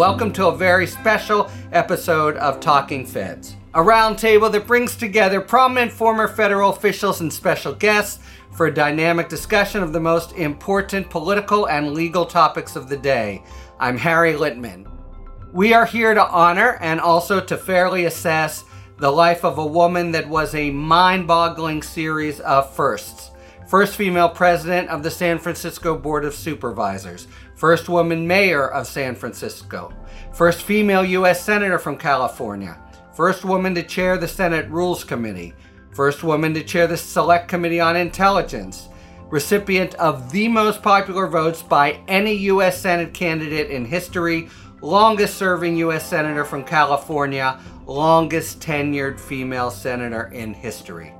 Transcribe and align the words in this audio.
Welcome 0.00 0.32
to 0.32 0.46
a 0.46 0.56
very 0.56 0.86
special 0.86 1.50
episode 1.72 2.38
of 2.38 2.58
Talking 2.58 3.04
Feds, 3.04 3.56
a 3.74 3.80
roundtable 3.80 4.50
that 4.50 4.66
brings 4.66 4.96
together 4.96 5.42
prominent 5.42 5.92
former 5.92 6.26
federal 6.26 6.70
officials 6.70 7.20
and 7.20 7.30
special 7.30 7.74
guests 7.74 8.18
for 8.50 8.66
a 8.68 8.74
dynamic 8.74 9.28
discussion 9.28 9.82
of 9.82 9.92
the 9.92 10.00
most 10.00 10.32
important 10.32 11.10
political 11.10 11.68
and 11.68 11.92
legal 11.92 12.24
topics 12.24 12.76
of 12.76 12.88
the 12.88 12.96
day. 12.96 13.42
I'm 13.78 13.98
Harry 13.98 14.32
Litman. 14.32 14.90
We 15.52 15.74
are 15.74 15.84
here 15.84 16.14
to 16.14 16.26
honor 16.30 16.78
and 16.80 16.98
also 16.98 17.38
to 17.38 17.58
fairly 17.58 18.06
assess 18.06 18.64
the 18.96 19.10
life 19.10 19.44
of 19.44 19.58
a 19.58 19.66
woman 19.66 20.12
that 20.12 20.26
was 20.26 20.54
a 20.54 20.70
mind 20.70 21.26
boggling 21.26 21.82
series 21.82 22.40
of 22.40 22.74
firsts. 22.74 23.32
First 23.68 23.94
female 23.94 24.30
president 24.30 24.88
of 24.88 25.02
the 25.04 25.10
San 25.12 25.38
Francisco 25.38 25.96
Board 25.96 26.24
of 26.24 26.34
Supervisors, 26.34 27.28
first 27.60 27.90
woman 27.90 28.26
mayor 28.26 28.68
of 28.68 28.86
San 28.86 29.14
Francisco, 29.14 29.92
first 30.32 30.62
female 30.62 31.04
U.S. 31.04 31.44
Senator 31.44 31.78
from 31.78 31.98
California, 31.98 32.78
first 33.12 33.44
woman 33.44 33.74
to 33.74 33.82
chair 33.82 34.16
the 34.16 34.26
Senate 34.26 34.66
Rules 34.70 35.04
Committee, 35.04 35.52
first 35.92 36.24
woman 36.24 36.54
to 36.54 36.64
chair 36.64 36.86
the 36.86 36.96
Select 36.96 37.48
Committee 37.48 37.78
on 37.78 37.96
Intelligence, 37.96 38.88
recipient 39.28 39.94
of 39.96 40.32
the 40.32 40.48
most 40.48 40.82
popular 40.82 41.26
votes 41.26 41.60
by 41.60 42.00
any 42.08 42.32
U.S. 42.32 42.80
Senate 42.80 43.12
candidate 43.12 43.70
in 43.70 43.84
history, 43.84 44.48
longest 44.80 45.36
serving 45.36 45.76
U.S. 45.76 46.08
Senator 46.08 46.46
from 46.46 46.64
California, 46.64 47.60
longest 47.84 48.60
tenured 48.60 49.20
female 49.20 49.70
senator 49.70 50.30
in 50.32 50.54
history. 50.54 51.12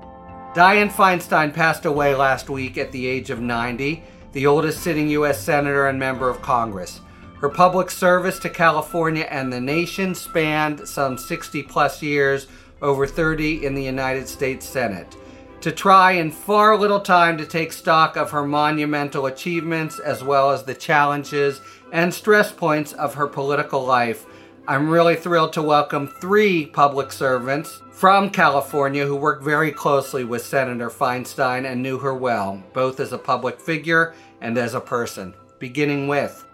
Dianne 0.54 0.90
Feinstein 0.90 1.52
passed 1.52 1.84
away 1.84 2.14
last 2.14 2.48
week 2.48 2.78
at 2.78 2.90
the 2.92 3.06
age 3.06 3.28
of 3.28 3.40
90, 3.40 4.02
the 4.32 4.46
oldest 4.46 4.82
sitting 4.82 5.08
U.S. 5.08 5.42
Senator 5.42 5.88
and 5.88 5.98
member 5.98 6.28
of 6.28 6.42
Congress. 6.42 7.00
Her 7.40 7.48
public 7.48 7.90
service 7.90 8.38
to 8.40 8.50
California 8.50 9.26
and 9.30 9.52
the 9.52 9.60
nation 9.60 10.14
spanned 10.14 10.87
some 10.87 11.16
60 11.16 11.62
plus 11.64 12.02
years, 12.02 12.46
over 12.82 13.06
30 13.06 13.64
in 13.64 13.74
the 13.74 13.82
United 13.82 14.28
States 14.28 14.66
Senate. 14.66 15.16
To 15.62 15.72
try 15.72 16.12
in 16.12 16.30
far 16.30 16.76
little 16.76 17.00
time 17.00 17.37
to 17.37 17.45
take 17.45 17.72
stock 17.72 18.16
of 18.16 18.30
her 18.30 18.46
monumental 18.46 19.26
achievements 19.26 19.98
as 19.98 20.24
well 20.24 20.50
as 20.50 20.62
the 20.62 20.74
challenges 20.74 21.60
and 21.92 22.12
stress 22.15 22.50
points 22.50 22.92
of 22.94 23.15
her 23.15 23.26
political 23.26 23.84
life, 23.84 24.24
I'm 24.71 24.88
really 24.88 25.16
thrilled 25.16 25.52
to 25.54 25.63
welcome 25.63 26.07
three 26.07 26.65
public 26.65 27.10
servants 27.10 27.82
from 27.90 28.30
California 28.30 29.04
who 29.04 29.16
worked 29.16 29.43
very 29.43 29.73
closely 29.73 30.23
with 30.23 30.46
Senator 30.46 30.88
Feinstein 30.88 31.68
and 31.68 31.82
knew 31.82 31.99
her 31.99 32.15
well, 32.15 32.62
both 32.73 33.01
as 33.01 33.12
a 33.12 33.18
public 33.18 33.59
figure 33.59 34.15
and 34.40 34.57
as 34.57 34.74
a 34.74 34.80
person. 34.80 35.35
Beginning 35.59 36.07
with 36.07 36.46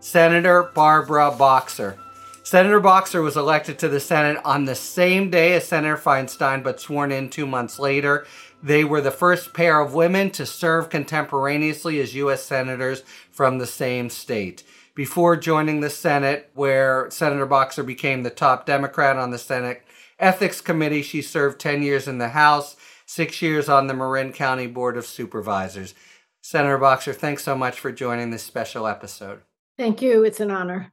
Senator 0.00 0.72
Barbara 0.74 1.30
Boxer. 1.30 1.96
Senator 2.42 2.80
Boxer 2.80 3.22
was 3.22 3.36
elected 3.36 3.78
to 3.78 3.88
the 3.88 4.00
Senate 4.00 4.42
on 4.44 4.64
the 4.64 4.74
same 4.74 5.30
day 5.30 5.54
as 5.54 5.64
Senator 5.64 5.96
Feinstein, 5.96 6.64
but 6.64 6.80
sworn 6.80 7.12
in 7.12 7.30
two 7.30 7.46
months 7.46 7.78
later. 7.78 8.26
They 8.60 8.82
were 8.82 9.00
the 9.00 9.12
first 9.12 9.54
pair 9.54 9.78
of 9.78 9.94
women 9.94 10.30
to 10.30 10.46
serve 10.46 10.90
contemporaneously 10.90 12.00
as 12.00 12.16
U.S. 12.16 12.42
Senators 12.42 13.04
from 13.30 13.58
the 13.58 13.68
same 13.68 14.10
state 14.10 14.64
before 14.94 15.36
joining 15.36 15.80
the 15.80 15.90
Senate, 15.90 16.50
where 16.54 17.10
Senator 17.10 17.46
Boxer 17.46 17.82
became 17.82 18.22
the 18.22 18.30
top 18.30 18.66
Democrat 18.66 19.16
on 19.16 19.30
the 19.30 19.38
Senate 19.38 19.82
Ethics 20.18 20.60
Committee. 20.60 21.02
She 21.02 21.22
served 21.22 21.60
10 21.60 21.82
years 21.82 22.06
in 22.06 22.18
the 22.18 22.30
House, 22.30 22.76
six 23.06 23.42
years 23.42 23.68
on 23.68 23.86
the 23.86 23.94
Marin 23.94 24.32
County 24.32 24.66
Board 24.66 24.96
of 24.96 25.06
Supervisors. 25.06 25.94
Senator 26.42 26.78
Boxer, 26.78 27.12
thanks 27.12 27.44
so 27.44 27.56
much 27.56 27.78
for 27.78 27.92
joining 27.92 28.30
this 28.30 28.42
special 28.42 28.86
episode. 28.86 29.42
Thank 29.78 30.02
you. 30.02 30.24
It's 30.24 30.40
an 30.40 30.50
honor. 30.50 30.92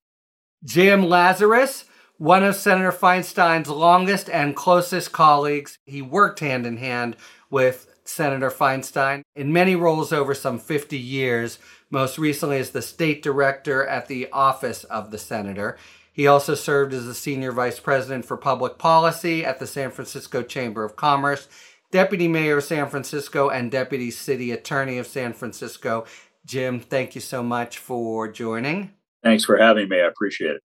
Jim 0.64 1.08
Lazarus, 1.08 1.86
one 2.18 2.44
of 2.44 2.56
Senator 2.56 2.92
Feinstein's 2.92 3.70
longest 3.70 4.30
and 4.30 4.56
closest 4.56 5.12
colleagues. 5.12 5.80
He 5.86 6.02
worked 6.02 6.40
hand 6.40 6.66
in 6.66 6.78
hand 6.78 7.16
with 7.50 7.89
Senator 8.10 8.50
Feinstein 8.50 9.22
in 9.36 9.54
many 9.54 9.76
roles 9.76 10.12
over 10.12 10.34
some 10.34 10.60
50 10.60 10.98
years, 10.98 11.60
most 11.90 12.18
recently 12.18 12.58
as 12.58 12.72
the 12.72 12.82
state 12.82 13.22
director 13.22 13.86
at 13.86 14.08
the 14.08 14.30
office 14.32 14.84
of 14.86 15.12
the 15.12 15.18
senator. 15.18 15.78
He 16.12 16.28
also 16.28 16.56
served 16.56 16.94
as 16.94 17.06
the 17.06 17.14
senior 17.14 17.52
vice 17.52 17.80
president 17.80 18.26
for 18.26 18.36
public 18.36 18.78
policy 18.78 19.46
at 19.46 19.60
the 19.60 19.68
San 19.68 19.92
Francisco 19.92 20.44
Chamber 20.44 20.84
of 20.84 20.96
Commerce, 20.96 21.48
deputy 21.92 22.28
mayor 22.28 22.58
of 22.58 22.64
San 22.64 22.90
Francisco, 22.90 23.50
and 23.50 23.72
deputy 23.72 24.12
city 24.12 24.52
attorney 24.52 24.98
of 24.98 25.08
San 25.08 25.32
Francisco. 25.32 26.06
Jim, 26.46 26.80
thank 26.80 27.16
you 27.16 27.22
so 27.22 27.44
much 27.44 27.78
for 27.78 28.28
joining. 28.28 28.92
Thanks 29.24 29.46
for 29.46 29.58
having 29.58 29.88
me. 29.88 30.02
I 30.02 30.08
appreciate 30.08 30.52
it. 30.52 30.62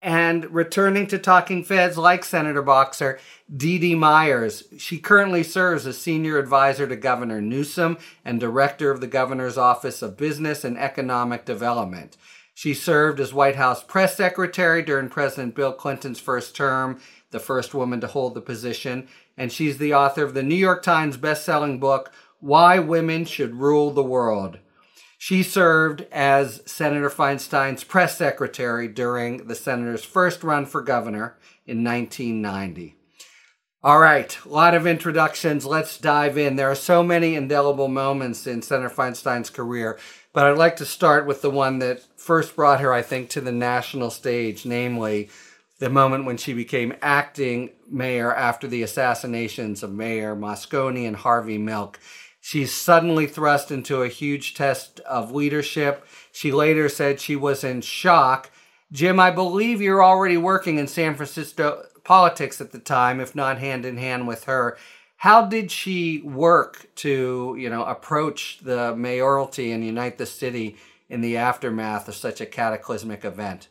And 0.00 0.54
returning 0.54 1.08
to 1.08 1.18
Talking 1.18 1.64
Feds, 1.64 1.98
like 1.98 2.24
Senator 2.24 2.62
Boxer, 2.62 3.18
Dee 3.54 3.78
Dee 3.78 3.96
Myers. 3.96 4.64
She 4.78 4.98
currently 4.98 5.42
serves 5.42 5.86
as 5.86 5.98
senior 5.98 6.38
advisor 6.38 6.86
to 6.86 6.94
Governor 6.94 7.40
Newsom 7.40 7.98
and 8.24 8.38
director 8.38 8.92
of 8.92 9.00
the 9.00 9.08
governor's 9.08 9.58
Office 9.58 10.00
of 10.00 10.16
Business 10.16 10.62
and 10.62 10.78
Economic 10.78 11.44
Development. 11.44 12.16
She 12.54 12.74
served 12.74 13.18
as 13.18 13.32
White 13.32 13.56
House 13.56 13.82
press 13.82 14.16
secretary 14.16 14.82
during 14.82 15.08
President 15.08 15.54
Bill 15.54 15.72
Clinton's 15.72 16.20
first 16.20 16.54
term, 16.54 17.00
the 17.30 17.40
first 17.40 17.74
woman 17.74 18.00
to 18.00 18.06
hold 18.06 18.34
the 18.34 18.40
position, 18.40 19.08
and 19.36 19.52
she's 19.52 19.78
the 19.78 19.94
author 19.94 20.24
of 20.24 20.34
the 20.34 20.42
New 20.42 20.56
York 20.56 20.82
Times 20.82 21.16
bestselling 21.16 21.78
book, 21.78 22.12
Why 22.40 22.78
Women 22.78 23.24
Should 23.24 23.54
Rule 23.54 23.92
the 23.92 24.02
World. 24.02 24.58
She 25.20 25.42
served 25.42 26.06
as 26.12 26.62
Senator 26.64 27.10
Feinstein's 27.10 27.82
press 27.82 28.16
secretary 28.16 28.86
during 28.86 29.48
the 29.48 29.56
senator's 29.56 30.04
first 30.04 30.44
run 30.44 30.64
for 30.64 30.80
governor 30.80 31.36
in 31.66 31.82
1990. 31.82 32.94
All 33.82 33.98
right, 33.98 34.38
a 34.44 34.48
lot 34.48 34.74
of 34.74 34.86
introductions. 34.86 35.66
Let's 35.66 35.98
dive 35.98 36.38
in. 36.38 36.54
There 36.54 36.70
are 36.70 36.76
so 36.76 37.02
many 37.02 37.34
indelible 37.34 37.88
moments 37.88 38.46
in 38.46 38.62
Senator 38.62 38.88
Feinstein's 38.88 39.50
career, 39.50 39.98
but 40.32 40.46
I'd 40.46 40.56
like 40.56 40.76
to 40.76 40.86
start 40.86 41.26
with 41.26 41.42
the 41.42 41.50
one 41.50 41.80
that 41.80 42.00
first 42.16 42.54
brought 42.54 42.80
her, 42.80 42.92
I 42.92 43.02
think, 43.02 43.28
to 43.30 43.40
the 43.40 43.52
national 43.52 44.10
stage, 44.10 44.64
namely 44.64 45.30
the 45.80 45.90
moment 45.90 46.26
when 46.26 46.36
she 46.36 46.52
became 46.52 46.94
acting 47.02 47.70
mayor 47.90 48.32
after 48.32 48.68
the 48.68 48.82
assassinations 48.82 49.82
of 49.82 49.92
Mayor 49.92 50.36
Moscone 50.36 51.06
and 51.06 51.16
Harvey 51.16 51.58
Milk. 51.58 51.98
She's 52.48 52.72
suddenly 52.72 53.26
thrust 53.26 53.70
into 53.70 54.00
a 54.00 54.08
huge 54.08 54.54
test 54.54 55.00
of 55.00 55.32
leadership. 55.32 56.02
She 56.32 56.50
later 56.50 56.88
said 56.88 57.20
she 57.20 57.36
was 57.36 57.62
in 57.62 57.82
shock. 57.82 58.50
Jim, 58.90 59.20
I 59.20 59.30
believe 59.30 59.82
you're 59.82 60.02
already 60.02 60.38
working 60.38 60.78
in 60.78 60.86
San 60.86 61.14
Francisco 61.14 61.84
politics 62.04 62.58
at 62.58 62.72
the 62.72 62.78
time, 62.78 63.20
if 63.20 63.34
not 63.34 63.58
hand 63.58 63.84
in 63.84 63.98
hand 63.98 64.26
with 64.26 64.44
her. 64.44 64.78
How 65.18 65.44
did 65.44 65.70
she 65.70 66.22
work 66.22 66.88
to, 66.94 67.54
you 67.58 67.68
know, 67.68 67.84
approach 67.84 68.60
the 68.62 68.96
mayoralty 68.96 69.70
and 69.70 69.84
unite 69.84 70.16
the 70.16 70.24
city 70.24 70.78
in 71.10 71.20
the 71.20 71.36
aftermath 71.36 72.08
of 72.08 72.14
such 72.14 72.40
a 72.40 72.46
cataclysmic 72.46 73.26
event? 73.26 73.68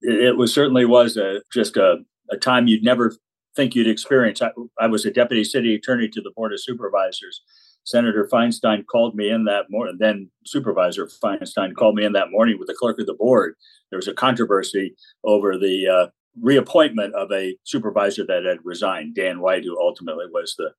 It 0.00 0.36
was 0.36 0.52
certainly 0.52 0.84
was 0.84 1.16
a, 1.16 1.42
just 1.52 1.76
a, 1.76 1.98
a 2.28 2.36
time 2.36 2.66
you'd 2.66 2.82
never 2.82 3.14
think 3.54 3.76
you'd 3.76 3.86
experience. 3.86 4.42
I, 4.42 4.50
I 4.80 4.88
was 4.88 5.06
a 5.06 5.12
deputy 5.12 5.44
city 5.44 5.76
attorney 5.76 6.08
to 6.08 6.20
the 6.20 6.32
Board 6.34 6.52
of 6.52 6.60
Supervisors 6.60 7.40
Senator 7.86 8.28
Feinstein 8.30 8.84
called 8.84 9.14
me 9.14 9.30
in 9.30 9.44
that 9.44 9.66
morning, 9.70 9.96
then 10.00 10.28
Supervisor 10.44 11.06
Feinstein 11.06 11.72
called 11.72 11.94
me 11.94 12.04
in 12.04 12.12
that 12.14 12.32
morning 12.32 12.58
with 12.58 12.66
the 12.66 12.74
clerk 12.74 12.98
of 12.98 13.06
the 13.06 13.14
board. 13.14 13.54
There 13.90 13.96
was 13.96 14.08
a 14.08 14.12
controversy 14.12 14.96
over 15.22 15.56
the 15.56 15.86
uh, 15.86 16.06
reappointment 16.40 17.14
of 17.14 17.30
a 17.30 17.56
supervisor 17.62 18.26
that 18.26 18.44
had 18.44 18.58
resigned, 18.64 19.14
Dan 19.14 19.40
White, 19.40 19.62
who 19.64 19.80
ultimately 19.80 20.26
was 20.32 20.56
the, 20.58 20.72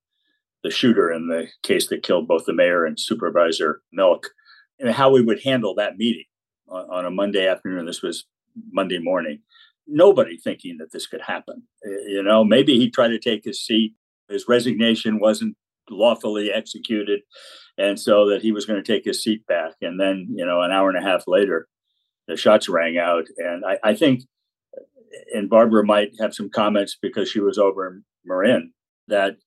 the 0.64 0.70
shooter 0.70 1.10
in 1.10 1.28
the 1.30 1.48
case 1.64 1.88
that 1.88 2.04
killed 2.04 2.28
both 2.28 2.44
the 2.46 2.54
mayor 2.54 2.86
and 2.86 3.00
Supervisor 3.00 3.82
Milk, 3.94 4.28
and 4.78 4.94
how 4.94 5.10
we 5.10 5.22
would 5.22 5.42
handle 5.44 5.74
that 5.76 5.98
meeting 5.98 6.26
on, 6.68 6.90
on 6.90 7.06
a 7.06 7.12
Monday 7.12 7.48
afternoon. 7.48 7.86
This 7.86 8.02
was 8.02 8.26
Monday 8.74 9.00
morning. 9.00 9.40
Nobody 9.88 10.36
thinking 10.36 10.78
that 10.80 10.92
this 10.92 11.08
could 11.08 11.22
happen. 11.22 11.64
You 11.86 12.22
know, 12.22 12.44
maybe 12.44 12.78
he 12.78 12.92
tried 12.92 13.10
to 13.10 13.20
take 13.20 13.46
his 13.46 13.62
seat. 13.62 13.94
His 14.28 14.46
resignation 14.50 15.20
wasn't 15.20 15.56
lawfully 15.90 16.52
executed, 16.52 17.22
and 17.78 18.00
so 18.00 18.30
that 18.30 18.42
he 18.42 18.52
was 18.52 18.66
going 18.66 18.82
to 18.82 18.94
take 18.94 19.06
his 19.06 19.24
seat 19.24 19.46
back. 19.48 19.74
And 19.82 20.00
then, 20.00 20.28
you 20.30 20.46
know, 20.46 20.62
an 20.62 20.72
hour 20.72 20.90
and 20.90 20.98
a 20.98 21.08
half 21.08 21.24
later, 21.28 21.68
the 22.28 22.38
shots 22.38 22.68
rang 22.68 22.98
out, 22.98 23.26
and 23.38 23.64
I, 23.66 23.78
I 23.84 23.96
think, 23.96 24.24
and 25.34 25.50
Barbara 25.50 25.86
might 25.86 26.12
have 26.20 26.36
some 26.36 26.50
comments 26.50 26.98
because 27.02 27.30
she 27.30 27.40
was 27.40 27.58
over 27.58 27.88
in 27.88 28.04
Marin 28.26 28.74
that 29.08 29.38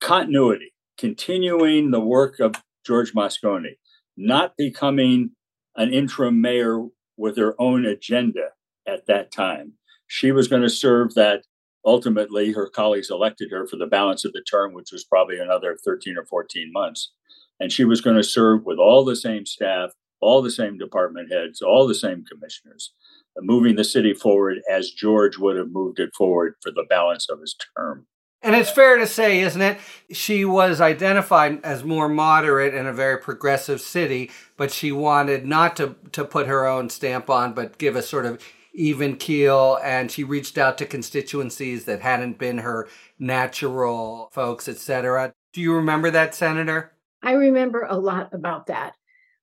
continuity, 0.00 0.74
continuing 0.98 1.90
the 1.90 2.00
work 2.00 2.38
of 2.38 2.54
George 2.86 3.14
Moscone, 3.14 3.76
not 4.16 4.52
becoming 4.56 5.30
an 5.76 5.92
interim 5.92 6.40
mayor 6.40 6.86
with 7.16 7.36
her 7.38 7.54
own 7.58 7.86
agenda 7.86 8.50
at 8.86 9.06
that 9.06 9.32
time. 9.32 9.72
She 10.06 10.30
was 10.32 10.48
going 10.48 10.62
to 10.62 10.70
serve 10.70 11.14
that 11.14 11.44
ultimately 11.86 12.52
her 12.52 12.68
colleagues 12.68 13.10
elected 13.10 13.50
her 13.52 13.66
for 13.66 13.76
the 13.76 13.86
balance 13.86 14.24
of 14.24 14.32
the 14.32 14.42
term, 14.42 14.74
which 14.74 14.90
was 14.92 15.04
probably 15.04 15.38
another 15.38 15.78
13 15.84 16.18
or 16.18 16.26
14 16.26 16.70
months. 16.72 17.12
And 17.60 17.72
she 17.72 17.84
was 17.84 18.02
going 18.02 18.16
to 18.16 18.24
serve 18.24 18.66
with 18.66 18.78
all 18.78 19.04
the 19.04 19.16
same 19.16 19.46
staff, 19.46 19.90
all 20.20 20.42
the 20.42 20.50
same 20.50 20.76
department 20.76 21.32
heads, 21.32 21.62
all 21.62 21.86
the 21.86 21.94
same 21.94 22.24
commissioners. 22.24 22.92
Uh, 23.38 23.42
moving 23.42 23.76
the 23.76 23.84
city 23.84 24.12
forward 24.12 24.58
as 24.70 24.90
George 24.90 25.38
would 25.38 25.56
have 25.56 25.70
moved 25.70 26.00
it 26.00 26.10
forward 26.14 26.54
for 26.62 26.70
the 26.70 26.84
balance 26.88 27.28
of 27.30 27.40
his 27.40 27.54
term. 27.76 28.06
And 28.42 28.54
it's 28.54 28.70
fair 28.70 28.96
to 28.98 29.06
say, 29.06 29.40
isn't 29.40 29.62
it? 29.62 29.78
She 30.12 30.44
was 30.44 30.80
identified 30.80 31.64
as 31.64 31.82
more 31.82 32.08
moderate 32.08 32.74
in 32.74 32.86
a 32.86 32.92
very 32.92 33.18
progressive 33.18 33.80
city, 33.80 34.30
but 34.56 34.70
she 34.70 34.92
wanted 34.92 35.46
not 35.46 35.74
to, 35.76 35.96
to 36.12 36.24
put 36.24 36.46
her 36.46 36.66
own 36.66 36.90
stamp 36.90 37.30
on, 37.30 37.54
but 37.54 37.78
give 37.78 37.96
a 37.96 38.02
sort 38.02 38.26
of 38.26 38.40
even 38.76 39.16
keel. 39.16 39.78
And 39.82 40.10
she 40.10 40.22
reached 40.22 40.58
out 40.58 40.78
to 40.78 40.86
constituencies 40.86 41.84
that 41.86 42.00
hadn't 42.00 42.38
been 42.38 42.58
her 42.58 42.88
natural 43.18 44.28
folks, 44.32 44.68
etc. 44.68 45.32
Do 45.52 45.60
you 45.60 45.74
remember 45.74 46.10
that, 46.10 46.34
Senator? 46.34 46.92
I 47.22 47.32
remember 47.32 47.86
a 47.88 47.96
lot 47.96 48.32
about 48.32 48.66
that. 48.66 48.94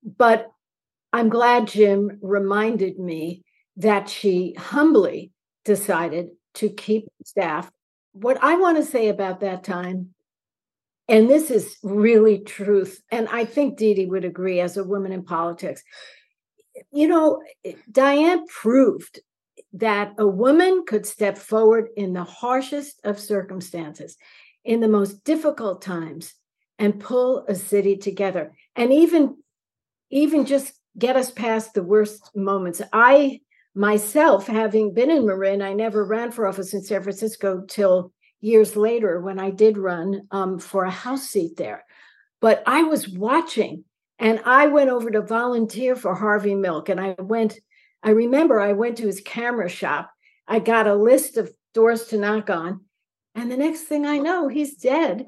But 0.04 0.52
I'm 1.12 1.30
glad 1.30 1.68
Jim 1.68 2.20
reminded 2.22 3.00
me 3.00 3.44
that 3.78 4.10
she 4.10 4.56
humbly 4.58 5.32
decided 5.66 6.30
to 6.56 6.70
keep 6.70 7.08
staff. 7.26 7.70
What 8.12 8.38
I 8.44 8.58
want 8.58 8.78
to 8.78 8.86
say 8.86 9.08
about 9.08 9.40
that 9.40 9.64
time, 9.64 10.14
and 11.08 11.30
this 11.30 11.50
is 11.50 11.78
really 11.84 12.40
truth, 12.40 13.02
and 13.12 13.28
I 13.30 13.46
think 13.46 13.78
Dee 13.78 13.94
Dee 13.94 14.06
would 14.06 14.26
agree 14.26 14.60
as 14.60 14.78
a 14.78 14.84
woman 14.84 15.12
in 15.12 15.24
politics. 15.24 15.84
You 16.92 17.08
know, 17.08 17.42
Dianne 17.92 18.48
proved 18.48 19.20
that 19.74 20.14
a 20.18 20.28
woman 20.28 20.84
could 20.88 21.06
step 21.06 21.38
forward 21.38 21.90
in 21.96 22.14
the 22.14 22.24
harshest 22.24 23.02
of 23.04 23.20
circumstances, 23.20 24.18
in 24.64 24.80
the 24.80 24.88
most 24.88 25.24
difficult 25.24 25.82
times, 25.82 26.34
and 26.80 27.00
pull 27.00 27.46
a 27.48 27.56
city 27.56 27.98
together, 27.98 28.54
and 28.76 28.92
even 28.94 29.38
even 30.10 30.46
just 30.46 30.74
get 30.98 31.16
us 31.16 31.32
past 31.32 31.74
the 31.74 31.84
worst 31.84 32.30
moments. 32.36 32.82
I 32.92 33.42
myself, 33.76 34.48
having 34.48 34.94
been 34.94 35.10
in 35.10 35.26
Marin, 35.26 35.62
I 35.62 35.74
never 35.74 36.06
ran 36.06 36.32
for 36.32 36.48
office 36.48 36.74
in 36.74 36.84
San 36.84 37.02
Francisco 37.02 37.64
till 37.68 38.12
years 38.42 38.76
later 38.76 39.22
when 39.22 39.40
I 39.40 39.50
did 39.50 39.78
run 39.78 40.28
um, 40.30 40.60
for 40.60 40.84
a 40.84 40.92
House 40.92 41.30
seat 41.30 41.58
there. 41.58 41.84
But 42.42 42.62
I 42.68 42.84
was 42.84 43.08
watching 43.08 43.86
and 44.20 44.40
I 44.46 44.68
went 44.68 44.90
over 44.90 45.10
to 45.12 45.22
volunteer 45.22 45.96
for 45.96 46.16
Harvey 46.16 46.56
Milk. 46.56 46.90
And 46.90 47.00
I 47.00 47.16
went, 47.20 47.60
I 48.02 48.12
remember 48.12 48.60
I 48.60 48.74
went 48.74 48.98
to 48.98 49.08
his 49.08 49.22
camera 49.22 49.70
shop. 49.70 50.12
I 50.48 50.60
got 50.60 50.88
a 50.88 50.96
list 50.96 51.38
of 51.38 51.52
doors 51.74 52.06
to 52.08 52.18
knock 52.18 52.50
on. 52.50 52.82
And 53.36 53.52
the 53.52 53.58
next 53.58 53.82
thing 53.82 54.06
I 54.06 54.20
know, 54.20 54.48
he's 54.48 54.76
dead. 54.76 55.26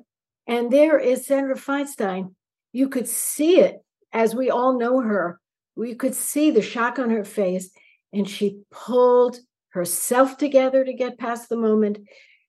And 0.47 0.71
there 0.71 0.99
is 0.99 1.25
Senator 1.25 1.55
Feinstein. 1.55 2.35
You 2.71 2.89
could 2.89 3.07
see 3.07 3.59
it 3.59 3.83
as 4.13 4.35
we 4.35 4.49
all 4.49 4.77
know 4.77 5.01
her. 5.01 5.39
We 5.75 5.95
could 5.95 6.13
see 6.13 6.51
the 6.51 6.61
shock 6.61 6.99
on 6.99 7.09
her 7.09 7.25
face 7.25 7.71
and 8.13 8.29
she 8.29 8.59
pulled 8.71 9.39
herself 9.69 10.37
together 10.37 10.85
to 10.85 10.93
get 10.93 11.17
past 11.17 11.49
the 11.49 11.57
moment. 11.57 11.97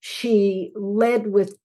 She 0.00 0.72
led 0.76 1.26
with 1.26 1.56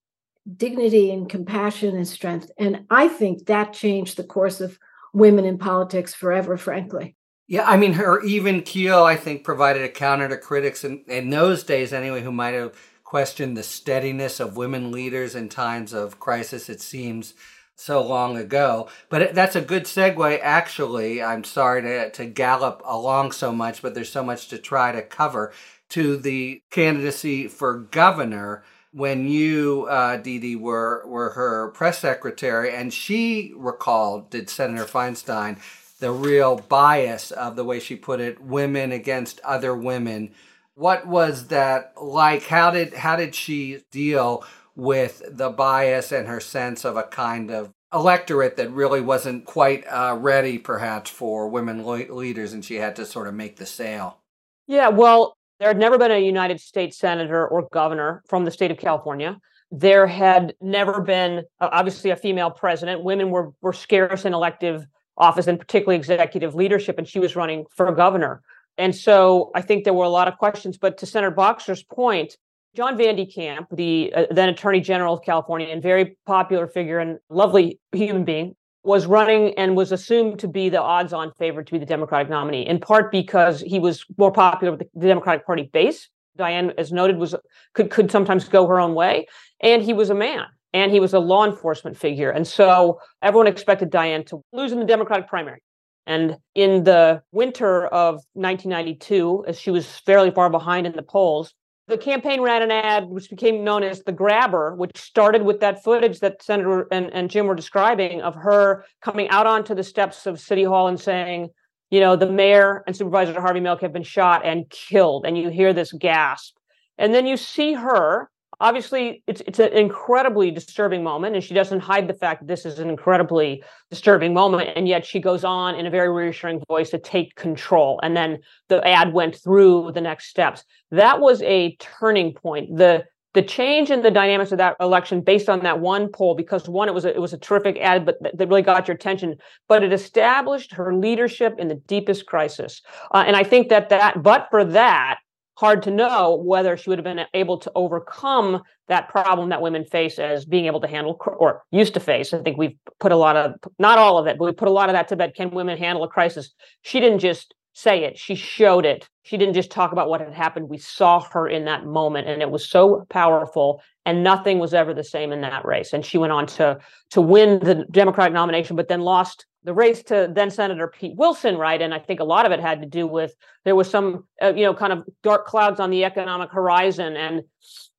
dignity 0.56 1.10
and 1.12 1.28
compassion 1.28 1.96
and 1.96 2.06
strength. 2.06 2.50
And 2.58 2.84
I 2.90 3.08
think 3.08 3.46
that 3.46 3.72
changed 3.72 4.16
the 4.16 4.24
course 4.24 4.60
of 4.60 4.78
women 5.12 5.44
in 5.44 5.58
politics 5.58 6.14
forever, 6.14 6.56
frankly. 6.56 7.16
Yeah, 7.48 7.68
I 7.68 7.76
mean, 7.76 7.94
her 7.94 8.22
even 8.22 8.62
keel, 8.62 9.02
I 9.02 9.16
think, 9.16 9.44
provided 9.44 9.82
a 9.82 9.88
counter 9.88 10.28
to 10.28 10.38
critics 10.38 10.84
in, 10.84 11.04
in 11.06 11.30
those 11.30 11.64
days, 11.64 11.92
anyway, 11.92 12.22
who 12.22 12.32
might 12.32 12.54
have 12.54 12.74
questioned 13.04 13.56
the 13.56 13.62
steadiness 13.62 14.40
of 14.40 14.56
women 14.56 14.90
leaders 14.90 15.34
in 15.34 15.48
times 15.48 15.92
of 15.92 16.18
crisis. 16.18 16.70
It 16.70 16.80
seems 16.80 17.34
so 17.74 18.00
long 18.00 18.36
ago. 18.36 18.88
But 19.10 19.34
that's 19.34 19.56
a 19.56 19.60
good 19.60 19.84
segue, 19.84 20.40
actually. 20.40 21.22
I'm 21.22 21.44
sorry 21.44 21.82
to, 21.82 22.10
to 22.10 22.24
gallop 22.24 22.80
along 22.84 23.32
so 23.32 23.52
much, 23.52 23.82
but 23.82 23.94
there's 23.94 24.12
so 24.12 24.24
much 24.24 24.48
to 24.48 24.58
try 24.58 24.92
to 24.92 25.02
cover 25.02 25.52
to 25.90 26.16
the 26.16 26.62
candidacy 26.70 27.48
for 27.48 27.78
governor 27.78 28.64
when 28.92 29.26
you, 29.26 29.86
uh, 29.88 30.18
Dee 30.18 30.38
Dee, 30.38 30.56
were, 30.56 31.02
were 31.06 31.30
her 31.30 31.68
press 31.68 31.98
secretary, 31.98 32.74
and 32.74 32.92
she 32.92 33.52
recalled, 33.56 34.30
did 34.30 34.50
Senator 34.50 34.84
Feinstein, 34.84 35.58
the 35.98 36.12
real 36.12 36.56
bias 36.56 37.30
of 37.30 37.56
the 37.56 37.64
way 37.64 37.80
she 37.80 37.96
put 37.96 38.20
it, 38.20 38.40
women 38.40 38.92
against 38.92 39.40
other 39.40 39.74
women. 39.74 40.32
What 40.74 41.06
was 41.06 41.48
that 41.48 41.94
like? 42.00 42.44
How 42.44 42.70
did 42.70 42.94
how 42.94 43.16
did 43.16 43.34
she 43.34 43.84
deal 43.90 44.44
with 44.74 45.22
the 45.28 45.50
bias 45.50 46.12
and 46.12 46.26
her 46.26 46.40
sense 46.40 46.84
of 46.84 46.96
a 46.96 47.02
kind 47.02 47.50
of 47.50 47.70
electorate 47.92 48.56
that 48.56 48.70
really 48.70 49.00
wasn't 49.00 49.44
quite 49.44 49.84
uh, 49.86 50.16
ready, 50.18 50.58
perhaps, 50.58 51.10
for 51.10 51.48
women 51.48 51.84
le- 51.84 52.12
leaders, 52.12 52.52
and 52.52 52.64
she 52.64 52.76
had 52.76 52.96
to 52.96 53.06
sort 53.06 53.28
of 53.28 53.34
make 53.34 53.56
the 53.56 53.66
sale. 53.66 54.18
Yeah, 54.66 54.88
well, 54.88 55.36
there 55.58 55.68
had 55.68 55.78
never 55.78 55.98
been 55.98 56.10
a 56.10 56.18
United 56.18 56.60
States 56.60 56.98
senator 56.98 57.46
or 57.46 57.68
governor 57.72 58.22
from 58.28 58.44
the 58.44 58.50
state 58.50 58.70
of 58.70 58.78
California. 58.78 59.38
There 59.70 60.06
had 60.06 60.54
never 60.60 61.00
been, 61.00 61.44
uh, 61.60 61.68
obviously, 61.72 62.10
a 62.10 62.16
female 62.16 62.50
president. 62.50 63.04
Women 63.04 63.30
were 63.30 63.52
were 63.62 63.72
scarce 63.72 64.24
in 64.24 64.34
elective 64.34 64.86
office, 65.16 65.46
and 65.46 65.58
particularly 65.58 65.96
executive 65.96 66.54
leadership. 66.54 66.98
And 66.98 67.06
she 67.06 67.18
was 67.18 67.36
running 67.36 67.64
for 67.74 67.90
governor. 67.92 68.42
And 68.78 68.94
so 68.94 69.50
I 69.54 69.62
think 69.62 69.84
there 69.84 69.94
were 69.94 70.04
a 70.04 70.10
lot 70.10 70.28
of 70.28 70.38
questions. 70.38 70.78
But 70.78 70.98
to 70.98 71.06
Senator 71.06 71.30
Boxer's 71.30 71.82
point, 71.82 72.36
John 72.74 72.96
Van 72.96 73.16
de 73.16 73.26
Kamp, 73.26 73.68
the 73.70 74.12
uh, 74.14 74.26
then 74.30 74.48
Attorney 74.48 74.80
General 74.80 75.14
of 75.14 75.22
California 75.22 75.68
and 75.68 75.82
very 75.82 76.16
popular 76.26 76.66
figure 76.66 76.98
and 76.98 77.18
lovely 77.28 77.78
human 77.92 78.24
being, 78.24 78.56
was 78.84 79.06
running 79.06 79.54
and 79.54 79.76
was 79.76 79.92
assumed 79.92 80.38
to 80.40 80.48
be 80.48 80.68
the 80.68 80.80
odds 80.80 81.12
on 81.12 81.32
favorite 81.32 81.66
to 81.66 81.72
be 81.72 81.78
the 81.78 81.86
Democratic 81.86 82.28
nominee, 82.28 82.66
in 82.66 82.80
part 82.80 83.12
because 83.12 83.60
he 83.60 83.78
was 83.78 84.04
more 84.18 84.32
popular 84.32 84.72
with 84.76 84.88
the 84.94 85.06
Democratic 85.06 85.46
Party 85.46 85.70
base. 85.72 86.08
Dianne, 86.38 86.72
as 86.78 86.92
noted, 86.92 87.18
was 87.18 87.34
could 87.74 87.90
could 87.90 88.10
sometimes 88.10 88.48
go 88.48 88.66
her 88.66 88.80
own 88.80 88.94
way, 88.94 89.26
and 89.60 89.82
he 89.82 89.92
was 89.92 90.10
a 90.10 90.14
man 90.14 90.46
and 90.72 90.90
he 90.90 91.00
was 91.00 91.12
a 91.12 91.18
law 91.18 91.44
enforcement 91.44 91.96
figure, 91.96 92.30
and 92.30 92.46
so 92.46 92.98
everyone 93.20 93.46
expected 93.46 93.90
Dianne 93.90 94.26
to 94.26 94.42
lose 94.52 94.72
in 94.72 94.78
the 94.78 94.86
Democratic 94.86 95.28
primary. 95.28 95.62
And 96.06 96.36
in 96.54 96.84
the 96.84 97.22
winter 97.30 97.86
of 97.86 98.14
1992, 98.32 99.44
as 99.46 99.60
she 99.60 99.70
was 99.70 99.86
fairly 99.86 100.30
far 100.30 100.50
behind 100.50 100.86
in 100.86 100.94
the 100.94 101.02
polls, 101.02 101.54
the 101.92 101.98
campaign 101.98 102.40
ran 102.40 102.62
an 102.62 102.70
ad 102.70 103.04
which 103.08 103.28
became 103.28 103.62
known 103.62 103.82
as 103.82 104.02
the 104.02 104.12
grabber 104.12 104.74
which 104.74 104.96
started 104.96 105.42
with 105.42 105.60
that 105.60 105.84
footage 105.84 106.20
that 106.20 106.42
senator 106.42 106.88
and, 106.90 107.12
and 107.12 107.30
jim 107.30 107.46
were 107.46 107.54
describing 107.54 108.22
of 108.22 108.34
her 108.34 108.84
coming 109.02 109.28
out 109.28 109.46
onto 109.46 109.74
the 109.74 109.84
steps 109.84 110.26
of 110.26 110.40
city 110.40 110.64
hall 110.64 110.88
and 110.88 110.98
saying 110.98 111.50
you 111.92 112.00
know 112.00 112.16
the 112.16 112.30
mayor 112.30 112.82
and 112.86 112.96
supervisor 112.96 113.38
harvey 113.38 113.60
milk 113.60 113.82
have 113.82 113.92
been 113.92 114.02
shot 114.02 114.44
and 114.44 114.68
killed 114.70 115.26
and 115.26 115.36
you 115.36 115.50
hear 115.50 115.72
this 115.74 115.92
gasp. 115.92 116.56
And 116.98 117.14
then 117.14 117.26
you 117.26 117.36
see 117.36 117.74
her 117.74 118.30
obviously 118.62 119.22
it's 119.26 119.42
it's 119.46 119.58
an 119.58 119.72
incredibly 119.72 120.50
disturbing 120.50 121.02
moment 121.02 121.34
and 121.34 121.44
she 121.44 121.52
doesn't 121.52 121.80
hide 121.80 122.08
the 122.08 122.14
fact 122.14 122.40
that 122.40 122.46
this 122.46 122.64
is 122.64 122.78
an 122.78 122.88
incredibly 122.88 123.62
disturbing 123.90 124.32
moment 124.32 124.70
and 124.76 124.86
yet 124.86 125.04
she 125.04 125.20
goes 125.20 125.44
on 125.44 125.74
in 125.74 125.84
a 125.84 125.90
very 125.90 126.08
reassuring 126.08 126.62
voice 126.68 126.88
to 126.88 126.98
take 126.98 127.34
control 127.34 127.98
and 128.02 128.16
then 128.16 128.38
the 128.68 128.86
ad 128.86 129.12
went 129.12 129.36
through 129.36 129.90
the 129.92 130.00
next 130.00 130.28
steps. 130.28 130.64
That 130.92 131.20
was 131.20 131.42
a 131.42 131.76
turning 131.76 132.32
point. 132.32 132.76
The 132.76 133.04
the 133.34 133.42
change 133.42 133.90
in 133.90 134.02
the 134.02 134.10
dynamics 134.10 134.52
of 134.52 134.58
that 134.58 134.76
election 134.78 135.22
based 135.22 135.48
on 135.48 135.60
that 135.60 135.80
one 135.80 136.08
poll 136.08 136.34
because 136.34 136.68
one 136.68 136.88
it 136.88 136.94
was 136.94 137.04
a, 137.04 137.14
it 137.14 137.20
was 137.20 137.32
a 137.32 137.38
terrific 137.38 137.78
ad 137.80 138.06
but 138.06 138.16
that 138.22 138.48
really 138.48 138.62
got 138.62 138.86
your 138.86 138.94
attention 138.94 139.34
but 139.68 139.82
it 139.82 139.92
established 139.92 140.72
her 140.72 140.94
leadership 140.94 141.54
in 141.58 141.66
the 141.68 141.80
deepest 141.86 142.26
crisis. 142.26 142.80
Uh, 143.12 143.24
and 143.26 143.34
i 143.34 143.42
think 143.42 143.70
that 143.70 143.88
that 143.88 144.22
but 144.22 144.46
for 144.50 144.64
that 144.64 145.18
hard 145.54 145.82
to 145.82 145.90
know 145.90 146.36
whether 146.36 146.76
she 146.76 146.90
would 146.90 146.98
have 146.98 147.04
been 147.04 147.26
able 147.34 147.58
to 147.58 147.72
overcome 147.74 148.62
that 148.88 149.08
problem 149.08 149.50
that 149.50 149.62
women 149.62 149.84
face 149.84 150.18
as 150.18 150.44
being 150.44 150.66
able 150.66 150.80
to 150.80 150.86
handle 150.86 151.20
or 151.38 151.62
used 151.70 151.94
to 151.94 152.00
face. 152.00 152.32
I 152.32 152.42
think 152.42 152.56
we've 152.56 152.76
put 153.00 153.12
a 153.12 153.16
lot 153.16 153.36
of, 153.36 153.54
not 153.78 153.98
all 153.98 154.18
of 154.18 154.26
it, 154.26 154.38
but 154.38 154.44
we 154.46 154.52
put 154.52 154.68
a 154.68 154.72
lot 154.72 154.88
of 154.88 154.94
that 154.94 155.08
to 155.08 155.16
bed. 155.16 155.34
Can 155.34 155.50
women 155.50 155.78
handle 155.78 156.04
a 156.04 156.08
crisis? 156.08 156.52
She 156.82 157.00
didn't 157.00 157.20
just 157.20 157.54
say 157.74 158.04
it, 158.04 158.18
she 158.18 158.34
showed 158.34 158.84
it. 158.84 159.08
She 159.22 159.36
didn't 159.36 159.54
just 159.54 159.70
talk 159.70 159.92
about 159.92 160.08
what 160.08 160.20
had 160.20 160.34
happened. 160.34 160.68
We 160.68 160.78
saw 160.78 161.20
her 161.20 161.48
in 161.48 161.64
that 161.66 161.86
moment 161.86 162.28
and 162.28 162.42
it 162.42 162.50
was 162.50 162.68
so 162.68 163.06
powerful 163.08 163.80
and 164.04 164.22
nothing 164.24 164.58
was 164.58 164.74
ever 164.74 164.92
the 164.92 165.04
same 165.04 165.32
in 165.32 165.40
that 165.42 165.64
race. 165.64 165.92
And 165.92 166.04
she 166.04 166.18
went 166.18 166.32
on 166.32 166.46
to 166.48 166.78
to 167.10 167.20
win 167.20 167.60
the 167.60 167.86
Democratic 167.90 168.32
nomination, 168.32 168.76
but 168.76 168.88
then 168.88 169.00
lost 169.00 169.46
the 169.64 169.74
race 169.74 170.02
to 170.04 170.30
then 170.34 170.50
Senator 170.50 170.88
Pete 170.88 171.16
Wilson, 171.16 171.56
right? 171.56 171.80
And 171.80 171.94
I 171.94 171.98
think 171.98 172.20
a 172.20 172.24
lot 172.24 172.46
of 172.46 172.52
it 172.52 172.60
had 172.60 172.80
to 172.80 172.86
do 172.86 173.06
with 173.06 173.34
there 173.64 173.76
was 173.76 173.88
some, 173.88 174.24
uh, 174.42 174.52
you 174.54 174.64
know, 174.64 174.74
kind 174.74 174.92
of 174.92 175.04
dark 175.22 175.46
clouds 175.46 175.80
on 175.80 175.90
the 175.90 176.04
economic 176.04 176.50
horizon, 176.50 177.16
and 177.16 177.42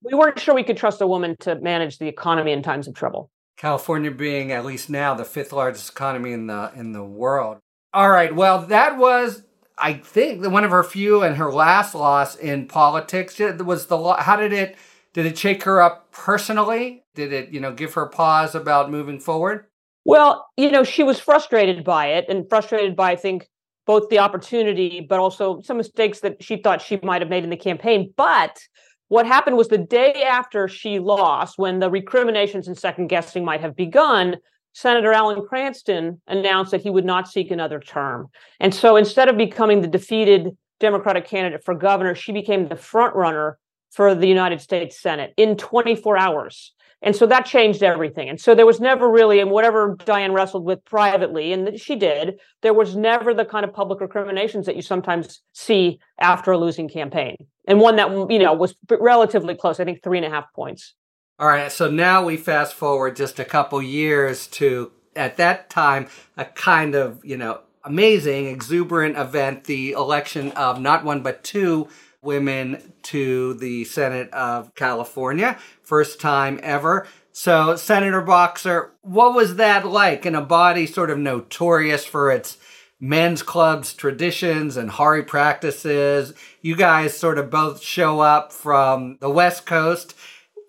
we 0.01 0.13
weren't 0.13 0.39
sure 0.39 0.53
we 0.53 0.63
could 0.63 0.77
trust 0.77 1.01
a 1.01 1.08
woman 1.08 1.38
to 1.41 1.55
manage 1.55 1.98
the 1.98 2.08
economy 2.08 2.51
in 2.51 2.62
times 2.62 2.88
of 2.88 2.96
trouble. 2.96 3.32
California 3.55 4.12
being 4.12 4.51
at 4.51 4.65
least 4.65 4.89
now 4.89 5.13
the 5.13 5.24
fifth 5.24 5.53
largest 5.53 5.89
economy 5.89 6.34
in 6.34 6.48
the 6.48 6.72
in 6.75 6.91
the 6.91 7.03
world. 7.03 7.60
All 7.93 8.10
right, 8.10 8.36
well, 8.36 8.65
that 8.67 8.98
was 8.98 9.43
I 9.77 9.93
think 9.93 10.46
one 10.46 10.63
of 10.63 10.72
her 10.72 10.84
few 10.84 11.24
and 11.24 11.38
her 11.38 11.51
last 11.51 11.96
loss 11.96 12.36
in 12.36 12.67
politics. 12.67 13.39
Was 13.39 13.88
the 13.88 14.13
how 14.13 14.36
did 14.36 14.51
it 14.51 14.75
did 15.13 15.25
it 15.25 15.38
shake 15.38 15.63
her 15.63 15.82
up 15.82 16.12
personally? 16.12 17.03
Did 17.15 17.32
it 17.32 17.50
you 17.50 17.60
know 17.60 17.72
give 17.72 17.93
her 17.93 18.08
pause 18.08 18.55
about 18.55 18.91
moving 18.91 19.20
forward? 19.20 19.67
Well, 20.05 20.48
you 20.57 20.72
know, 20.72 20.83
she 20.83 21.03
was 21.03 21.19
frustrated 21.19 21.83
by 21.83 22.07
it 22.07 22.25
and 22.29 22.48
frustrated 22.50 22.95
by, 22.95 23.12
I 23.12 23.15
think, 23.15 23.48
both 23.86 24.10
the 24.10 24.19
opportunity, 24.19 25.05
but 25.07 25.19
also 25.19 25.62
some 25.62 25.77
mistakes 25.77 26.22
that 26.22 26.41
she 26.41 26.57
thought 26.57 26.81
she 26.81 27.00
might 27.03 27.22
have 27.22 27.29
made 27.29 27.43
in 27.43 27.50
the 27.50 27.57
campaign. 27.57 28.13
But 28.15 28.57
what 29.07 29.25
happened 29.25 29.57
was 29.57 29.67
the 29.67 29.77
day 29.77 30.24
after 30.24 30.67
she 30.67 31.00
lost, 31.00 31.57
when 31.57 31.79
the 31.79 31.89
recriminations 31.89 32.67
and 32.67 32.77
second 32.77 33.07
guessing 33.07 33.45
might 33.45 33.62
have 33.62 33.75
begun, 33.75 34.38
Senator 34.74 35.13
Alan 35.13 35.45
Cranston 35.45 36.22
announced 36.27 36.72
that 36.72 36.81
he 36.81 36.89
would 36.89 37.05
not 37.05 37.27
seek 37.27 37.51
another 37.51 37.79
term. 37.79 38.27
And 38.60 38.74
so 38.74 38.95
instead 38.95 39.29
of 39.29 39.38
becoming 39.38 39.81
the 39.81 39.88
defeated 39.88 40.57
Democratic 40.79 41.27
candidate 41.27 41.63
for 41.63 41.75
governor, 41.75 42.15
she 42.15 42.31
became 42.31 42.67
the 42.67 42.75
front 42.75 43.15
runner 43.15 43.60
for 43.91 44.15
the 44.15 44.27
United 44.27 44.60
States 44.62 45.00
Senate 45.00 45.33
in 45.38 45.55
24 45.55 46.17
hours. 46.17 46.74
And 47.03 47.15
so 47.15 47.25
that 47.27 47.45
changed 47.45 47.83
everything. 47.83 48.29
And 48.29 48.39
so 48.39 48.55
there 48.55 48.65
was 48.65 48.79
never 48.79 49.12
really, 49.12 49.41
and 49.41 49.51
whatever 49.51 49.98
Dianne 49.98 50.33
wrestled 50.33 50.63
with 50.63 50.83
privately, 50.86 51.51
and 51.51 51.79
she 51.79 51.98
did, 51.98 52.39
there 52.62 52.74
was 52.74 52.95
never 52.95 53.33
the 53.33 53.43
kind 53.43 53.65
of 53.65 53.74
public 53.74 54.00
recriminations 54.00 54.65
that 54.65 54.77
you 54.77 54.81
sometimes 54.81 55.41
see 55.51 56.00
after 56.19 56.53
a 56.53 56.57
losing 56.57 56.88
campaign. 56.88 57.36
And 57.67 57.81
one 57.81 57.98
that, 57.98 58.10
you 58.31 58.39
know, 58.39 58.53
was 58.53 58.75
relatively 58.89 59.53
close, 59.53 59.81
I 59.81 59.86
think 59.86 60.01
three 60.01 60.17
and 60.17 60.25
a 60.25 60.29
half 60.29 60.45
points. 60.55 60.95
All 61.39 61.48
right. 61.48 61.72
So 61.72 61.89
now 61.89 62.24
we 62.24 62.38
fast 62.38 62.74
forward 62.74 63.17
just 63.17 63.38
a 63.38 63.45
couple 63.45 63.81
years 63.81 64.48
to, 64.48 64.93
at 65.13 65.36
that 65.38 65.69
time, 65.69 66.07
a 66.38 66.45
kind 66.45 66.95
of, 66.95 67.19
you 67.25 67.36
know, 67.36 67.60
amazing, 67.83 68.48
exuberant 68.48 69.17
event 69.17 69.65
the 69.65 69.91
election 69.91 70.51
of 70.51 70.79
not 70.79 71.03
one, 71.03 71.22
but 71.22 71.43
two 71.43 71.89
women 72.24 72.94
to 73.03 73.53
the 73.56 73.84
Senate 73.86 74.32
of 74.34 74.74
California. 74.75 75.58
First 75.82 76.20
time 76.20 76.60
ever. 76.63 77.08
So, 77.32 77.75
Senator 77.75 78.22
Boxer, 78.22 78.92
what 79.01 79.34
was 79.34 79.56
that 79.56 79.88
like 79.88 80.25
in 80.25 80.36
a 80.36 80.42
body 80.42 80.86
sort 80.86 81.10
of 81.10 81.18
notorious 81.18 82.06
for 82.06 82.32
its 82.32 82.58
men's 83.00 83.42
clubs 83.42 83.94
traditions 83.94 84.77
and 84.77 84.89
Hari 84.89 85.24
practices? 85.24 86.34
You 86.62 86.75
guys 86.75 87.18
sort 87.18 87.39
of 87.39 87.50
both 87.50 87.82
show 87.82 88.20
up 88.20 88.53
from 88.53 89.18
the 89.20 89.32
West 89.32 89.65
Coast. 89.65 90.15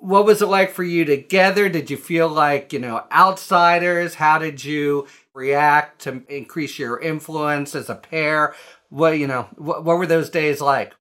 What 0.00 0.24
was 0.24 0.40
it 0.42 0.46
like 0.46 0.70
for 0.70 0.82
you 0.82 1.04
together? 1.04 1.68
Did 1.68 1.90
you 1.90 1.98
feel 1.98 2.28
like, 2.28 2.72
you 2.72 2.78
know, 2.78 3.04
outsiders? 3.12 4.14
How 4.14 4.38
did 4.38 4.64
you 4.64 5.06
react 5.34 6.02
to 6.02 6.22
increase 6.28 6.78
your 6.78 6.98
influence 6.98 7.74
as 7.74 7.90
a 7.90 7.94
pair? 7.94 8.54
What, 8.88 9.18
you 9.18 9.26
know, 9.26 9.48
what, 9.56 9.84
what 9.84 9.98
were 9.98 10.06
those 10.06 10.30
days 10.30 10.60
like? 10.60 10.94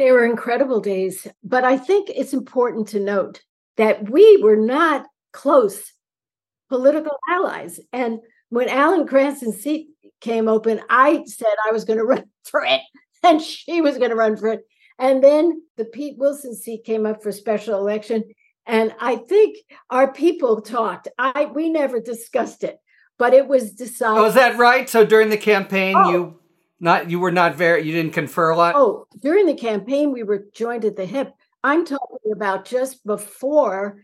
They 0.00 0.12
were 0.12 0.24
incredible 0.24 0.80
days. 0.80 1.26
But 1.44 1.62
I 1.62 1.76
think 1.76 2.08
it's 2.08 2.32
important 2.32 2.88
to 2.88 3.00
note 3.00 3.42
that 3.76 4.08
we 4.08 4.38
were 4.38 4.56
not 4.56 5.04
close 5.34 5.92
political 6.70 7.18
allies. 7.28 7.78
And 7.92 8.20
when 8.48 8.70
Alan 8.70 9.06
Cranston's 9.06 9.60
seat 9.60 9.88
came 10.22 10.48
open, 10.48 10.80
I 10.88 11.22
said 11.26 11.52
I 11.68 11.72
was 11.72 11.84
going 11.84 11.98
to 11.98 12.06
run 12.06 12.24
for 12.44 12.64
it, 12.64 12.80
and 13.22 13.42
she 13.42 13.82
was 13.82 13.98
going 13.98 14.08
to 14.08 14.16
run 14.16 14.38
for 14.38 14.48
it. 14.48 14.62
And 14.98 15.22
then 15.22 15.62
the 15.76 15.84
Pete 15.84 16.16
Wilson 16.16 16.54
seat 16.54 16.84
came 16.84 17.04
up 17.04 17.22
for 17.22 17.30
special 17.30 17.76
election. 17.76 18.24
And 18.64 18.94
I 19.00 19.16
think 19.16 19.58
our 19.90 20.10
people 20.10 20.62
talked. 20.62 21.08
I 21.18 21.44
we 21.44 21.68
never 21.68 22.00
discussed 22.00 22.64
it, 22.64 22.78
but 23.18 23.34
it 23.34 23.48
was 23.48 23.72
decided. 23.72 24.18
Oh, 24.18 24.24
is 24.24 24.34
that 24.34 24.56
right? 24.56 24.88
So 24.88 25.04
during 25.04 25.28
the 25.28 25.36
campaign, 25.36 25.94
oh, 25.94 26.10
you 26.10 26.40
not 26.80 27.10
you 27.10 27.20
were 27.20 27.30
not 27.30 27.54
very 27.54 27.82
you 27.82 27.92
didn't 27.92 28.12
confer 28.12 28.50
a 28.50 28.56
lot. 28.56 28.74
Oh, 28.76 29.06
during 29.20 29.46
the 29.46 29.54
campaign 29.54 30.12
we 30.12 30.22
were 30.22 30.46
joined 30.52 30.84
at 30.84 30.96
the 30.96 31.06
hip. 31.06 31.32
I'm 31.62 31.84
talking 31.84 32.32
about 32.32 32.64
just 32.64 33.04
before 33.04 33.98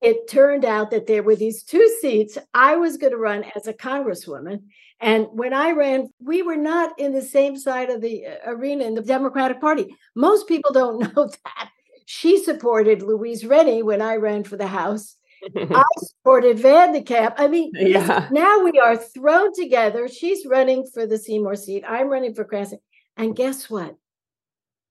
it 0.00 0.28
turned 0.28 0.64
out 0.64 0.90
that 0.90 1.06
there 1.06 1.22
were 1.22 1.34
these 1.34 1.62
two 1.62 1.88
seats. 2.00 2.36
I 2.52 2.76
was 2.76 2.98
going 2.98 3.12
to 3.12 3.18
run 3.18 3.44
as 3.56 3.66
a 3.66 3.72
congresswoman. 3.72 4.62
And 5.00 5.26
when 5.32 5.54
I 5.54 5.70
ran, 5.70 6.10
we 6.22 6.42
were 6.42 6.56
not 6.56 6.98
in 6.98 7.12
the 7.12 7.22
same 7.22 7.56
side 7.56 7.90
of 7.90 8.00
the 8.00 8.26
uh, 8.26 8.36
arena 8.46 8.84
in 8.84 8.94
the 8.94 9.02
Democratic 9.02 9.60
Party. 9.60 9.96
Most 10.14 10.46
people 10.46 10.72
don't 10.72 11.00
know 11.16 11.28
that. 11.44 11.70
She 12.06 12.42
supported 12.42 13.02
Louise 13.02 13.46
Renne 13.46 13.84
when 13.84 14.02
I 14.02 14.16
ran 14.16 14.44
for 14.44 14.58
the 14.58 14.66
House. 14.66 15.16
I 15.56 15.84
supported 15.98 16.58
Van 16.58 16.92
de 16.92 17.02
Kamp. 17.02 17.34
I 17.38 17.48
mean, 17.48 17.72
yeah. 17.74 18.28
now 18.30 18.62
we 18.62 18.78
are 18.78 18.96
thrown 18.96 19.52
together. 19.54 20.08
She's 20.08 20.46
running 20.46 20.86
for 20.92 21.06
the 21.06 21.18
Seymour 21.18 21.56
seat. 21.56 21.84
I'm 21.86 22.08
running 22.08 22.34
for 22.34 22.44
Cranston. 22.44 22.80
And 23.16 23.36
guess 23.36 23.68
what? 23.70 23.96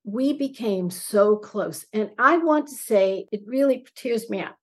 We 0.03 0.33
became 0.33 0.89
so 0.89 1.37
close. 1.37 1.85
And 1.93 2.11
I 2.19 2.37
want 2.37 2.67
to 2.67 2.75
say, 2.75 3.27
it 3.31 3.41
really 3.45 3.85
tears 3.95 4.29
me 4.29 4.41
up. 4.41 4.55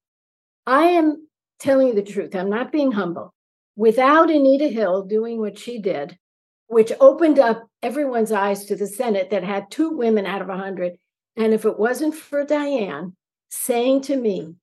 I 0.67 0.85
am 0.85 1.27
telling 1.59 1.89
you 1.89 1.95
the 1.95 2.03
truth. 2.03 2.35
I'm 2.35 2.51
not 2.51 2.73
being 2.73 2.93
humble. 2.93 3.35
Without 3.77 4.31
Anita 4.31 4.69
Hill 4.69 5.05
doing 5.05 5.39
what 5.39 5.59
she 5.59 5.81
did, 5.81 6.19
which 6.67 6.93
opened 7.01 7.39
up 7.39 7.67
everyone's 7.83 8.33
eyes 8.33 8.67
to 8.67 8.77
the 8.77 8.87
Senate 8.87 9.31
that 9.31 9.43
had 9.43 9.71
two 9.71 9.91
women 9.91 10.27
out 10.27 10.43
of 10.43 10.49
a 10.49 10.53
100. 10.53 10.93
And 11.37 11.55
if 11.55 11.65
it 11.65 11.79
wasn't 11.79 12.15
for 12.15 12.45
Dianne 12.45 13.15
saying 13.49 14.03
to 14.03 14.17
me, 14.17 14.55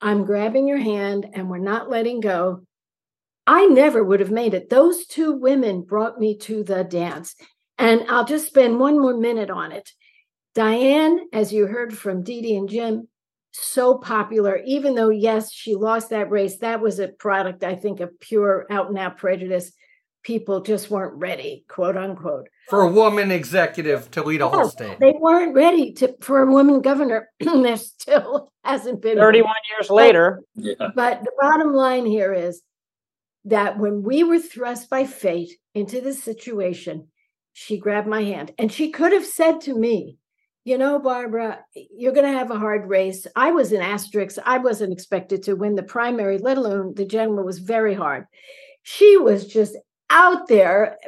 I'm 0.00 0.24
grabbing 0.24 0.66
your 0.66 0.78
hand 0.78 1.26
and 1.34 1.50
we're 1.50 1.58
not 1.58 1.90
letting 1.90 2.20
go. 2.20 2.62
I 3.46 3.66
never 3.66 4.02
would 4.02 4.20
have 4.20 4.30
made 4.30 4.54
it. 4.54 4.70
Those 4.70 5.06
two 5.06 5.32
women 5.32 5.82
brought 5.82 6.18
me 6.18 6.38
to 6.38 6.62
the 6.62 6.84
dance. 6.84 7.34
And 7.78 8.04
I'll 8.08 8.24
just 8.24 8.46
spend 8.46 8.78
one 8.78 9.00
more 9.00 9.16
minute 9.16 9.50
on 9.50 9.72
it. 9.72 9.90
Dianne, 10.54 11.20
as 11.32 11.52
you 11.52 11.66
heard 11.66 11.96
from 11.96 12.22
Dee 12.22 12.42
Dee 12.42 12.56
and 12.56 12.68
Jim, 12.68 13.08
so 13.52 13.98
popular, 13.98 14.60
even 14.64 14.94
though, 14.94 15.10
yes, 15.10 15.52
she 15.52 15.74
lost 15.74 16.10
that 16.10 16.30
race. 16.30 16.58
That 16.58 16.80
was 16.80 16.98
a 16.98 17.08
product, 17.08 17.64
I 17.64 17.74
think, 17.74 18.00
of 18.00 18.20
pure 18.20 18.66
out 18.70 18.88
and 18.88 18.98
out 18.98 19.16
prejudice 19.16 19.72
people 20.22 20.60
just 20.60 20.90
weren't 20.90 21.14
ready, 21.14 21.64
quote 21.68 21.96
unquote. 21.96 22.48
For 22.68 22.82
a 22.82 22.88
woman 22.88 23.30
executive 23.30 24.10
to 24.12 24.22
lead 24.22 24.40
a 24.40 24.48
whole 24.48 24.68
state. 24.68 24.98
They 25.00 25.14
weren't 25.18 25.54
ready 25.54 25.92
to 25.94 26.14
for 26.20 26.42
a 26.42 26.50
woman 26.50 26.80
governor. 26.80 27.28
there 27.40 27.76
still 27.76 28.52
hasn't 28.64 29.02
been 29.02 29.16
31 29.16 29.46
one. 29.46 29.54
years 29.70 29.90
later. 29.90 30.42
Yeah. 30.54 30.74
but 30.94 31.22
the 31.22 31.32
bottom 31.40 31.72
line 31.72 32.06
here 32.06 32.32
is 32.32 32.62
that 33.46 33.78
when 33.78 34.02
we 34.02 34.22
were 34.22 34.38
thrust 34.38 34.90
by 34.90 35.06
fate 35.06 35.52
into 35.74 36.00
this 36.00 36.22
situation, 36.22 37.08
she 37.52 37.78
grabbed 37.78 38.06
my 38.06 38.22
hand 38.22 38.52
and 38.58 38.70
she 38.70 38.90
could 38.90 39.12
have 39.12 39.26
said 39.26 39.60
to 39.62 39.74
me, 39.74 40.18
you 40.64 40.76
know, 40.76 40.98
Barbara, 40.98 41.60
you're 41.74 42.12
going 42.12 42.30
to 42.30 42.38
have 42.38 42.50
a 42.50 42.58
hard 42.58 42.88
race. 42.88 43.26
I 43.34 43.50
was 43.50 43.72
an 43.72 43.80
asterisk. 43.80 44.36
I 44.44 44.58
wasn't 44.58 44.92
expected 44.92 45.42
to 45.44 45.56
win 45.56 45.74
the 45.74 45.82
primary, 45.82 46.36
let 46.38 46.58
alone 46.58 46.94
the 46.94 47.06
general 47.06 47.44
was 47.44 47.58
very 47.58 47.94
hard. 47.94 48.26
She 48.82 49.16
was 49.16 49.46
just 49.46 49.76
out 50.10 50.48
there. 50.48 50.98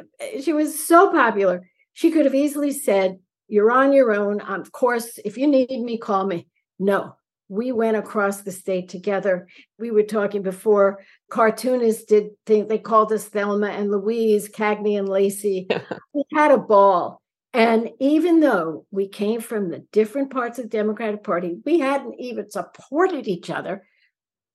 She 0.41 0.53
was 0.53 0.87
so 0.87 1.11
popular. 1.11 1.69
She 1.93 2.09
could 2.09 2.25
have 2.25 2.35
easily 2.35 2.71
said, 2.71 3.19
You're 3.47 3.71
on 3.71 3.93
your 3.93 4.13
own. 4.13 4.41
Of 4.41 4.71
course, 4.71 5.19
if 5.23 5.37
you 5.37 5.47
need 5.47 5.69
me, 5.69 5.97
call 5.97 6.25
me. 6.25 6.47
No, 6.79 7.15
we 7.49 7.71
went 7.71 7.97
across 7.97 8.41
the 8.41 8.51
state 8.51 8.89
together. 8.89 9.47
We 9.77 9.91
were 9.91 10.03
talking 10.03 10.41
before, 10.41 11.03
cartoonists 11.29 12.05
did 12.05 12.31
think 12.45 12.67
they 12.67 12.79
called 12.79 13.11
us 13.11 13.25
Thelma 13.25 13.67
and 13.67 13.91
Louise, 13.91 14.49
Cagney 14.49 14.97
and 14.97 15.07
Lacey. 15.07 15.67
we 16.13 16.23
had 16.33 16.51
a 16.51 16.57
ball. 16.57 17.21
And 17.53 17.91
even 17.99 18.39
though 18.39 18.87
we 18.89 19.07
came 19.07 19.39
from 19.39 19.69
the 19.69 19.85
different 19.91 20.31
parts 20.31 20.57
of 20.57 20.65
the 20.65 20.69
Democratic 20.69 21.23
Party, 21.23 21.57
we 21.63 21.77
hadn't 21.77 22.19
even 22.19 22.49
supported 22.49 23.27
each 23.27 23.51
other 23.51 23.85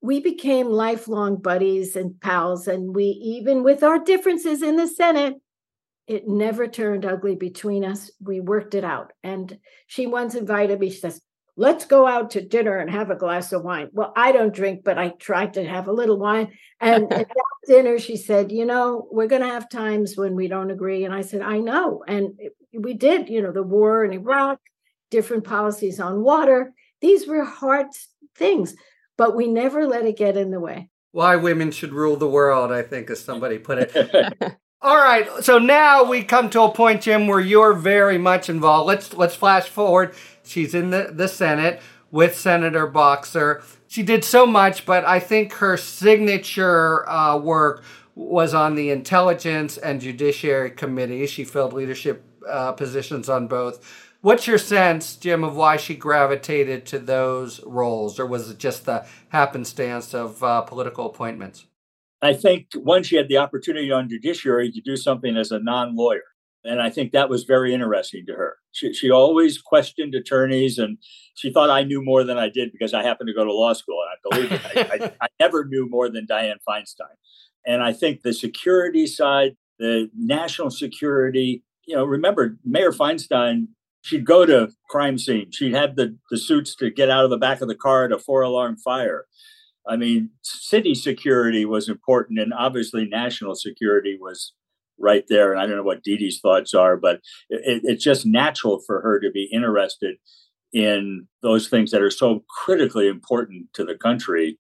we 0.01 0.21
became 0.21 0.69
lifelong 0.69 1.37
buddies 1.37 1.97
and 1.97 2.21
pals. 2.21 2.69
And 2.69 2.95
we, 2.95 3.05
even 3.05 3.63
with 3.63 3.83
our 3.83 3.99
differences 3.99 4.63
in 4.63 4.77
the 4.77 4.87
Senate, 4.87 5.35
it 6.07 6.27
never 6.27 6.67
turned 6.67 7.05
ugly 7.05 7.35
between 7.35 7.85
us. 7.85 8.11
We 8.21 8.41
worked 8.41 8.75
it 8.75 8.85
out. 8.85 9.13
And 9.23 9.59
she 9.87 10.07
once 10.07 10.35
invited 10.35 10.81
me, 10.81 10.91
she 10.91 10.99
says, 10.99 11.21
Let's 11.61 11.87
go 11.87 12.07
out 12.07 12.31
to 12.31 12.41
dinner 12.41 12.79
and 12.79 12.89
have 12.89 13.11
a 13.11 13.17
glass 13.17 13.53
of 13.53 13.65
wine. 13.65 13.89
Well, 13.93 14.13
I 14.15 14.31
don't 14.31 14.55
drink, 14.55 14.85
but 14.85 14.97
I 14.97 15.09
tried 15.09 15.55
to 15.55 15.65
have 15.65 15.89
a 15.89 15.93
little 15.93 16.17
wine. 16.17 16.53
And 16.81 17.03
at 17.13 17.27
that 17.27 17.45
dinner, 17.67 17.99
she 17.99 18.17
said, 18.17 18.53
You 18.53 18.65
know, 18.65 19.09
we're 19.11 19.27
going 19.27 19.43
to 19.43 19.49
have 19.49 19.69
times 19.69 20.17
when 20.17 20.37
we 20.37 20.47
don't 20.47 20.71
agree. 20.71 21.05
And 21.05 21.13
I 21.13 21.23
said, 21.23 21.43
I 21.43 21.59
know. 21.59 22.05
And 22.07 22.39
we 22.73 22.95
did, 22.95 23.29
you 23.29 23.43
know, 23.43 23.51
the 23.51 23.65
war 23.65 24.05
in 24.05 24.13
Iraq, 24.13 24.61
different 25.11 25.43
policies 25.43 25.99
on 25.99 26.23
water. 26.23 26.73
These 27.01 27.27
were 27.27 27.45
hard 27.45 27.87
things 28.37 28.77
but 29.19 29.37
we 29.37 29.47
never 29.47 29.87
let 29.87 30.07
it 30.07 30.17
get 30.17 30.39
in 30.39 30.51
the 30.51 30.61
way. 30.61 30.89
Why 31.13 31.37
women 31.37 31.71
should 31.73 31.93
rule 31.93 32.17
the 32.17 32.29
world, 32.29 32.73
I 32.73 32.83
think, 32.83 33.11
as 33.11 33.21
somebody 33.21 33.59
put 33.59 33.79
it. 33.79 34.57
All 34.81 34.97
right, 34.97 35.29
so 35.43 35.59
now 35.59 36.05
we 36.05 36.23
come 36.23 36.49
to 36.51 36.63
a 36.63 36.71
point, 36.71 37.03
Jim, 37.03 37.27
where 37.27 37.41
you're 37.41 37.75
very 37.75 38.17
much 38.17 38.49
involved. 38.49 38.87
Let's 38.87 39.13
let's 39.13 39.35
flash 39.35 39.69
forward. 39.69 40.15
She's 40.45 40.73
in 40.73 40.91
the, 40.91 41.11
the 41.13 41.27
Senate 41.27 41.83
with 42.11 42.39
Senator 42.39 42.87
Boxer. 42.87 43.63
She 43.89 44.03
did 44.03 44.25
so 44.25 44.47
much, 44.47 44.87
but 44.87 45.05
I 45.05 45.19
think 45.19 45.55
her 45.55 45.77
signature 45.77 47.09
uh, 47.09 47.39
work 47.39 47.83
was 48.15 48.55
on 48.55 48.77
the 48.77 48.91
Intelligence 48.91 49.79
and 49.79 50.01
Judiciary 50.01 50.71
Committee. 50.71 51.27
She 51.27 51.45
filled 51.45 51.73
leadership 51.73 52.25
uh, 52.49 52.73
positions 52.73 53.29
on 53.29 53.49
both. 53.49 54.08
What's 54.21 54.49
your 54.49 54.59
sense, 54.59 55.15
Jim, 55.15 55.45
of 55.45 55.55
why 55.55 55.77
she 55.77 55.95
gravitated 55.95 56.87
to 56.87 56.99
those 56.99 57.63
roles, 57.65 58.19
or 58.19 58.27
was 58.27 58.51
it 58.51 58.59
just 58.59 58.85
the 58.85 59.07
happenstance 59.29 60.13
of 60.13 60.43
uh, 60.43 60.63
political 60.63 61.07
appointments? 61.07 61.67
I 62.21 62.33
think 62.33 62.67
once 62.75 63.07
she 63.07 63.17
had 63.17 63.29
the 63.29 63.37
opportunity 63.37 63.93
on 63.93 64.09
judiciary 64.09 64.73
to 64.73 64.81
do 64.81 64.97
something 64.97 65.37
as 65.37 65.53
a 65.53 65.61
non 65.61 65.95
lawyer. 65.95 66.23
And 66.65 66.83
I 66.83 66.91
think 66.91 67.13
that 67.13 67.31
was 67.31 67.45
very 67.45 67.73
interesting 67.73 68.25
to 68.27 68.33
her. 68.33 68.57
She, 68.73 68.93
she 68.93 69.11
always 69.11 69.61
questioned 69.63 70.15
attorneys 70.17 70.79
and 70.79 70.99
she 71.35 71.53
thought 71.53 71.71
I 71.71 71.85
knew 71.85 72.03
more 72.05 72.25
than 72.25 72.37
I 72.37 72.49
did 72.49 72.73
because 72.73 72.93
I 72.93 73.05
happened 73.05 73.29
to 73.29 73.35
go 73.35 73.45
to 73.45 73.53
law 73.53 73.73
school. 73.73 74.03
And 74.03 74.35
I 74.35 74.37
believe 74.37 74.53
it. 74.53 74.91
I, 74.91 75.05
I, 75.07 75.13
I 75.23 75.29
never 75.39 75.65
knew 75.65 75.89
more 75.89 76.11
than 76.11 76.27
Dianne 76.27 76.57
Feinstein. 76.69 77.15
And 77.65 77.83
I 77.83 77.93
think 77.93 78.23
the 78.23 78.33
security 78.33 79.07
side, 79.07 79.57
the 79.79 80.11
national 80.17 80.71
security, 80.71 81.63
you 81.87 81.95
know, 81.95 82.05
remember 82.05 82.59
Mayor 82.65 82.93
Feinstein, 82.93 83.69
she'd 84.03 84.25
go 84.25 84.47
to 84.47 84.71
crime 84.89 85.19
scene. 85.19 85.51
She'd 85.51 85.75
have 85.75 85.97
the, 85.97 86.17
the 86.31 86.39
suits 86.39 86.75
to 86.77 86.91
get 86.91 87.11
out 87.11 87.25
of 87.25 87.31
the 87.31 87.37
back 87.37 87.61
of 87.61 87.69
the 87.69 87.75
car 87.75 88.05
at 88.05 88.13
a 88.13 88.19
four 88.19 88.43
alarm 88.43 88.77
fire. 88.77 89.27
I 89.87 89.97
mean, 89.97 90.31
city 90.43 90.95
security 90.95 91.65
was 91.65 91.89
important, 91.89 92.39
and 92.39 92.53
obviously 92.53 93.07
national 93.07 93.55
security 93.55 94.19
was 94.21 94.53
right 94.99 95.25
there. 95.29 95.53
And 95.53 95.61
I 95.61 95.67
don't 95.67 95.77
know 95.77 95.83
what 95.83 96.03
Dee 96.03 96.17
Dee's 96.17 96.41
thoughts 96.41 96.75
are, 96.75 96.97
but 96.97 97.21
it, 97.49 97.83
it's 97.85 98.05
just 98.05 98.27
natural 98.27 98.81
for 98.87 99.01
her 99.01 99.19
to 99.21 99.31
be 99.31 99.45
interested 99.53 100.17
in 100.73 101.27
those 101.41 101.69
things 101.69 101.91
that 101.93 102.03
are 102.03 102.11
so 102.11 102.45
critically 102.63 103.09
important 103.09 103.73
to 103.73 103.85
the 103.85 103.95
country 103.95 104.59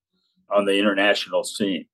on 0.50 0.64
the 0.64 0.78
international 0.78 1.44
scene. 1.44 1.84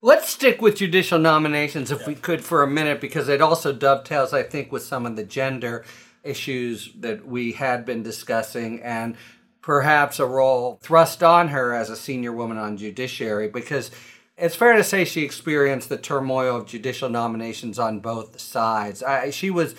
Let's 0.00 0.30
stick 0.30 0.62
with 0.62 0.76
judicial 0.76 1.18
nominations 1.18 1.90
if 1.90 2.00
yeah. 2.00 2.06
we 2.06 2.14
could 2.14 2.42
for 2.42 2.62
a 2.62 2.68
minute, 2.68 3.00
because 3.00 3.28
it 3.28 3.42
also 3.42 3.72
dovetails, 3.72 4.32
I 4.32 4.44
think, 4.44 4.72
with 4.72 4.84
some 4.84 5.04
of 5.04 5.16
the 5.16 5.24
gender 5.24 5.84
issues 6.28 6.92
that 7.00 7.26
we 7.26 7.52
had 7.52 7.84
been 7.84 8.02
discussing 8.02 8.82
and 8.82 9.16
perhaps 9.62 10.18
a 10.18 10.26
role 10.26 10.78
thrust 10.82 11.22
on 11.22 11.48
her 11.48 11.74
as 11.74 11.90
a 11.90 11.96
senior 11.96 12.32
woman 12.32 12.58
on 12.58 12.76
judiciary, 12.76 13.48
because 13.48 13.90
it's 14.36 14.54
fair 14.54 14.74
to 14.74 14.84
say 14.84 15.04
she 15.04 15.24
experienced 15.24 15.88
the 15.88 15.98
turmoil 15.98 16.56
of 16.56 16.66
judicial 16.66 17.08
nominations 17.08 17.78
on 17.78 17.98
both 17.98 18.38
sides. 18.40 19.02
I, 19.02 19.30
she 19.30 19.50
was 19.50 19.74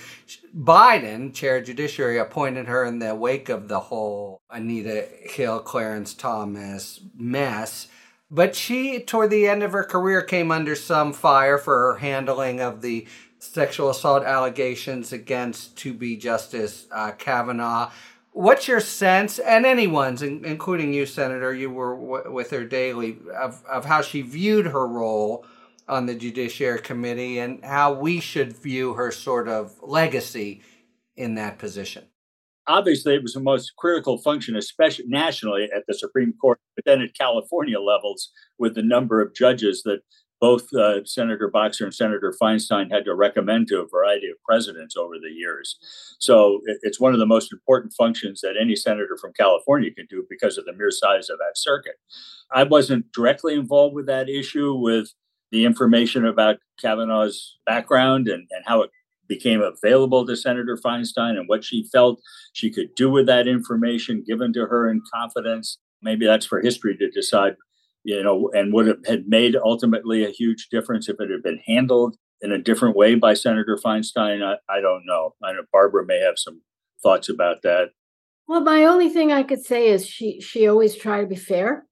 Biden, 0.55 1.33
chair 1.33 1.57
of 1.57 1.65
judiciary, 1.65 2.17
appointed 2.17 2.67
her 2.67 2.83
in 2.83 2.99
the 2.99 3.15
wake 3.15 3.47
of 3.47 3.69
the 3.69 3.79
whole 3.79 4.41
Anita 4.49 5.07
Hill, 5.21 5.59
Clarence 5.59 6.13
Thomas 6.13 6.99
mess. 7.15 7.87
But 8.29 8.53
she, 8.53 8.99
toward 8.99 9.29
the 9.29 9.47
end 9.47 9.63
of 9.63 9.71
her 9.71 9.83
career, 9.83 10.21
came 10.21 10.51
under 10.51 10.75
some 10.75 11.13
fire 11.13 11.57
for 11.57 11.79
her 11.79 11.95
handling 11.99 12.59
of 12.59 12.81
the 12.81 13.07
sexual 13.39 13.89
assault 13.89 14.23
allegations 14.23 15.11
against 15.11 15.77
to 15.77 15.93
be 15.93 16.15
Justice 16.15 16.87
uh, 16.91 17.11
Kavanaugh. 17.11 17.91
What's 18.31 18.67
your 18.67 18.79
sense, 18.79 19.39
and 19.39 19.65
anyone's, 19.65 20.21
including 20.21 20.93
you, 20.93 21.05
Senator, 21.05 21.53
you 21.53 21.71
were 21.71 21.95
w- 21.95 22.31
with 22.31 22.51
her 22.51 22.63
daily, 22.63 23.17
of, 23.35 23.63
of 23.65 23.85
how 23.85 24.01
she 24.01 24.21
viewed 24.21 24.67
her 24.67 24.87
role 24.87 25.45
on 25.87 26.05
the 26.05 26.13
Judiciary 26.13 26.79
Committee 26.79 27.39
and 27.39 27.65
how 27.65 27.93
we 27.93 28.19
should 28.19 28.53
view 28.55 28.93
her 28.93 29.11
sort 29.11 29.47
of 29.47 29.75
legacy 29.81 30.61
in 31.17 31.35
that 31.35 31.57
position? 31.57 32.05
Obviously, 32.67 33.15
it 33.15 33.23
was 33.23 33.33
the 33.33 33.39
most 33.39 33.73
critical 33.77 34.19
function, 34.19 34.55
especially 34.55 35.05
nationally 35.07 35.67
at 35.75 35.83
the 35.87 35.95
Supreme 35.95 36.33
Court, 36.39 36.59
but 36.75 36.85
then 36.85 37.01
at 37.01 37.17
California 37.17 37.79
levels 37.79 38.31
with 38.59 38.75
the 38.75 38.83
number 38.83 39.19
of 39.21 39.33
judges 39.33 39.81
that 39.83 40.01
both 40.39 40.73
uh, 40.73 41.03
Senator 41.05 41.49
Boxer 41.49 41.85
and 41.85 41.93
Senator 41.93 42.33
Feinstein 42.41 42.91
had 42.91 43.05
to 43.05 43.13
recommend 43.13 43.67
to 43.67 43.81
a 43.81 43.87
variety 43.87 44.27
of 44.27 44.41
presidents 44.43 44.95
over 44.95 45.15
the 45.15 45.31
years. 45.31 45.77
So 46.19 46.61
it's 46.81 46.99
one 46.99 47.13
of 47.13 47.19
the 47.19 47.25
most 47.25 47.51
important 47.51 47.93
functions 47.93 48.41
that 48.41 48.55
any 48.59 48.75
senator 48.75 49.17
from 49.19 49.33
California 49.33 49.91
can 49.93 50.07
do 50.09 50.25
because 50.29 50.57
of 50.57 50.65
the 50.65 50.73
mere 50.73 50.91
size 50.91 51.29
of 51.29 51.37
that 51.39 51.57
circuit. 51.57 51.95
I 52.51 52.63
wasn't 52.63 53.11
directly 53.11 53.55
involved 53.55 53.95
with 53.95 54.05
that 54.07 54.29
issue 54.29 54.73
with 54.73 55.13
the 55.51 55.65
information 55.65 56.25
about 56.25 56.57
Kavanaugh's 56.81 57.57
background 57.65 58.27
and, 58.27 58.47
and 58.51 58.63
how 58.65 58.81
it 58.81 58.91
became 59.27 59.61
available 59.61 60.25
to 60.25 60.35
Senator 60.35 60.77
Feinstein 60.77 61.37
and 61.37 61.47
what 61.47 61.63
she 61.63 61.87
felt 61.91 62.19
she 62.53 62.71
could 62.71 62.93
do 62.95 63.09
with 63.09 63.27
that 63.27 63.47
information 63.47 64.23
given 64.25 64.53
to 64.53 64.65
her 64.65 64.89
in 64.89 65.01
confidence. 65.13 65.77
Maybe 66.01 66.25
that's 66.25 66.45
for 66.45 66.61
history 66.61 66.95
to 66.97 67.09
decide 67.09 67.55
you 68.09 68.23
know, 68.23 68.49
and 68.55 68.73
would 68.73 68.87
have 68.87 69.05
had 69.05 69.27
made 69.27 69.55
ultimately 69.55 70.25
a 70.25 70.31
huge 70.31 70.69
difference 70.69 71.07
if 71.07 71.17
it 71.19 71.29
had 71.29 71.43
been 71.43 71.59
handled 71.67 72.15
in 72.41 72.51
a 72.51 72.57
different 72.57 72.95
way 72.95 73.13
by 73.13 73.35
Senator 73.35 73.77
Feinstein. 73.77 74.43
I, 74.43 74.55
I 74.67 74.81
don't 74.81 75.05
know. 75.05 75.35
I 75.43 75.53
know 75.53 75.61
Barbara 75.71 76.07
may 76.07 76.17
have 76.19 76.39
some 76.39 76.61
thoughts 77.03 77.29
about 77.29 77.61
that. 77.61 77.89
Well, 78.47 78.61
my 78.61 78.85
only 78.85 79.09
thing 79.09 79.31
I 79.31 79.43
could 79.43 79.63
say 79.63 79.89
is 79.89 80.07
she 80.07 80.41
she 80.41 80.67
always 80.67 80.95
tried 80.95 81.21
to 81.21 81.27
be 81.27 81.35
fair 81.35 81.85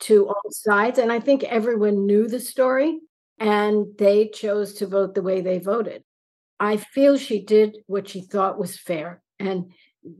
to 0.00 0.28
all 0.28 0.50
sides, 0.50 1.00
and 1.00 1.10
I 1.10 1.18
think 1.18 1.42
everyone 1.42 2.06
knew 2.06 2.28
the 2.28 2.38
story, 2.38 3.00
and 3.40 3.86
they 3.98 4.28
chose 4.28 4.74
to 4.74 4.86
vote 4.86 5.14
the 5.16 5.22
way 5.22 5.40
they 5.40 5.58
voted. 5.58 6.04
I 6.60 6.76
feel 6.76 7.18
she 7.18 7.44
did 7.44 7.78
what 7.88 8.08
she 8.08 8.20
thought 8.20 8.58
was 8.58 8.78
fair 8.78 9.20
and 9.40 9.72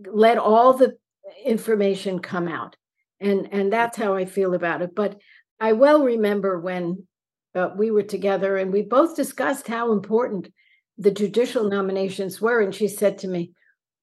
let 0.06 0.38
all 0.38 0.72
the 0.72 0.96
information 1.44 2.18
come 2.18 2.48
out 2.48 2.76
and 3.20 3.48
and 3.52 3.72
that's 3.72 3.96
how 3.96 4.14
i 4.14 4.24
feel 4.24 4.54
about 4.54 4.82
it 4.82 4.94
but 4.94 5.18
i 5.60 5.72
well 5.72 6.02
remember 6.02 6.58
when 6.58 7.06
uh, 7.54 7.70
we 7.76 7.90
were 7.90 8.02
together 8.02 8.56
and 8.56 8.72
we 8.72 8.82
both 8.82 9.16
discussed 9.16 9.66
how 9.66 9.92
important 9.92 10.52
the 10.98 11.10
judicial 11.10 11.68
nominations 11.68 12.40
were 12.40 12.60
and 12.60 12.74
she 12.74 12.88
said 12.88 13.18
to 13.18 13.28
me 13.28 13.52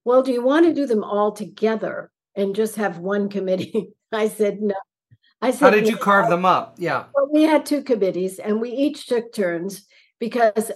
well 0.03 0.23
do 0.23 0.31
you 0.31 0.43
want 0.43 0.65
to 0.65 0.73
do 0.73 0.85
them 0.85 1.03
all 1.03 1.31
together 1.31 2.11
and 2.35 2.55
just 2.55 2.77
have 2.77 2.97
one 2.97 3.29
committee? 3.29 3.89
I 4.11 4.27
said 4.27 4.61
no. 4.61 4.75
I 5.41 5.51
said 5.51 5.59
how 5.59 5.69
did 5.69 5.87
you 5.87 5.97
carve 5.97 6.29
them 6.29 6.45
up? 6.45 6.75
Yeah. 6.77 7.05
well 7.13 7.29
we 7.31 7.43
had 7.43 7.65
two 7.65 7.83
committees 7.83 8.39
and 8.39 8.61
we 8.61 8.71
each 8.71 9.07
took 9.07 9.33
turns 9.33 9.85
because 10.19 10.71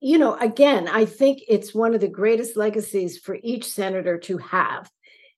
you 0.00 0.18
know 0.18 0.34
again 0.36 0.88
i 0.88 1.04
think 1.04 1.40
it's 1.48 1.74
one 1.74 1.94
of 1.94 2.00
the 2.00 2.08
greatest 2.08 2.56
legacies 2.56 3.18
for 3.18 3.38
each 3.42 3.64
senator 3.64 4.18
to 4.18 4.38
have 4.38 4.90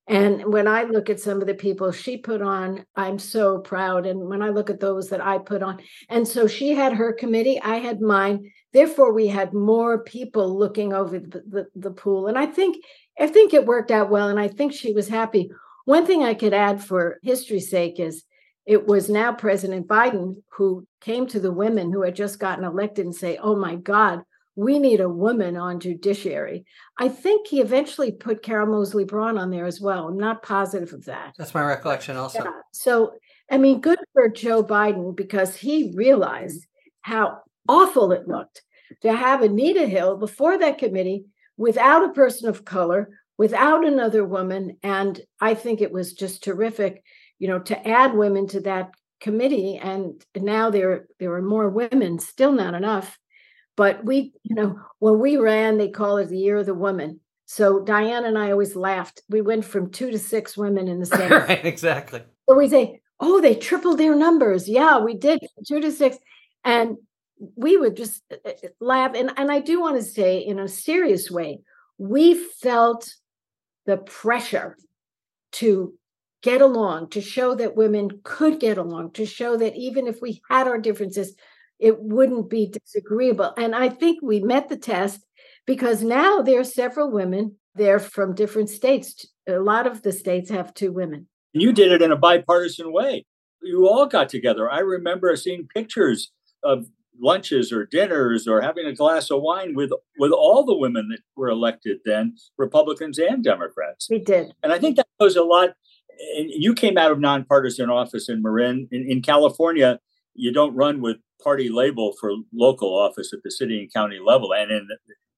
and 0.09 0.53
when 0.53 0.67
I 0.67 0.83
look 0.83 1.11
at 1.11 1.21
some 1.21 1.41
of 1.41 1.47
the 1.47 1.55
people 1.55 1.93
she 1.93 2.17
put 2.17 2.43
on, 2.43 2.85
I'm 2.97 3.19
so 3.19 3.61
proud. 3.61 4.05
And 4.05 4.29
when 4.29 4.43
I 4.43 4.49
look 4.49 4.69
at 4.69 4.81
those 4.81 5.11
that 5.11 5.25
I 5.25 5.38
put 5.38 5.62
on, 5.62 5.81
and 6.09 6.27
so 6.27 6.49
she 6.49 6.75
had 6.75 6.95
her 6.95 7.12
committee, 7.12 7.61
I 7.61 7.77
had 7.77 8.01
mine. 8.01 8.51
Therefore, 8.73 9.12
we 9.12 9.29
had 9.29 9.55
more 9.55 10.03
people 10.03 10.59
looking 10.59 10.93
over 10.93 11.21
the, 11.21 11.43
the, 11.49 11.67
the 11.77 11.91
pool. 11.93 12.27
And 12.27 12.37
I 12.37 12.47
think 12.47 12.85
I 13.21 13.27
think 13.27 13.55
it 13.55 13.67
worked 13.67 13.91
out 13.91 14.11
well. 14.11 14.29
And 14.29 14.41
I 14.41 14.49
think 14.49 14.73
she 14.73 14.93
was 14.93 15.09
happy. 15.09 15.51
One 15.85 16.07
thing 16.07 16.25
I 16.25 16.35
could 16.35 16.55
add 16.55 16.83
for 16.83 17.19
history's 17.23 17.71
sake 17.71 18.01
is 18.01 18.25
it 18.67 18.87
was 18.87 19.09
now 19.09 19.33
President 19.33 19.87
Biden 19.87 20.43
who 20.53 20.87
came 21.01 21.27
to 21.29 21.41
the 21.41 21.53
women 21.53 21.93
who 21.93 22.03
had 22.03 22.17
just 22.17 22.38
gotten 22.38 22.65
elected 22.65 23.05
and 23.05 23.15
say, 23.15 23.37
Oh 23.37 23.57
my 23.57 23.77
God, 23.77 24.23
we 24.55 24.79
need 24.79 25.01
a 25.01 25.09
woman 25.09 25.57
on 25.57 25.81
judiciary. 25.81 26.65
I 26.99 27.09
think 27.09 27.47
he 27.47 27.61
eventually 27.61 28.12
put 28.12 28.43
Carol 28.43 28.67
Moseley 28.67 29.05
Braun 29.05 29.38
on 29.38 29.51
there 29.51 29.67
as 29.67 29.81
well. 29.81 30.09
I'm 30.09 30.19
not 30.19 30.43
positive 30.43 30.93
of 30.93 31.07
that. 31.07 31.35
That's 31.38 31.55
my 31.55 31.65
recollection 31.65 32.17
also. 32.17 32.45
Yeah. 32.45 32.51
So, 32.73 33.15
I 33.51 33.59
mean, 33.59 33.81
good 33.81 33.99
for 34.12 34.29
Joe 34.29 34.62
Biden 34.62 35.17
because 35.17 35.57
he 35.57 35.93
realized 35.95 36.67
how 37.01 37.38
awful 37.69 38.12
it 38.12 38.29
looked 38.29 38.62
to 39.01 39.15
have 39.15 39.43
Anita 39.43 39.87
Hill 39.87 40.19
before 40.19 40.59
that 40.59 40.79
committee 40.79 41.25
without 41.57 42.05
a 42.05 42.12
person 42.12 42.49
of 42.49 42.65
color, 42.65 43.09
without 43.38 43.87
another 43.87 44.25
woman. 44.25 44.77
And 44.83 45.19
I 45.41 45.55
think 45.55 45.81
it 45.81 45.93
was 45.93 46.12
just 46.12 46.45
terrific, 46.45 47.03
you 47.38 47.49
know, 47.49 47.59
to 47.61 47.88
add 47.88 48.15
women 48.15 48.49
to 48.49 48.61
that 48.61 48.91
committee. 49.21 49.79
And 49.79 50.23
now 50.37 50.71
there, 50.71 51.07
there 51.19 51.33
are 51.35 51.43
more 51.43 51.71
women, 51.71 52.19
still 52.19 52.53
not 52.53 52.75
enough 52.75 53.19
but 53.77 54.05
we, 54.05 54.33
you 54.43 54.55
know, 54.55 54.79
when 54.99 55.19
we 55.19 55.37
ran, 55.37 55.79
they 55.79 55.89
call 55.89 56.19
it 56.19 56.29
the 56.29 56.39
year 56.39 56.59
of 56.59 56.67
the 56.67 56.75
woman. 56.75 57.21
So 57.47 57.81
Dianne 57.81 58.27
and 58.27 58.39
I 58.39 58.51
always 58.51 58.77
laughed. 58.77 59.23
We 59.29 59.41
went 59.41 59.65
from 59.65 59.91
two 59.91 60.11
to 60.11 60.19
six 60.19 60.57
women 60.57 60.89
in 60.89 61.01
the 61.01 61.07
same. 61.19 61.31
right, 61.31 61.65
exactly. 61.65 62.23
So 62.49 62.57
we 62.57 62.69
say, 62.69 63.01
oh, 63.21 63.41
they 63.41 63.55
tripled 63.55 63.99
their 63.99 64.15
numbers. 64.15 64.69
Yeah, 64.69 64.99
we 64.99 65.15
did 65.15 65.41
two 65.67 65.81
to 65.81 65.93
six. 65.93 66.19
And 66.65 66.97
we 67.57 67.77
would 67.77 67.97
just 67.97 68.23
uh, 68.31 68.37
uh, 68.45 68.69
laugh. 68.81 69.13
And, 69.15 69.33
and 69.37 69.51
I 69.51 69.61
do 69.61 69.81
want 69.81 69.97
to 69.97 70.03
say, 70.03 70.39
in 70.39 70.59
a 70.59 70.69
serious 70.69 71.31
way, 71.31 71.61
we 71.99 72.35
felt 72.35 73.15
the 73.87 73.97
pressure 73.97 74.77
to 75.53 75.95
get 76.43 76.61
along, 76.61 77.11
to 77.11 77.21
show 77.21 77.55
that 77.55 77.77
women 77.77 78.21
could 78.25 78.59
get 78.61 78.79
along, 78.79 79.13
to 79.13 79.27
show 79.27 79.57
that 79.57 79.77
even 79.77 80.07
if 80.07 80.21
we 80.21 80.43
had 80.51 80.67
our 80.67 80.79
differences, 80.79 81.35
it 81.83 82.01
wouldn't 82.01 82.49
be 82.49 82.73
disagreeable. 82.73 83.53
And 83.57 83.75
I 83.75 83.88
think 83.88 84.21
we 84.23 84.40
met 84.40 84.68
the 84.68 84.77
test 84.77 85.27
because 85.66 86.03
now 86.03 86.40
there 86.40 86.61
are 86.61 86.64
several 86.64 87.11
women. 87.11 87.57
They're 87.75 87.99
from 87.99 88.35
different 88.35 88.71
states. 88.71 89.27
A 89.49 89.59
lot 89.59 89.87
of 89.87 90.03
the 90.03 90.12
states 90.12 90.49
have 90.51 90.73
two 90.73 90.92
women. 90.92 91.27
You 91.53 91.73
did 91.73 91.90
it 91.90 92.01
in 92.01 92.12
a 92.12 92.16
bipartisan 92.16 92.92
way. 92.92 93.27
You 93.62 93.88
all 93.88 94.07
got 94.07 94.29
together. 94.29 94.71
I 94.71 94.79
remember 94.79 95.35
seeing 95.37 95.66
pictures 95.75 96.31
of 96.62 96.87
lunches 97.21 97.73
or 97.73 97.85
dinners 97.85 98.47
or 98.47 98.61
having 98.61 98.87
a 98.87 98.95
glass 98.95 99.31
of 99.31 99.42
wine 99.42 99.75
with 99.75 99.90
with 100.18 100.33
all 100.33 100.64
the 100.64 100.77
women 100.77 101.09
that 101.11 101.21
were 101.37 101.49
elected 101.49 101.99
then, 102.05 102.37
Republicans 102.57 103.18
and 103.18 103.42
Democrats. 103.45 104.09
We 104.09 104.18
did. 104.18 104.53
And 104.62 104.73
I 104.73 104.79
think 104.79 104.97
that 104.97 105.07
goes 105.21 105.37
a 105.37 105.42
lot. 105.42 105.71
And 106.37 106.51
you 106.51 106.75
came 106.75 106.97
out 106.97 107.11
of 107.11 107.18
nonpartisan 107.18 107.90
office 107.90 108.29
in 108.29 108.42
Marin. 108.42 108.88
In, 108.92 109.05
in 109.09 109.23
California, 109.23 109.99
you 110.35 110.53
don't 110.53 110.75
run 110.75 111.01
with 111.01 111.16
party 111.43 111.69
label 111.69 112.15
for 112.21 112.33
local 112.53 112.97
office 112.97 113.33
at 113.33 113.43
the 113.43 113.51
city 113.51 113.81
and 113.81 113.93
county 113.93 114.19
level. 114.25 114.53
And 114.53 114.71
in 114.71 114.89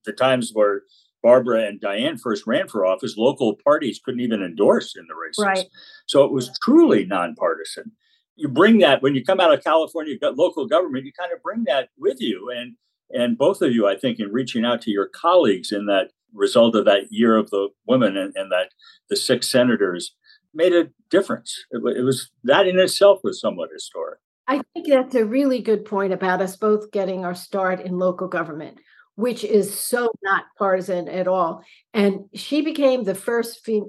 the 0.05 0.13
times 0.13 0.51
where 0.53 0.83
Barbara 1.23 1.67
and 1.67 1.81
Dianne 1.81 2.21
first 2.21 2.47
ran 2.47 2.69
for 2.69 2.85
office, 2.85 3.17
local 3.17 3.57
parties 3.65 4.01
couldn't 4.05 4.21
even 4.21 4.43
endorse 4.43 4.95
in 4.97 5.07
the 5.09 5.15
races. 5.15 5.45
Right. 5.45 5.69
So 6.07 6.25
it 6.25 6.33
was 6.33 6.57
truly 6.63 7.07
nonpartisan. 7.07 7.93
You 8.37 8.49
bring 8.49 8.79
that 8.79 9.03
when 9.03 9.15
you 9.15 9.25
come 9.25 9.41
out 9.41 9.55
of 9.55 9.65
California 9.65 10.13
you've 10.13 10.21
got 10.21 10.37
local 10.37 10.67
government, 10.67 11.07
you 11.07 11.13
kind 11.19 11.33
of 11.33 11.43
bring 11.43 11.65
that 11.65 11.89
with 11.99 12.21
you. 12.21 12.53
And 12.55 12.75
and 13.11 13.39
both 13.39 13.63
of 13.63 13.73
you, 13.73 13.87
I 13.87 13.97
think, 13.97 14.19
in 14.19 14.33
reaching 14.33 14.65
out 14.65 14.83
to 14.83 14.91
your 14.91 15.07
colleagues 15.07 15.73
in 15.73 15.87
that 15.87 16.11
result 16.33 16.75
of 16.75 16.85
that 16.87 17.11
year 17.11 17.37
of 17.37 17.51
the 17.51 17.69
women 17.87 18.17
and, 18.17 18.33
and 18.35 18.51
that 18.51 18.71
the 19.09 19.17
six 19.17 19.49
senators 19.49 20.15
made 20.53 20.73
a 20.73 20.89
difference. 21.11 21.65
It, 21.71 21.83
it 21.97 22.03
was 22.03 22.31
that 22.43 22.67
in 22.67 22.79
itself 22.79 23.21
was 23.23 23.41
somewhat 23.41 23.71
historic. 23.73 24.19
I 24.47 24.61
think 24.73 24.89
that's 24.89 25.15
a 25.15 25.25
really 25.25 25.61
good 25.61 25.85
point 25.85 26.13
about 26.13 26.43
us 26.43 26.57
both 26.57 26.91
getting 26.91 27.25
our 27.25 27.35
start 27.35 27.81
in 27.81 27.99
local 27.99 28.29
government, 28.29 28.79
which 29.15 29.43
is 29.45 29.79
so 29.79 30.11
not 30.23 30.45
partisan 30.59 31.09
at 31.09 31.29
all. 31.29 31.63
And 31.93 32.27
she 32.35 32.61
became 32.61 33.05
the 33.05 33.15
first 33.15 33.65
fem- 33.65 33.89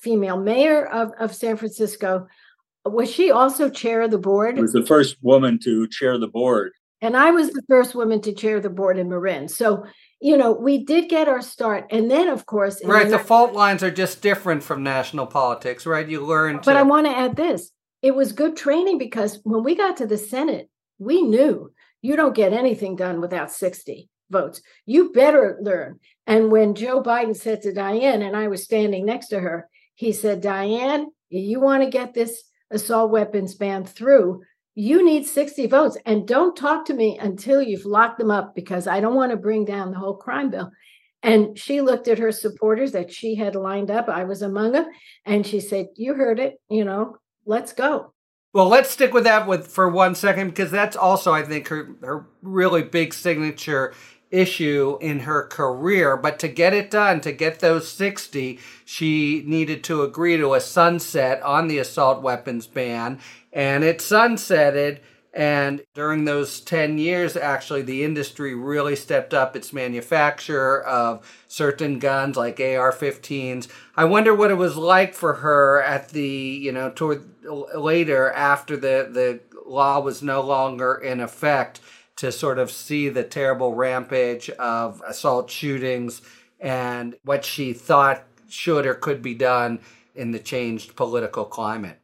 female 0.00 0.38
mayor 0.38 0.86
of, 0.86 1.12
of 1.18 1.34
San 1.34 1.56
Francisco. 1.56 2.28
Was 2.84 3.10
she 3.10 3.30
also 3.30 3.68
chair 3.68 4.02
of 4.02 4.10
the 4.10 4.18
board? 4.18 4.56
She 4.56 4.62
was 4.62 4.72
the 4.72 4.86
first 4.86 5.16
woman 5.22 5.58
to 5.64 5.88
chair 5.88 6.18
the 6.18 6.28
board. 6.28 6.72
And 7.02 7.16
I 7.16 7.30
was 7.30 7.50
the 7.50 7.62
first 7.68 7.94
woman 7.94 8.20
to 8.22 8.32
chair 8.32 8.60
the 8.60 8.70
board 8.70 8.98
in 8.98 9.08
Marin. 9.08 9.48
So, 9.48 9.84
you 10.20 10.36
know, 10.36 10.52
we 10.52 10.84
did 10.84 11.08
get 11.08 11.28
our 11.28 11.40
start. 11.40 11.86
And 11.90 12.10
then, 12.10 12.28
of 12.28 12.44
course, 12.46 12.84
right, 12.84 13.08
the, 13.08 13.16
the 13.16 13.24
fault 13.24 13.54
lines 13.54 13.82
are 13.82 13.90
just 13.90 14.20
different 14.20 14.62
from 14.62 14.82
national 14.82 15.26
politics, 15.26 15.86
right? 15.86 16.06
You 16.06 16.24
learn. 16.24 16.56
To... 16.56 16.64
But 16.64 16.76
I 16.76 16.82
want 16.82 17.06
to 17.06 17.16
add 17.16 17.36
this 17.36 17.70
it 18.02 18.14
was 18.14 18.32
good 18.32 18.56
training 18.56 18.98
because 18.98 19.40
when 19.44 19.62
we 19.62 19.74
got 19.74 19.96
to 19.98 20.06
the 20.06 20.18
Senate, 20.18 20.68
we 20.98 21.22
knew 21.22 21.72
you 22.02 22.16
don't 22.16 22.34
get 22.34 22.52
anything 22.52 22.96
done 22.96 23.20
without 23.20 23.52
60 23.52 24.08
votes. 24.30 24.62
You 24.86 25.12
better 25.12 25.58
learn. 25.60 25.98
And 26.26 26.50
when 26.50 26.74
Joe 26.74 27.02
Biden 27.02 27.36
said 27.36 27.62
to 27.62 27.72
Dianne, 27.72 28.26
and 28.26 28.36
I 28.36 28.48
was 28.48 28.64
standing 28.64 29.04
next 29.04 29.28
to 29.28 29.40
her, 29.40 29.68
he 29.94 30.12
said, 30.12 30.42
Dianne, 30.42 31.06
you 31.28 31.60
want 31.60 31.82
to 31.82 31.90
get 31.90 32.14
this 32.14 32.44
assault 32.70 33.10
weapons 33.10 33.54
ban 33.54 33.84
through, 33.84 34.42
you 34.74 35.04
need 35.04 35.26
60 35.26 35.66
votes. 35.66 35.98
And 36.06 36.26
don't 36.26 36.56
talk 36.56 36.86
to 36.86 36.94
me 36.94 37.18
until 37.18 37.60
you've 37.60 37.84
locked 37.84 38.18
them 38.18 38.30
up 38.30 38.54
because 38.54 38.86
I 38.86 39.00
don't 39.00 39.16
want 39.16 39.32
to 39.32 39.36
bring 39.36 39.64
down 39.64 39.90
the 39.90 39.98
whole 39.98 40.16
crime 40.16 40.50
bill. 40.50 40.70
And 41.22 41.58
she 41.58 41.82
looked 41.82 42.08
at 42.08 42.18
her 42.18 42.32
supporters 42.32 42.92
that 42.92 43.12
she 43.12 43.34
had 43.34 43.54
lined 43.54 43.90
up. 43.90 44.08
I 44.08 44.24
was 44.24 44.40
among 44.40 44.72
them. 44.72 44.86
And 45.26 45.46
she 45.46 45.60
said, 45.60 45.88
You 45.96 46.14
heard 46.14 46.38
it, 46.38 46.54
you 46.70 46.84
know, 46.84 47.16
let's 47.44 47.72
go. 47.72 48.12
Well, 48.52 48.68
let's 48.68 48.90
stick 48.90 49.14
with 49.14 49.24
that 49.24 49.46
with 49.46 49.68
for 49.68 49.88
one 49.88 50.14
second 50.14 50.48
because 50.48 50.70
that's 50.70 50.96
also, 50.96 51.32
I 51.32 51.42
think, 51.42 51.68
her 51.68 51.94
her 52.02 52.26
really 52.42 52.82
big 52.82 53.14
signature 53.14 53.94
issue 54.30 54.98
in 55.00 55.20
her 55.20 55.46
career. 55.46 56.16
But 56.16 56.38
to 56.40 56.48
get 56.48 56.74
it 56.74 56.90
done, 56.90 57.20
to 57.20 57.32
get 57.32 57.60
those 57.60 57.88
sixty, 57.88 58.58
she 58.84 59.44
needed 59.46 59.84
to 59.84 60.02
agree 60.02 60.36
to 60.36 60.54
a 60.54 60.60
sunset 60.60 61.40
on 61.42 61.68
the 61.68 61.78
assault 61.78 62.22
weapons 62.22 62.66
ban, 62.66 63.20
and 63.52 63.84
it 63.84 63.98
sunsetted 63.98 64.98
and 65.32 65.82
during 65.94 66.24
those 66.24 66.60
10 66.60 66.98
years, 66.98 67.36
actually, 67.36 67.82
the 67.82 68.02
industry 68.02 68.54
really 68.54 68.96
stepped 68.96 69.32
up 69.32 69.54
its 69.54 69.72
manufacture 69.72 70.82
of 70.82 71.24
certain 71.46 72.00
guns 72.00 72.36
like 72.36 72.58
AR 72.58 72.92
15s. 72.92 73.68
I 73.96 74.06
wonder 74.06 74.34
what 74.34 74.50
it 74.50 74.54
was 74.54 74.76
like 74.76 75.14
for 75.14 75.34
her 75.34 75.82
at 75.82 76.08
the, 76.08 76.26
you 76.26 76.72
know, 76.72 76.90
toward 76.90 77.28
later 77.44 78.32
after 78.32 78.76
the, 78.76 79.08
the 79.10 79.40
law 79.64 80.00
was 80.00 80.20
no 80.20 80.40
longer 80.40 80.94
in 80.94 81.20
effect 81.20 81.80
to 82.16 82.32
sort 82.32 82.58
of 82.58 82.70
see 82.70 83.08
the 83.08 83.24
terrible 83.24 83.74
rampage 83.74 84.50
of 84.50 85.00
assault 85.06 85.48
shootings 85.48 86.22
and 86.58 87.14
what 87.24 87.44
she 87.44 87.72
thought 87.72 88.24
should 88.48 88.84
or 88.84 88.94
could 88.94 89.22
be 89.22 89.34
done 89.34 89.78
in 90.14 90.32
the 90.32 90.40
changed 90.40 90.96
political 90.96 91.44
climate. 91.44 91.99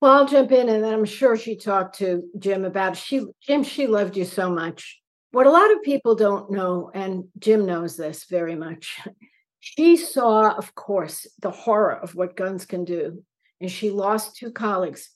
Well, 0.00 0.12
I'll 0.12 0.28
jump 0.28 0.52
in 0.52 0.68
and 0.68 0.84
then 0.84 0.94
I'm 0.94 1.04
sure 1.04 1.36
she 1.36 1.56
talked 1.56 1.98
to 1.98 2.22
Jim 2.38 2.64
about 2.64 2.96
she 2.96 3.24
Jim, 3.42 3.64
she 3.64 3.86
loved 3.86 4.16
you 4.16 4.24
so 4.24 4.50
much. 4.50 5.00
What 5.32 5.46
a 5.46 5.50
lot 5.50 5.72
of 5.72 5.82
people 5.82 6.14
don't 6.14 6.50
know, 6.50 6.90
and 6.94 7.24
Jim 7.38 7.66
knows 7.66 7.96
this 7.96 8.24
very 8.24 8.54
much, 8.54 8.98
she 9.60 9.96
saw, 9.96 10.50
of 10.56 10.74
course, 10.74 11.26
the 11.40 11.50
horror 11.50 11.96
of 11.96 12.14
what 12.14 12.36
guns 12.36 12.64
can 12.64 12.84
do. 12.84 13.22
And 13.60 13.70
she 13.70 13.90
lost 13.90 14.36
two 14.36 14.52
colleagues. 14.52 15.10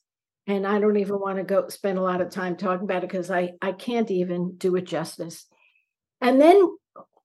And 0.48 0.66
I 0.66 0.80
don't 0.80 0.96
even 0.96 1.20
want 1.20 1.38
to 1.38 1.44
go 1.44 1.68
spend 1.68 1.98
a 1.98 2.02
lot 2.02 2.20
of 2.20 2.30
time 2.30 2.56
talking 2.56 2.84
about 2.84 3.04
it 3.04 3.08
because 3.08 3.30
I, 3.30 3.52
I 3.62 3.70
can't 3.72 4.10
even 4.10 4.56
do 4.56 4.74
it 4.74 4.84
justice. 4.84 5.46
And 6.20 6.40
then 6.40 6.68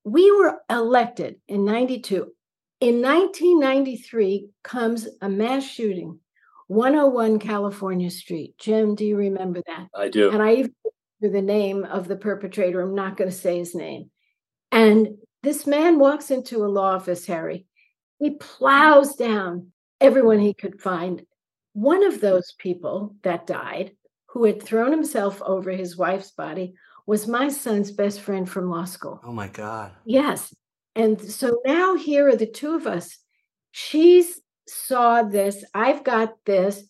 we 0.03 0.31
were 0.31 0.59
elected 0.69 1.37
in 1.47 1.65
92. 1.65 2.31
In 2.79 3.01
1993 3.01 4.49
comes 4.63 5.07
a 5.19 5.27
mass 5.27 5.63
shooting 5.63 6.19
101 6.67 7.39
California 7.39 8.09
Street. 8.09 8.55
Jim, 8.57 8.95
do 8.95 9.05
you 9.05 9.15
remember 9.15 9.61
that? 9.65 9.87
I 9.95 10.09
do. 10.09 10.31
And 10.31 10.41
I 10.41 10.53
even 10.53 10.73
remember 11.21 11.39
the 11.39 11.45
name 11.45 11.83
of 11.85 12.07
the 12.07 12.15
perpetrator. 12.15 12.81
I'm 12.81 12.95
not 12.95 13.17
going 13.17 13.29
to 13.29 13.35
say 13.35 13.57
his 13.57 13.73
name. 13.73 14.11
And 14.71 15.17
this 15.43 15.65
man 15.65 15.99
walks 15.99 16.29
into 16.29 16.65
a 16.65 16.67
law 16.67 16.95
office, 16.95 17.25
Harry. 17.27 17.65
He 18.19 18.31
plows 18.31 19.15
down 19.15 19.71
everyone 20.01 20.39
he 20.39 20.53
could 20.53 20.81
find. 20.81 21.25
One 21.73 22.03
of 22.03 22.19
those 22.19 22.53
people 22.57 23.15
that 23.21 23.47
died, 23.47 23.91
who 24.27 24.43
had 24.43 24.61
thrown 24.61 24.91
himself 24.91 25.41
over 25.41 25.71
his 25.71 25.95
wife's 25.95 26.31
body, 26.31 26.73
was 27.05 27.27
my 27.27 27.47
son's 27.47 27.91
best 27.91 28.19
friend 28.19 28.49
from 28.49 28.69
law 28.69 28.83
school. 28.83 29.21
Oh 29.23 29.31
my 29.31 29.47
God. 29.47 29.91
Yes. 30.05 30.53
And 30.95 31.21
so 31.21 31.61
now 31.65 31.95
here 31.95 32.27
are 32.27 32.35
the 32.35 32.47
two 32.47 32.75
of 32.75 32.87
us. 32.87 33.17
She's 33.71 34.41
saw 34.67 35.23
this. 35.23 35.63
I've 35.73 36.03
got 36.03 36.33
this. 36.45 36.83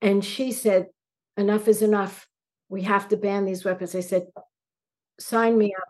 And 0.00 0.24
she 0.24 0.52
said, 0.52 0.86
Enough 1.36 1.68
is 1.68 1.82
enough. 1.82 2.26
We 2.68 2.82
have 2.82 3.08
to 3.08 3.16
ban 3.16 3.44
these 3.44 3.64
weapons. 3.64 3.94
I 3.94 4.00
said, 4.00 4.26
Sign 5.18 5.56
me 5.56 5.74
up. 5.74 5.88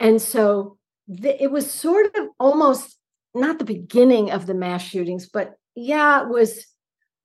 And 0.00 0.20
so 0.20 0.78
the, 1.08 1.42
it 1.42 1.50
was 1.50 1.70
sort 1.70 2.14
of 2.16 2.28
almost 2.38 2.98
not 3.34 3.58
the 3.58 3.64
beginning 3.64 4.30
of 4.30 4.46
the 4.46 4.54
mass 4.54 4.82
shootings, 4.82 5.28
but 5.28 5.54
yeah, 5.74 6.22
it 6.22 6.28
was 6.28 6.66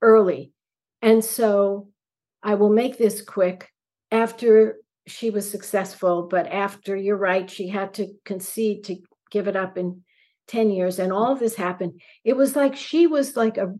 early. 0.02 0.52
And 1.02 1.24
so 1.24 1.90
I 2.42 2.56
will 2.56 2.70
make 2.70 2.98
this 2.98 3.22
quick. 3.22 3.70
After 4.12 4.78
she 5.06 5.30
was 5.30 5.50
successful, 5.50 6.28
but 6.30 6.48
after 6.48 6.96
you're 6.96 7.16
right, 7.16 7.50
she 7.50 7.68
had 7.68 7.94
to 7.96 8.08
concede 8.26 8.86
to 8.86 8.98
give 9.30 9.48
it 9.48 9.56
up 9.56 9.78
in 9.78 10.02
10 10.50 10.72
years 10.72 11.00
and 11.00 11.14
all 11.14 11.32
of 11.32 11.40
this 11.40 11.56
happened 11.56 12.02
it 12.24 12.36
was 12.36 12.56
like 12.56 12.76
she 12.76 13.08
was 13.08 13.36
like 13.38 13.58
a 13.58 13.74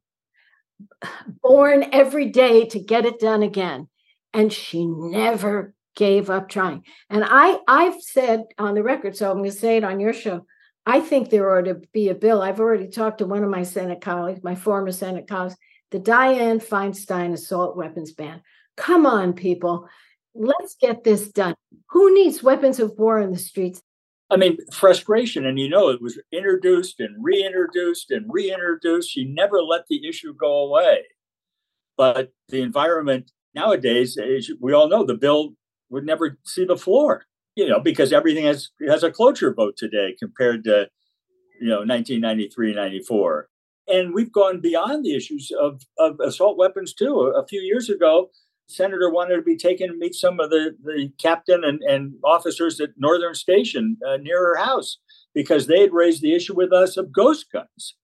born 1.42 1.86
every 1.92 2.30
day 2.30 2.66
to 2.66 2.80
get 2.80 3.06
it 3.06 3.20
done 3.20 3.44
again. 3.44 3.88
And 4.34 4.54
she 4.54 4.86
never 4.86 5.74
gave 5.96 6.30
up 6.30 6.48
trying. 6.48 6.84
And 7.10 7.26
i 7.28 7.58
i've 7.68 8.02
said 8.02 8.46
on 8.58 8.76
the 8.76 8.84
record 8.84 9.18
so 9.18 9.30
i'm 9.30 9.40
going 9.40 9.50
to 9.50 9.56
say 9.56 9.78
it 9.78 9.84
on 9.84 10.00
your 10.00 10.14
show 10.14 10.46
i 10.86 11.02
think 11.02 11.30
there 11.30 11.54
ought 11.58 11.66
to 11.66 11.82
be 11.92 12.10
a 12.10 12.16
bill. 12.16 12.42
I've 12.42 12.60
already 12.60 12.88
talked 12.88 13.18
to 13.18 13.26
one 13.26 13.44
of 13.44 13.50
my 13.50 13.64
senate 13.64 14.00
colleagues 14.00 14.44
my 14.44 14.56
former 14.56 14.92
senate 14.92 15.28
colleagues 15.28 15.58
the 15.92 16.00
dianne 16.00 16.64
feinstein 16.64 17.34
assault 17.34 17.76
weapons 17.76 18.14
ban. 18.14 18.42
Come 18.78 19.06
on 19.06 19.34
people. 19.34 19.90
Let's 20.36 20.76
get 20.80 21.04
this 21.04 21.30
done. 21.30 21.56
Who 21.90 22.14
needs 22.14 22.44
weapons 22.44 22.80
of 22.80 22.98
war 22.98 23.20
in 23.20 23.32
the 23.32 23.40
streets 23.40 23.82
I 24.30 24.38
mean, 24.38 24.58
frustration. 24.72 25.46
And 25.46 25.60
you 25.60 25.70
know, 25.70 25.90
it 25.90 26.02
was 26.02 26.20
introduced 26.32 27.00
and 27.00 27.16
reintroduced 27.24 28.12
and 28.12 28.26
reintroduced. 28.30 29.10
She 29.10 29.26
never 29.26 29.62
let 29.62 29.88
the 29.90 30.08
issue 30.08 30.34
go 30.34 30.60
away. 30.60 31.04
But 31.98 32.32
the 32.48 32.62
environment 32.62 33.32
nowadays, 33.56 34.18
as 34.18 34.50
we 34.62 34.74
all 34.74 34.88
know, 34.88 35.04
the 35.04 35.16
bill 35.16 35.54
would 35.90 36.06
never 36.06 36.38
see 36.46 36.66
the 36.66 36.78
floor, 36.78 37.26
you 37.56 37.68
know, 37.68 37.80
because 37.80 38.14
everything 38.14 38.46
has, 38.46 38.70
has 38.88 39.04
a 39.04 39.12
cloture 39.12 39.54
vote 39.54 39.76
today 39.76 40.16
compared 40.20 40.64
to, 40.66 40.88
you 41.60 41.68
know, 41.68 41.80
1993, 41.80 42.76
94. 42.76 43.50
And 43.88 44.14
we've 44.14 44.32
gone 44.32 44.62
beyond 44.62 45.04
the 45.04 45.16
issues 45.16 45.52
of, 45.60 45.82
of 45.98 46.20
assault 46.20 46.58
weapons 46.58 46.94
too. 46.94 47.20
A, 47.20 47.42
a 47.42 47.48
few 47.48 47.62
years 47.62 47.90
ago, 47.90 48.30
senator 48.70 49.10
wanted 49.10 49.36
to 49.36 49.42
be 49.42 49.58
taken 49.58 49.90
to 49.90 49.98
meet 49.98 50.16
some 50.16 50.40
of 50.40 50.50
the, 50.50 50.76
the 50.84 51.12
captain 51.18 51.64
and, 51.64 51.82
and 51.82 52.14
officers 52.24 52.80
at 52.80 52.92
Northern 52.98 53.34
Station 53.34 53.98
uh, 54.08 54.18
near 54.18 54.40
her 54.40 54.64
house 54.64 54.98
because 55.34 55.68
they 55.68 55.82
had 55.82 55.94
raised 55.94 56.22
the 56.22 56.36
issue 56.36 56.56
with 56.56 56.72
us 56.72 56.96
of 56.96 57.12
ghost 57.12 57.48
guns. 57.52 57.96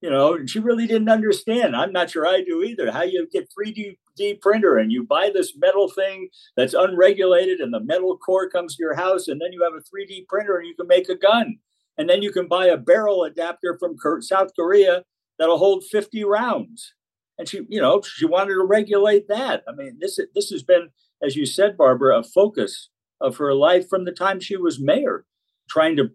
You 0.00 0.10
know, 0.10 0.34
and 0.34 0.50
she 0.50 0.58
really 0.58 0.88
didn't 0.88 1.10
understand. 1.10 1.76
I'm 1.76 1.92
not 1.92 2.10
sure 2.10 2.26
I 2.26 2.42
do 2.42 2.64
either. 2.64 2.90
How 2.90 3.02
you 3.02 3.28
get 3.30 3.52
3D 3.56 4.40
printer 4.40 4.76
and 4.76 4.90
you 4.90 5.04
buy 5.04 5.30
this 5.32 5.52
metal 5.56 5.88
thing 5.88 6.28
that's 6.56 6.74
unregulated, 6.74 7.60
and 7.60 7.72
the 7.72 7.78
metal 7.78 8.18
core 8.18 8.50
comes 8.50 8.74
to 8.74 8.82
your 8.82 8.96
house, 8.96 9.28
and 9.28 9.40
then 9.40 9.52
you 9.52 9.62
have 9.62 9.74
a 9.74 9.78
3D 9.78 10.26
printer 10.26 10.56
and 10.56 10.66
you 10.66 10.74
can 10.74 10.88
make 10.88 11.08
a 11.08 11.14
gun, 11.14 11.58
and 11.96 12.10
then 12.10 12.20
you 12.20 12.32
can 12.32 12.48
buy 12.48 12.66
a 12.66 12.76
barrel 12.76 13.22
adapter 13.22 13.78
from 13.78 13.96
South 14.22 14.48
Korea 14.58 15.04
that'll 15.38 15.58
hold 15.58 15.84
50 15.84 16.24
rounds 16.24 16.94
and 17.38 17.48
she, 17.48 17.62
you 17.68 17.80
know, 17.80 18.02
she 18.02 18.26
wanted 18.26 18.54
to 18.54 18.64
regulate 18.64 19.28
that. 19.28 19.62
I 19.68 19.72
mean, 19.72 19.98
this 20.00 20.18
this 20.34 20.50
has 20.50 20.62
been, 20.62 20.90
as 21.22 21.36
you 21.36 21.46
said, 21.46 21.76
Barbara, 21.76 22.18
a 22.18 22.22
focus 22.22 22.88
of 23.20 23.36
her 23.36 23.54
life 23.54 23.88
from 23.88 24.04
the 24.04 24.12
time 24.12 24.40
she 24.40 24.56
was 24.56 24.80
mayor, 24.80 25.24
trying 25.68 25.96
to 25.96 26.10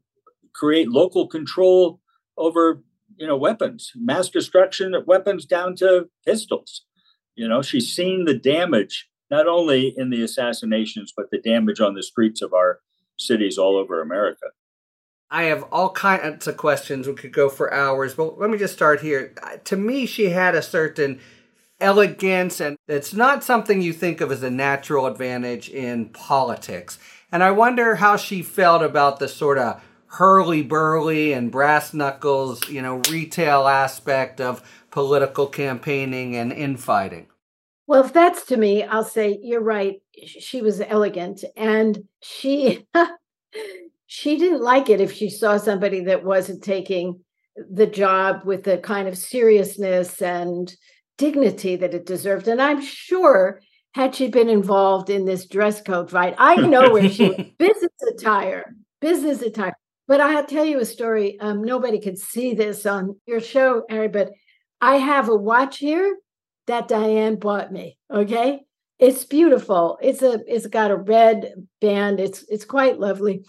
create 0.54 0.90
local 0.90 1.28
control 1.28 2.02
over 2.38 2.84
you 3.18 3.28
know 3.28 3.38
weapons, 3.38 3.92
mass 3.96 4.30
destruction 4.30 4.94
of 4.94 5.08
weapons 5.08 5.46
down 5.46 5.76
to 5.78 6.10
pistols. 6.26 6.84
You 7.36 7.48
know, 7.48 7.62
she's 7.62 7.94
seen 7.94 8.26
the 8.26 8.34
damage 8.34 9.10
not 9.30 9.48
only 9.48 9.94
in 9.98 10.10
the 10.10 10.24
assassinations, 10.24 11.14
but 11.16 11.28
the 11.32 11.40
damage 11.40 11.80
on 11.80 11.94
the 11.94 12.04
streets 12.04 12.42
of 12.42 12.54
our 12.54 12.80
cities 13.18 13.58
all 13.58 13.76
over 13.76 14.02
America. 14.02 14.48
I 15.30 15.44
have 15.44 15.64
all 15.72 15.90
kinds 15.92 16.48
of 16.48 16.58
questions. 16.58 17.08
We 17.08 17.14
could 17.16 17.34
go 17.34 17.50
for 17.50 17.74
hours, 17.74 18.14
but 18.14 18.40
let 18.40 18.50
me 18.50 18.58
just 18.58 18.74
start 18.74 19.02
here. 19.02 19.34
To 19.66 19.76
me, 19.76 20.06
she 20.06 20.30
had 20.30 20.56
a 20.56 20.62
certain 20.62 21.20
elegance, 21.80 22.60
and 22.60 22.78
it's 22.88 23.14
not 23.14 23.44
something 23.44 23.82
you 23.82 23.94
think 23.94 24.22
of 24.22 24.32
as 24.32 24.44
a 24.44 24.50
natural 24.50 25.06
advantage 25.06 25.70
in 25.70 26.10
politics. 26.10 26.98
And 27.32 27.44
I 27.44 27.52
wonder 27.52 27.96
how 27.96 28.16
she 28.16 28.42
felt 28.42 28.82
about 28.82 29.20
the 29.20 29.28
sort 29.28 29.58
of 29.58 29.82
hurly 30.12 30.64
burly 30.64 31.34
and 31.34 31.52
brass 31.52 31.94
knuckles, 31.94 32.68
you 32.70 32.82
know, 32.82 33.02
retail 33.10 33.68
aspect 33.68 34.40
of 34.40 34.64
political 34.92 35.48
campaigning 35.48 36.36
and 36.36 36.54
infighting. 36.54 37.28
Well, 37.86 38.04
if 38.04 38.14
that's 38.14 38.46
to 38.48 38.58
me, 38.58 38.84
I'll 38.84 39.04
say 39.04 39.38
you're 39.42 39.62
right. 39.62 40.02
She 40.26 40.62
was 40.62 40.82
elegant 40.82 41.44
and 41.56 42.06
she 42.22 42.86
she 44.08 44.38
didn't 44.38 44.62
like 44.62 44.90
it 44.90 45.02
if 45.02 45.14
she 45.14 45.30
saw 45.30 45.58
somebody 45.58 46.02
that 46.06 46.24
wasn't 46.24 46.64
taking 46.64 47.20
the 47.70 47.88
job 47.88 48.42
with 48.46 48.64
the 48.64 48.78
kind 48.78 49.08
of 49.08 49.18
seriousness 49.18 50.22
and 50.22 50.74
dignity 51.18 51.76
that 51.76 51.94
it 51.94 52.06
deserved. 52.06 52.48
And 52.48 52.62
I'm 52.62 52.82
sure 52.82 53.62
had 53.94 54.16
she 54.16 54.30
been 54.30 54.50
involved 54.50 55.10
in 55.10 55.26
this 55.26 55.46
dress 55.46 55.82
code 55.82 56.10
fight, 56.10 56.36
I 56.38 56.56
know 56.56 56.92
where 56.92 57.10
she 57.10 57.30
was. 57.30 57.46
business 57.60 57.92
attire, 58.08 58.74
business 59.02 59.42
attire. 59.42 59.74
But 60.08 60.22
I'll 60.22 60.46
tell 60.46 60.64
you 60.64 60.80
a 60.80 60.86
story. 60.86 61.38
Um, 61.42 61.64
nobody 61.64 62.00
can 62.00 62.16
see 62.16 62.54
this 62.54 62.86
on 62.86 63.20
your 63.26 63.42
show, 63.42 63.84
Harry, 63.90 64.08
but 64.08 64.32
I 64.80 64.98
have 64.98 65.28
a 65.28 65.36
watch 65.36 65.80
here 65.80 66.18
that 66.68 66.88
Dianne 66.88 67.40
bought 67.40 67.74
me. 67.74 67.98
Okay. 68.10 68.62
It's 69.00 69.26
beautiful. 69.26 70.00
It's 70.02 70.22
a 70.24 70.40
it's 70.48 70.66
got 70.66 70.92
a 70.92 70.96
red 70.96 71.54
band. 71.82 72.20
It's 72.20 72.44
it's 72.50 72.66
quite 72.66 73.00
lovely. 73.00 73.44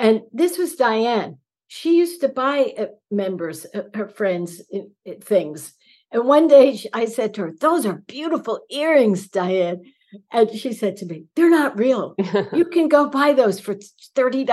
And 0.00 0.22
this 0.32 0.56
was 0.56 0.76
Dianne. 0.76 1.36
She 1.68 1.98
used 1.98 2.22
to 2.22 2.28
buy 2.28 2.72
uh, 2.76 2.86
members, 3.10 3.66
uh, 3.74 3.82
her 3.94 4.08
friends, 4.08 4.62
uh, 4.74 5.12
things. 5.20 5.74
And 6.10 6.26
one 6.26 6.48
day 6.48 6.80
I 6.92 7.04
said 7.04 7.34
to 7.34 7.42
her, 7.42 7.52
Those 7.60 7.84
are 7.84 8.02
beautiful 8.06 8.60
earrings, 8.70 9.28
Dianne. 9.28 9.82
And 10.32 10.50
she 10.50 10.72
said 10.72 10.96
to 10.96 11.06
me, 11.06 11.26
They're 11.36 11.50
not 11.50 11.78
real. 11.78 12.14
you 12.52 12.64
can 12.64 12.88
go 12.88 13.08
buy 13.10 13.34
those 13.34 13.60
for 13.60 13.76
$30. 14.16 14.48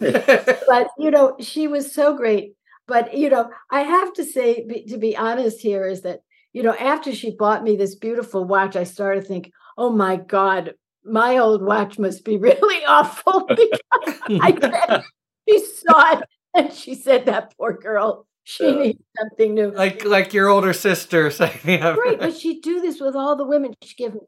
Yeah. 0.00 0.58
but, 0.68 0.88
you 0.98 1.10
know, 1.10 1.36
she 1.38 1.68
was 1.68 1.94
so 1.94 2.16
great. 2.16 2.54
But, 2.88 3.16
you 3.16 3.30
know, 3.30 3.48
I 3.70 3.82
have 3.82 4.12
to 4.14 4.24
say, 4.24 4.84
to 4.88 4.98
be 4.98 5.16
honest 5.16 5.60
here, 5.60 5.86
is 5.86 6.02
that, 6.02 6.20
you 6.52 6.64
know, 6.64 6.74
after 6.74 7.14
she 7.14 7.36
bought 7.36 7.62
me 7.62 7.76
this 7.76 7.94
beautiful 7.94 8.44
watch, 8.44 8.74
I 8.74 8.84
started 8.84 9.22
to 9.22 9.28
think, 9.28 9.52
Oh 9.78 9.90
my 9.90 10.16
God, 10.16 10.74
my 11.04 11.38
old 11.38 11.62
watch 11.62 11.98
must 11.98 12.24
be 12.24 12.36
really 12.38 12.84
awful 12.84 13.46
because 13.48 14.20
I 14.28 15.02
she 15.48 15.64
saw 15.64 16.18
it 16.18 16.28
and 16.54 16.72
she 16.72 16.94
said, 16.94 17.26
That 17.26 17.54
poor 17.56 17.72
girl 17.72 18.26
she 18.44 18.66
uh, 18.66 18.72
needs 18.72 19.02
something 19.18 19.54
new. 19.54 19.70
Like 19.70 20.04
like 20.04 20.32
your 20.32 20.48
older 20.48 20.72
sister 20.72 21.30
saying, 21.30 21.58
yeah. 21.64 21.94
Right, 21.94 22.18
but 22.18 22.36
she'd 22.36 22.62
do 22.62 22.80
this 22.80 23.00
with 23.00 23.14
all 23.14 23.36
the 23.36 23.46
women. 23.46 23.74
She 23.82 23.94
give 23.94 24.12
them 24.12 24.22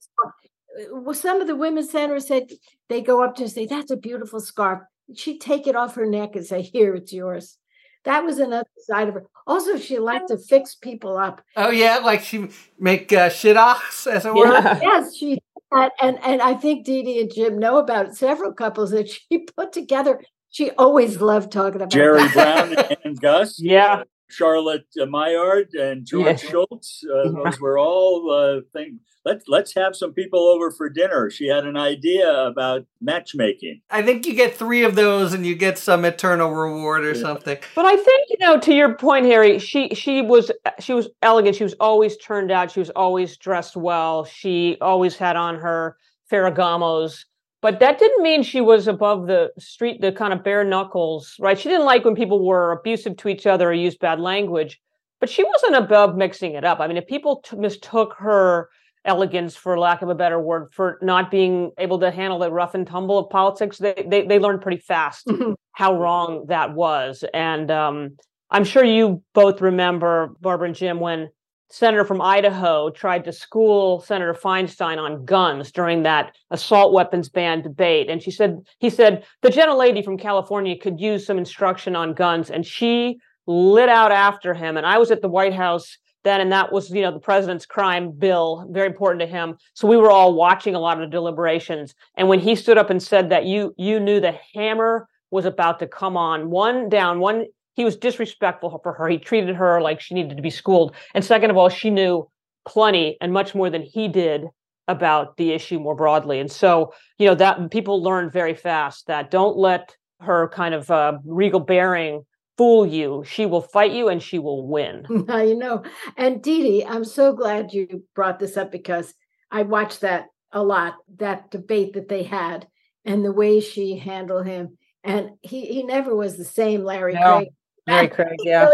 well, 0.91 1.15
some 1.15 1.41
of 1.41 1.47
the 1.47 1.57
women 1.57 1.87
centers 1.87 2.29
said 2.29 2.51
they 2.89 3.03
go 3.03 3.23
up 3.23 3.37
to 3.37 3.49
say, 3.49 3.67
That's 3.67 3.91
a 3.91 3.97
beautiful 3.97 4.41
scarf. 4.41 4.81
She'd 5.15 5.41
take 5.41 5.67
it 5.67 5.77
off 5.77 5.97
her 5.97 6.07
neck 6.07 6.37
and 6.37 6.47
say, 6.47 6.63
Here, 6.63 6.95
it's 6.95 7.13
yours. 7.13 7.59
That 8.05 8.25
was 8.25 8.39
another 8.39 8.69
side 8.79 9.09
of 9.09 9.15
her. 9.15 9.27
Also, 9.47 9.77
she 9.77 9.99
liked 9.99 10.29
to 10.29 10.39
fix 10.39 10.75
people 10.75 11.17
up. 11.17 11.41
Oh 11.57 11.71
yeah, 11.71 11.99
like 11.99 12.23
she 12.23 12.49
make 12.79 13.13
uh, 13.13 13.29
shidduchs, 13.29 14.07
as 14.11 14.25
it 14.25 14.35
were. 14.35 14.47
Yeah. 14.47 14.79
Yes, 14.81 15.17
she 15.17 15.39
and, 15.73 15.91
and 16.01 16.19
and 16.25 16.43
I 16.43 16.55
think 16.55 16.85
Dee 16.85 17.03
Dee 17.03 17.21
and 17.21 17.33
Jim 17.33 17.59
know 17.59 17.79
about 17.79 18.15
several 18.15 18.53
couples 18.53 18.91
that 18.91 19.09
she 19.31 19.47
put 19.57 19.73
together. 19.73 20.23
She 20.51 20.71
always 20.73 21.21
loved 21.21 21.51
talking 21.51 21.77
about 21.77 21.91
Jerry 21.91 22.29
Brown 22.29 22.77
and 23.05 23.21
Gust. 23.21 23.59
Yeah, 23.63 24.03
Charlotte 24.33 24.87
uh, 25.01 25.07
Mailliard 25.07 25.69
and 25.79 26.07
George 26.07 26.43
yeah. 26.43 26.51
Shultz. 26.51 27.05
Uh, 27.05 27.31
those 27.45 27.61
were 27.61 27.79
all 27.79 28.31
uh, 28.31 28.61
things. 28.73 29.01
Let's 29.25 29.45
let's 29.47 29.75
have 29.75 29.95
some 29.95 30.13
people 30.13 30.41
over 30.41 30.71
for 30.73 30.89
dinner. 30.89 31.31
She 31.31 31.47
had 31.47 31.65
an 31.65 31.77
idea 31.77 32.29
about 32.45 32.87
matchmaking. 33.01 33.83
I 33.89 34.03
think 34.03 34.27
you 34.27 34.35
get 34.35 34.57
three 34.57 34.83
of 34.83 34.97
those, 34.97 35.33
and 35.33 35.47
you 35.47 35.55
get 35.55 35.79
some 35.79 36.05
eternal 36.05 36.51
reward 36.51 37.05
or 37.05 37.15
yeah. 37.15 37.21
something. 37.21 37.59
But 37.77 37.85
I 37.85 37.95
think 37.95 38.29
you 38.31 38.37
know, 38.41 38.59
to 38.59 38.75
your 38.75 38.95
point, 38.95 39.27
Harry, 39.27 39.61
she 39.61 39.95
she 39.95 40.23
was 40.23 40.51
she 40.81 40.93
was 40.93 41.09
elegant. 41.23 41.55
She 41.55 41.65
was 41.65 41.75
always 41.79 42.17
turned 42.17 42.51
out. 42.51 42.73
She 42.73 42.81
was 42.81 42.91
always 42.91 43.37
dressed 43.37 43.77
well. 43.77 44.25
She 44.25 44.77
always 44.81 45.17
had 45.17 45.37
on 45.37 45.57
her 45.57 45.97
Ferragamos 46.33 47.25
but 47.63 47.79
that 47.79 47.99
didn't 47.99 48.23
mean 48.23 48.43
she 48.43 48.61
was 48.61 48.89
above 48.89 49.29
the 49.29 49.53
street, 49.59 50.01
the 50.01 50.13
kind 50.13 50.33
of 50.33 50.43
bare 50.43 50.65
knuckles, 50.65 51.37
right? 51.39 51.59
She 51.59 51.69
didn't 51.69 51.87
like 51.87 52.05
when 52.05 52.17
people 52.17 52.45
were 52.45 52.73
abusive 52.73 53.17
to 53.19 53.29
each 53.29 53.47
other 53.47 53.71
or 53.71 53.73
used 53.73 54.01
bad 54.01 54.19
language, 54.21 54.81
but 55.21 55.31
she 55.31 55.45
wasn't 55.45 55.77
above 55.77 56.17
mixing 56.17 56.55
it 56.55 56.65
up. 56.65 56.81
I 56.81 56.89
mean, 56.89 56.97
if 56.97 57.07
people 57.07 57.37
t- 57.37 57.57
mistook 57.57 58.17
her 58.19 58.69
elegance, 59.05 59.55
for 59.55 59.79
lack 59.79 60.03
of 60.03 60.09
a 60.09 60.15
better 60.15 60.41
word, 60.41 60.73
for 60.73 60.99
not 61.03 61.31
being 61.31 61.71
able 61.79 62.01
to 62.01 62.11
handle 62.11 62.41
the 62.41 62.51
rough 62.51 62.75
and 62.75 62.87
tumble 62.87 63.19
of 63.19 63.31
politics, 63.31 63.79
they 63.79 64.07
they, 64.07 64.27
they 64.27 64.39
learned 64.41 64.61
pretty 64.61 64.81
fast 64.81 65.27
mm-hmm. 65.29 65.53
how 65.73 65.99
wrong 65.99 66.47
that 66.49 66.75
was. 66.75 67.25
And 67.33 67.71
um, 67.71 68.17
I'm 68.51 68.65
sure 68.65 68.85
you 68.85 69.23
both 69.35 69.61
remember, 69.61 70.35
Barbara 70.41 70.67
and 70.67 70.77
Jim, 70.77 70.99
when 70.99 71.31
senator 71.73 72.05
from 72.05 72.21
Idaho 72.21 72.91
tried 72.91 73.25
to 73.25 73.33
school 73.33 74.01
Senator 74.03 74.35
Feinstein 74.35 74.99
on 74.99 75.25
guns 75.25 75.73
during 75.73 76.03
that 76.03 76.37
assault 76.51 76.93
weapons 76.93 77.31
ban 77.31 77.63
debate. 77.63 78.11
And 78.11 78.23
she 78.23 78.31
said, 78.31 78.61
he 78.79 78.91
said, 78.91 79.25
the 79.41 79.49
gentle 79.49 79.79
lady 79.79 80.03
from 80.03 80.19
California 80.19 80.77
could 80.77 81.01
use 81.01 81.27
some 81.27 81.39
instruction 81.39 81.97
on 81.97 82.13
guns. 82.13 82.51
And 82.51 82.67
she 82.67 83.19
lit 83.47 83.89
out 83.89 84.13
after 84.13 84.53
him. 84.53 84.77
And 84.77 84.87
I 84.87 84.99
was 84.99 85.11
at 85.11 85.23
the 85.23 85.29
White 85.29 85.55
House 85.55 85.97
then, 86.25 86.41
and 86.41 86.53
that 86.53 86.73
was, 86.73 86.91
you 86.91 87.03
know, 87.03 87.11
the 87.11 87.19
president's 87.19 87.67
crime 87.67 88.13
bill, 88.13 88.67
very 88.71 88.87
important 88.87 89.21
to 89.21 89.27
him. 89.27 89.57
So 89.75 89.89
we 89.89 89.97
were 89.97 90.11
all 90.11 90.35
watching 90.35 90.75
a 90.75 90.79
lot 90.79 91.01
of 91.01 91.09
the 91.09 91.11
deliberations. 91.11 91.95
And 92.17 92.29
when 92.29 92.39
he 92.39 92.55
stood 92.55 92.79
up 92.79 92.91
and 92.91 93.03
said 93.03 93.31
that 93.31 93.45
you 93.47 93.75
you 93.77 93.99
knew 93.99 94.21
the 94.21 94.39
hammer 94.55 95.09
was 95.31 95.47
about 95.47 95.79
to 95.81 95.89
come 95.89 96.17
on, 96.17 96.51
one 96.51 96.89
down, 96.89 97.19
one 97.19 97.47
he 97.75 97.85
was 97.85 97.97
disrespectful 97.97 98.81
for 98.83 98.93
her. 98.93 99.09
He 99.09 99.19
treated 99.19 99.57
her 99.57 99.81
like 99.81 100.01
she 100.01 100.15
needed 100.15 100.37
to 100.37 100.43
be 100.43 100.51
schooled. 100.51 100.95
And 101.15 101.25
second 101.25 101.51
of 101.51 101.57
all, 101.57 101.69
she 101.69 101.91
knew 101.91 102.29
plenty 102.67 103.17
and 103.21 103.33
much 103.33 103.55
more 103.55 103.71
than 103.71 103.83
he 103.83 104.09
did 104.09 104.47
about 104.89 105.37
the 105.37 105.53
issue 105.53 105.79
more 105.79 105.95
broadly. 105.95 106.39
And 106.39 106.51
so, 106.51 106.93
you 107.19 107.27
know, 107.27 107.35
that 107.37 107.71
people 107.71 108.03
learned 108.03 108.33
very 108.33 108.55
fast 108.55 109.07
that 109.07 109.31
don't 109.31 109.57
let 109.57 109.97
her 110.21 110.49
kind 110.49 110.75
of 110.75 110.91
uh, 110.91 111.19
regal 111.25 111.61
bearing 111.61 112.25
fool 112.59 112.87
you. 112.87 113.25
She 113.27 113.47
will 113.47 113.63
fight 113.63 113.93
you 113.93 114.09
and 114.09 114.23
she 114.23 114.39
will 114.39 114.67
win. 114.67 115.07
you 115.09 115.57
know, 115.57 115.83
and 116.17 116.43
Dee 116.43 116.63
Dee, 116.63 116.85
I'm 116.85 117.05
so 117.05 117.33
glad 117.33 117.73
you 117.73 118.05
brought 118.15 118.39
this 118.39 118.57
up 118.57 118.71
because 118.71 119.15
I 119.51 119.63
watched 119.63 120.03
that 120.03 120.27
a 120.53 120.63
lot, 120.63 120.97
that 121.17 121.51
debate 121.51 121.95
that 121.95 122.09
they 122.09 122.25
had 122.25 122.67
and 123.05 123.25
the 123.25 123.33
way 123.33 123.61
she 123.61 123.97
handled 123.97 124.47
him. 124.47 124.77
And 125.03 125.31
he, 125.41 125.67
he 125.67 125.83
never 125.83 126.15
was 126.15 126.37
the 126.37 126.45
same 126.45 126.85
Larry 126.85 127.15
no. 127.15 127.39
Craig 127.39 127.49
Larry 127.87 128.09
Craig, 128.09 128.37
yeah. 128.45 128.69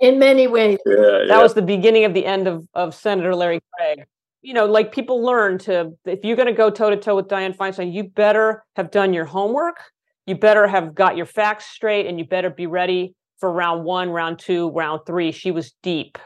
in 0.00 0.18
many 0.18 0.46
ways. 0.46 0.78
Yeah, 0.86 0.94
yeah. 0.96 1.24
That 1.28 1.42
was 1.42 1.54
the 1.54 1.62
beginning 1.62 2.04
of 2.04 2.14
the 2.14 2.26
end 2.26 2.48
of, 2.48 2.66
of 2.74 2.94
Senator 2.94 3.34
Larry 3.34 3.60
Craig. 3.76 4.04
You 4.42 4.54
know, 4.54 4.66
like 4.66 4.92
people 4.92 5.22
learn 5.22 5.58
to, 5.58 5.92
if 6.06 6.24
you're 6.24 6.36
going 6.36 6.46
to 6.46 6.54
go 6.54 6.70
toe 6.70 6.90
to 6.90 6.96
toe 6.96 7.16
with 7.16 7.28
Dianne 7.28 7.56
Feinstein, 7.56 7.92
you 7.92 8.04
better 8.04 8.64
have 8.76 8.90
done 8.90 9.12
your 9.12 9.26
homework. 9.26 9.76
You 10.26 10.34
better 10.34 10.66
have 10.66 10.94
got 10.94 11.16
your 11.16 11.26
facts 11.26 11.66
straight 11.66 12.06
and 12.06 12.18
you 12.18 12.24
better 12.24 12.50
be 12.50 12.66
ready 12.66 13.14
for 13.38 13.52
round 13.52 13.84
one, 13.84 14.10
round 14.10 14.38
two, 14.38 14.70
round 14.70 15.00
three. 15.06 15.32
She 15.32 15.50
was 15.50 15.74
deep. 15.82 16.18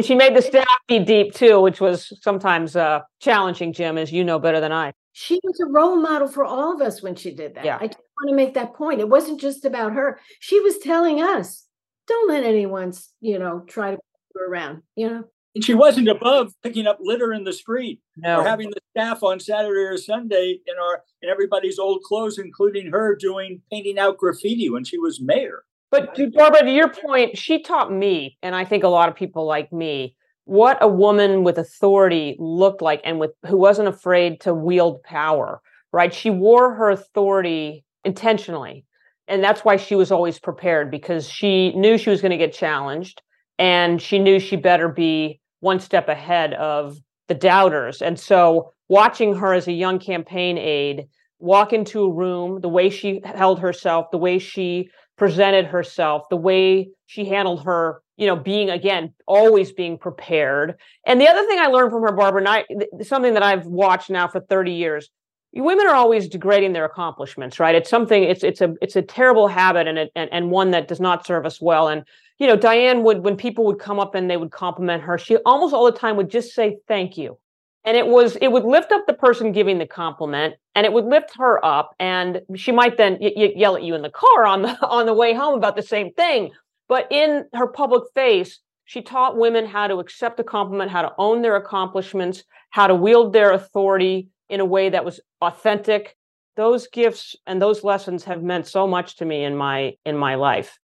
And 0.00 0.06
she 0.06 0.14
made 0.14 0.34
the 0.34 0.40
staff 0.40 0.64
be 0.88 0.98
deep 0.98 1.34
too, 1.34 1.60
which 1.60 1.78
was 1.78 2.10
sometimes 2.22 2.74
uh, 2.74 3.00
challenging, 3.20 3.74
Jim, 3.74 3.98
as 3.98 4.10
you 4.10 4.24
know 4.24 4.38
better 4.38 4.58
than 4.58 4.72
I. 4.72 4.94
She 5.12 5.38
was 5.44 5.60
a 5.60 5.66
role 5.66 5.96
model 5.96 6.26
for 6.26 6.42
all 6.42 6.72
of 6.72 6.80
us 6.80 7.02
when 7.02 7.16
she 7.16 7.34
did 7.34 7.54
that. 7.56 7.66
Yeah. 7.66 7.76
I 7.76 7.82
want 7.82 8.30
to 8.30 8.34
make 8.34 8.54
that 8.54 8.72
point. 8.72 9.00
It 9.00 9.10
wasn't 9.10 9.42
just 9.42 9.66
about 9.66 9.92
her. 9.92 10.18
She 10.38 10.58
was 10.60 10.78
telling 10.78 11.20
us, 11.20 11.66
don't 12.08 12.30
let 12.30 12.44
anyone, 12.44 12.94
you 13.20 13.38
know, 13.38 13.62
try 13.66 13.90
to 13.90 13.98
put 13.98 14.40
her 14.40 14.50
around, 14.50 14.80
you 14.96 15.06
know. 15.06 15.24
And 15.54 15.62
she 15.62 15.74
wasn't 15.74 16.08
above 16.08 16.54
picking 16.62 16.86
up 16.86 16.96
litter 17.02 17.34
in 17.34 17.44
the 17.44 17.52
street 17.52 18.00
no. 18.16 18.40
or 18.40 18.44
having 18.44 18.70
the 18.70 18.80
staff 18.96 19.22
on 19.22 19.38
Saturday 19.38 19.80
or 19.80 19.98
Sunday 19.98 20.60
in 20.66 20.74
our 20.82 21.02
in 21.20 21.28
everybody's 21.28 21.78
old 21.78 22.04
clothes, 22.04 22.38
including 22.38 22.90
her 22.90 23.14
doing 23.16 23.60
painting 23.70 23.98
out 23.98 24.16
graffiti 24.16 24.70
when 24.70 24.84
she 24.84 24.96
was 24.96 25.20
mayor. 25.20 25.64
But 25.90 26.14
to, 26.14 26.30
Barbara, 26.30 26.62
to 26.62 26.70
your 26.70 26.88
point, 26.88 27.36
she 27.36 27.62
taught 27.62 27.92
me, 27.92 28.38
and 28.42 28.54
I 28.54 28.64
think 28.64 28.84
a 28.84 28.88
lot 28.88 29.08
of 29.08 29.14
people 29.14 29.46
like 29.46 29.72
me, 29.72 30.16
what 30.44 30.78
a 30.80 30.88
woman 30.88 31.44
with 31.44 31.58
authority 31.58 32.36
looked 32.38 32.82
like 32.82 33.00
and 33.04 33.18
with 33.18 33.32
who 33.46 33.56
wasn't 33.56 33.88
afraid 33.88 34.40
to 34.42 34.54
wield 34.54 35.02
power. 35.02 35.60
Right? 35.92 36.14
She 36.14 36.30
wore 36.30 36.74
her 36.74 36.90
authority 36.90 37.84
intentionally 38.04 38.84
and 39.30 39.44
that's 39.44 39.64
why 39.64 39.76
she 39.76 39.94
was 39.94 40.10
always 40.10 40.40
prepared 40.40 40.90
because 40.90 41.28
she 41.28 41.72
knew 41.74 41.96
she 41.96 42.10
was 42.10 42.20
going 42.20 42.32
to 42.32 42.36
get 42.36 42.52
challenged 42.52 43.22
and 43.60 44.02
she 44.02 44.18
knew 44.18 44.40
she 44.40 44.56
better 44.56 44.88
be 44.88 45.40
one 45.60 45.78
step 45.78 46.08
ahead 46.08 46.52
of 46.54 46.98
the 47.28 47.34
doubters. 47.34 48.02
And 48.02 48.18
so 48.18 48.72
watching 48.88 49.36
her 49.36 49.54
as 49.54 49.68
a 49.68 49.72
young 49.72 50.00
campaign 50.00 50.58
aide 50.58 51.06
walk 51.38 51.72
into 51.72 52.02
a 52.02 52.12
room, 52.12 52.60
the 52.60 52.68
way 52.68 52.90
she 52.90 53.20
held 53.24 53.60
herself, 53.60 54.10
the 54.10 54.18
way 54.18 54.40
she 54.40 54.90
presented 55.20 55.66
herself, 55.66 56.30
the 56.30 56.36
way 56.36 56.88
she 57.04 57.26
handled 57.26 57.62
her, 57.62 58.00
you 58.16 58.26
know, 58.26 58.36
being 58.36 58.70
again, 58.70 59.12
always 59.26 59.70
being 59.70 59.98
prepared. 59.98 60.76
And 61.06 61.20
the 61.20 61.28
other 61.28 61.46
thing 61.46 61.58
I 61.58 61.66
learned 61.66 61.90
from 61.90 62.00
her, 62.04 62.12
Barbara, 62.12 62.40
and 62.40 62.48
I, 62.48 62.64
something 63.02 63.34
that 63.34 63.42
I've 63.42 63.66
watched 63.66 64.08
now 64.08 64.28
for 64.28 64.40
30 64.40 64.72
years, 64.72 65.10
women 65.52 65.86
are 65.86 65.94
always 65.94 66.26
degrading 66.26 66.72
their 66.72 66.86
accomplishments 66.86 67.60
right? 67.60 67.74
It's 67.74 67.90
something 67.90 68.22
it's 68.22 68.42
it's 68.42 68.62
a 68.62 68.74
it's 68.80 68.96
a 68.96 69.02
terrible 69.02 69.46
habit 69.46 69.86
and 69.86 69.98
it, 69.98 70.12
and, 70.16 70.30
and 70.32 70.50
one 70.50 70.70
that 70.70 70.88
does 70.88 71.00
not 71.00 71.26
serve 71.26 71.44
us 71.44 71.60
well. 71.60 71.88
And 71.88 72.02
you 72.38 72.46
know 72.46 72.56
dianne 72.56 73.02
would 73.02 73.22
when 73.22 73.36
people 73.36 73.66
would 73.66 73.78
come 73.78 74.00
up 74.00 74.14
and 74.14 74.30
they 74.30 74.38
would 74.38 74.50
compliment 74.50 75.02
her 75.02 75.18
she 75.18 75.36
almost 75.44 75.74
all 75.74 75.84
the 75.84 75.98
time 75.98 76.16
would 76.16 76.30
just 76.30 76.54
say 76.54 76.78
thank 76.88 77.18
you 77.18 77.36
and 77.84 77.96
it 77.96 78.06
was 78.06 78.36
it 78.36 78.48
would 78.48 78.64
lift 78.64 78.92
up 78.92 79.06
the 79.06 79.14
person 79.14 79.52
giving 79.52 79.78
the 79.78 79.86
compliment 79.86 80.54
and 80.74 80.84
it 80.84 80.92
would 80.92 81.06
lift 81.06 81.36
her 81.36 81.64
up 81.64 81.94
and 81.98 82.40
she 82.54 82.72
might 82.72 82.96
then 82.96 83.18
y- 83.20 83.32
y- 83.36 83.52
yell 83.56 83.76
at 83.76 83.82
you 83.82 83.94
in 83.94 84.02
the 84.02 84.10
car 84.10 84.44
on 84.44 84.62
the 84.62 84.86
on 84.86 85.06
the 85.06 85.14
way 85.14 85.32
home 85.34 85.54
about 85.54 85.76
the 85.76 85.82
same 85.82 86.12
thing. 86.12 86.50
But 86.88 87.06
in 87.10 87.44
her 87.54 87.66
public 87.66 88.04
face 88.14 88.58
she 88.84 89.02
taught 89.02 89.38
women 89.38 89.66
how 89.66 89.86
to 89.86 89.98
accept 89.98 90.40
a 90.40 90.44
compliment 90.44 90.90
how 90.90 91.02
to 91.02 91.12
own 91.18 91.42
their 91.42 91.56
accomplishments 91.56 92.44
how 92.70 92.86
to 92.86 92.94
wield 92.94 93.32
their 93.32 93.52
authority 93.52 94.28
in 94.48 94.60
a 94.60 94.64
way 94.64 94.88
that 94.88 95.04
was 95.04 95.20
authentic. 95.40 96.16
Those 96.56 96.88
gifts 96.88 97.36
and 97.46 97.62
those 97.62 97.84
lessons 97.84 98.24
have 98.24 98.42
meant 98.42 98.66
so 98.66 98.86
much 98.86 99.16
to 99.16 99.24
me 99.24 99.44
in 99.44 99.56
my 99.56 99.94
in 100.04 100.16
my 100.16 100.34
life 100.34 100.78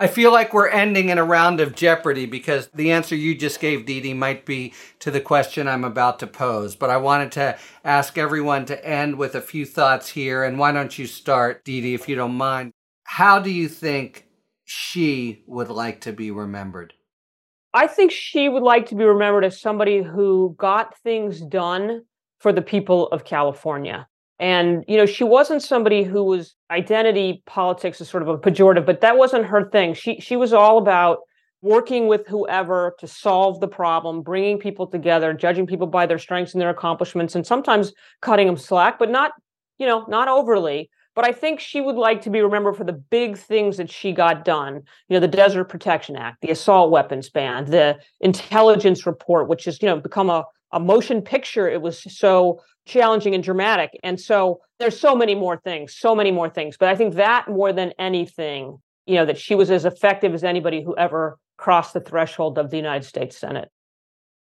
I 0.00 0.06
feel 0.06 0.32
like 0.32 0.54
we're 0.54 0.68
ending 0.68 1.08
in 1.08 1.18
a 1.18 1.24
round 1.24 1.58
of 1.58 1.74
Jeopardy 1.74 2.24
because 2.24 2.68
the 2.68 2.92
answer 2.92 3.16
you 3.16 3.34
just 3.34 3.58
gave, 3.58 3.84
Dee 3.84 4.00
Dee, 4.00 4.14
might 4.14 4.46
be 4.46 4.72
to 5.00 5.10
the 5.10 5.20
question 5.20 5.66
I'm 5.66 5.82
about 5.82 6.20
to 6.20 6.28
pose. 6.28 6.76
But 6.76 6.90
I 6.90 6.98
wanted 6.98 7.32
to 7.32 7.58
ask 7.82 8.16
everyone 8.16 8.64
to 8.66 8.86
end 8.86 9.18
with 9.18 9.34
a 9.34 9.40
few 9.40 9.66
thoughts 9.66 10.10
here. 10.10 10.44
And 10.44 10.56
why 10.56 10.70
don't 10.70 10.96
you 10.96 11.06
start, 11.06 11.64
Dee 11.64 11.80
Dee, 11.80 11.94
if 11.94 12.08
you 12.08 12.14
don't 12.14 12.36
mind? 12.36 12.70
How 13.02 13.40
do 13.40 13.50
you 13.50 13.68
think 13.68 14.28
she 14.64 15.42
would 15.48 15.68
like 15.68 16.02
to 16.02 16.12
be 16.12 16.30
remembered? 16.30 16.92
I 17.74 17.88
think 17.88 18.12
she 18.12 18.48
would 18.48 18.62
like 18.62 18.86
to 18.86 18.94
be 18.94 19.04
remembered 19.04 19.44
as 19.44 19.60
somebody 19.60 20.00
who 20.00 20.54
got 20.58 20.96
things 20.98 21.40
done 21.40 22.02
for 22.38 22.52
the 22.52 22.62
people 22.62 23.08
of 23.08 23.24
California. 23.24 24.06
And, 24.40 24.84
you 24.86 24.96
know, 24.96 25.06
she 25.06 25.24
wasn't 25.24 25.62
somebody 25.62 26.04
who 26.04 26.22
was 26.22 26.54
identity 26.70 27.42
politics 27.46 28.00
is 28.00 28.08
sort 28.08 28.22
of 28.22 28.28
a 28.28 28.38
pejorative, 28.38 28.86
but 28.86 29.00
that 29.00 29.16
wasn't 29.16 29.46
her 29.46 29.68
thing. 29.70 29.94
She 29.94 30.20
she 30.20 30.36
was 30.36 30.52
all 30.52 30.78
about 30.78 31.18
working 31.60 32.06
with 32.06 32.24
whoever 32.28 32.94
to 33.00 33.08
solve 33.08 33.58
the 33.58 33.66
problem, 33.66 34.22
bringing 34.22 34.58
people 34.58 34.86
together, 34.86 35.32
judging 35.32 35.66
people 35.66 35.88
by 35.88 36.06
their 36.06 36.18
strengths 36.18 36.54
and 36.54 36.60
their 36.60 36.70
accomplishments, 36.70 37.34
and 37.34 37.44
sometimes 37.44 37.92
cutting 38.20 38.46
them 38.46 38.56
slack, 38.56 38.96
but 38.96 39.10
not, 39.10 39.32
you 39.78 39.86
know, 39.86 40.04
not 40.08 40.28
overly. 40.28 40.88
But 41.16 41.26
I 41.26 41.32
think 41.32 41.58
she 41.58 41.80
would 41.80 41.96
like 41.96 42.22
to 42.22 42.30
be 42.30 42.40
remembered 42.42 42.76
for 42.76 42.84
the 42.84 42.92
big 42.92 43.36
things 43.36 43.76
that 43.78 43.90
she 43.90 44.12
got 44.12 44.44
done. 44.44 44.82
You 45.08 45.14
know, 45.14 45.20
the 45.20 45.26
Desert 45.26 45.64
Protection 45.64 46.14
Act, 46.14 46.42
the 46.42 46.50
assault 46.50 46.92
weapons 46.92 47.28
ban, 47.28 47.64
the 47.64 47.98
intelligence 48.20 49.04
report, 49.04 49.48
which 49.48 49.64
has, 49.64 49.82
you 49.82 49.88
know, 49.88 49.98
become 49.98 50.30
a 50.30 50.44
a 50.72 50.80
motion 50.80 51.22
picture 51.22 51.68
it 51.68 51.80
was 51.80 52.02
so 52.14 52.60
challenging 52.88 53.34
and 53.34 53.44
dramatic. 53.44 53.90
And 54.02 54.18
so 54.20 54.60
there's 54.78 54.98
so 54.98 55.14
many 55.14 55.34
more 55.34 55.56
things 55.58 55.96
so 55.96 56.14
many 56.14 56.30
more 56.30 56.48
things. 56.48 56.76
But 56.76 56.88
i 56.88 56.96
think 56.96 57.14
that 57.14 57.48
more 57.48 57.72
than 57.72 57.92
anything 57.98 58.78
you 59.06 59.14
know 59.14 59.26
that 59.26 59.38
she 59.38 59.54
was 59.54 59.70
as 59.70 59.84
effective 59.84 60.34
as 60.34 60.44
anybody 60.44 60.82
who 60.82 60.96
ever 60.96 61.38
crossed 61.56 61.94
the 61.94 62.00
threshold 62.00 62.58
of 62.58 62.70
the 62.70 62.76
united 62.76 63.06
states 63.06 63.36
senate. 63.36 63.70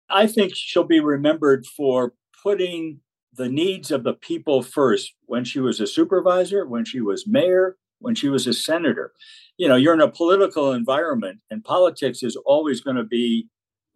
I 0.09 0.27
think 0.27 0.53
she'll 0.55 0.85
be 0.85 0.99
remembered 0.99 1.65
for 1.65 2.13
putting 2.43 2.99
the 3.33 3.47
needs 3.47 3.91
of 3.91 4.03
the 4.03 4.13
people 4.13 4.63
first. 4.63 5.13
When 5.27 5.43
she 5.43 5.59
was 5.59 5.79
a 5.79 5.87
supervisor 5.87 6.65
when 6.65 6.85
she 6.85 7.01
was 7.01 7.27
mayor 7.27 7.77
when 8.01 8.15
she 8.15 8.29
was 8.29 8.47
a 8.47 8.53
senator. 8.53 9.11
You 9.57 9.67
know 9.67 9.75
you're 9.75 9.93
in 9.93 10.01
a 10.01 10.11
political 10.11 10.73
environment 10.73 11.39
and 11.49 11.63
politics 11.63 12.23
is 12.23 12.37
always 12.45 12.81
going 12.81 12.97
to 12.97 13.03
be 13.03 13.47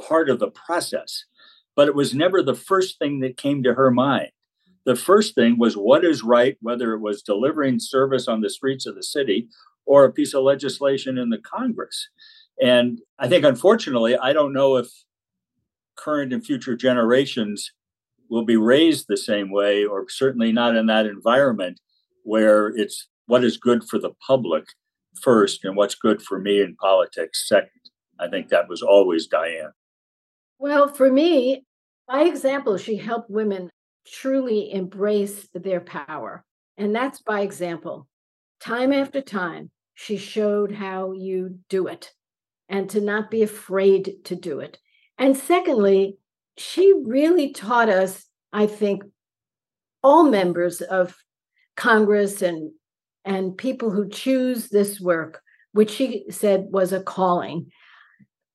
part 0.02 0.30
of 0.30 0.40
the 0.40 0.50
process 0.50 1.26
but 1.76 1.88
it 1.88 1.96
was 1.96 2.14
never 2.14 2.42
the 2.42 2.56
first 2.56 3.00
thing 3.00 3.20
that 3.22 3.38
came 3.38 3.64
to 3.64 3.74
her 3.74 3.92
mind. 3.92 4.30
The 4.86 4.96
first 4.96 5.34
thing 5.36 5.58
was 5.58 5.78
what 5.78 6.04
is 6.04 6.24
right, 6.24 6.58
whether 6.62 6.94
it 6.94 7.00
was 7.00 7.22
delivering 7.22 7.80
service 7.80 8.28
on 8.28 8.42
the 8.42 8.50
streets 8.50 8.86
of 8.86 8.96
the 8.96 9.04
city 9.04 9.48
or 9.86 10.04
a 10.04 10.12
piece 10.12 10.34
of 10.34 10.44
legislation 10.44 11.18
in 11.18 11.30
the 11.30 11.38
Congress. 11.38 12.10
And 12.62 13.00
I 13.18 13.28
think, 13.28 13.46
unfortunately, 13.46 14.18
I 14.18 14.34
don't 14.34 14.54
know 14.54 14.76
if 14.76 14.90
current 15.96 16.34
and 16.34 16.46
future 16.46 16.76
generations 16.76 17.72
will 18.30 18.46
be 18.46 18.58
raised 18.58 19.06
the 19.08 19.18
same 19.18 19.52
way, 19.52 19.86
or 19.86 20.06
certainly 20.10 20.52
not 20.52 20.76
in 20.76 20.88
that 20.88 21.06
environment 21.06 21.80
where 22.24 22.68
it's 22.68 23.08
what 23.28 23.44
is 23.44 23.58
good 23.58 23.84
for 23.84 24.00
the 24.00 24.12
public 24.26 24.66
first 25.22 25.64
and 25.64 25.76
what's 25.76 25.96
good 25.96 26.22
for 26.22 26.40
me 26.40 26.62
in 26.62 26.76
politics 26.76 27.48
second. 27.48 27.70
I 28.20 28.28
think 28.28 28.50
that 28.50 28.70
was 28.70 28.82
always 28.82 29.28
Dianne. 29.28 29.72
Well, 30.64 30.88
for 30.88 31.12
me, 31.12 31.66
by 32.08 32.22
example, 32.22 32.78
she 32.78 32.96
helped 32.96 33.30
women 33.30 33.70
truly 34.08 34.72
embrace 34.72 35.50
their 35.54 35.82
power. 35.82 36.46
And 36.78 36.96
that's 36.96 37.22
by 37.22 37.42
example. 37.42 38.08
Time 38.62 38.94
after 38.94 39.20
time, 39.20 39.72
she 39.94 40.16
showed 40.16 40.72
how 40.72 41.12
you 41.12 41.60
do 41.68 41.88
it 41.88 42.14
and 42.70 42.90
to 42.92 43.02
not 43.02 43.30
be 43.30 43.44
afraid 43.44 44.24
to 44.24 44.38
do 44.38 44.62
it. 44.62 44.78
And 45.18 45.36
secondly, 45.36 46.18
she 46.58 46.94
really 47.04 47.52
taught 47.52 47.90
us, 47.90 48.26
I 48.54 48.68
think, 48.68 49.04
all 50.02 50.24
members 50.24 50.80
of 50.80 51.14
Congress 51.76 52.42
and 52.42 52.72
and 53.26 53.58
people 53.58 53.92
who 53.92 54.08
choose 54.08 54.70
this 54.70 55.02
work, 55.02 55.42
which 55.74 55.92
she 55.92 56.24
said 56.30 56.68
was 56.70 56.94
a 56.94 57.04
calling, 57.04 57.70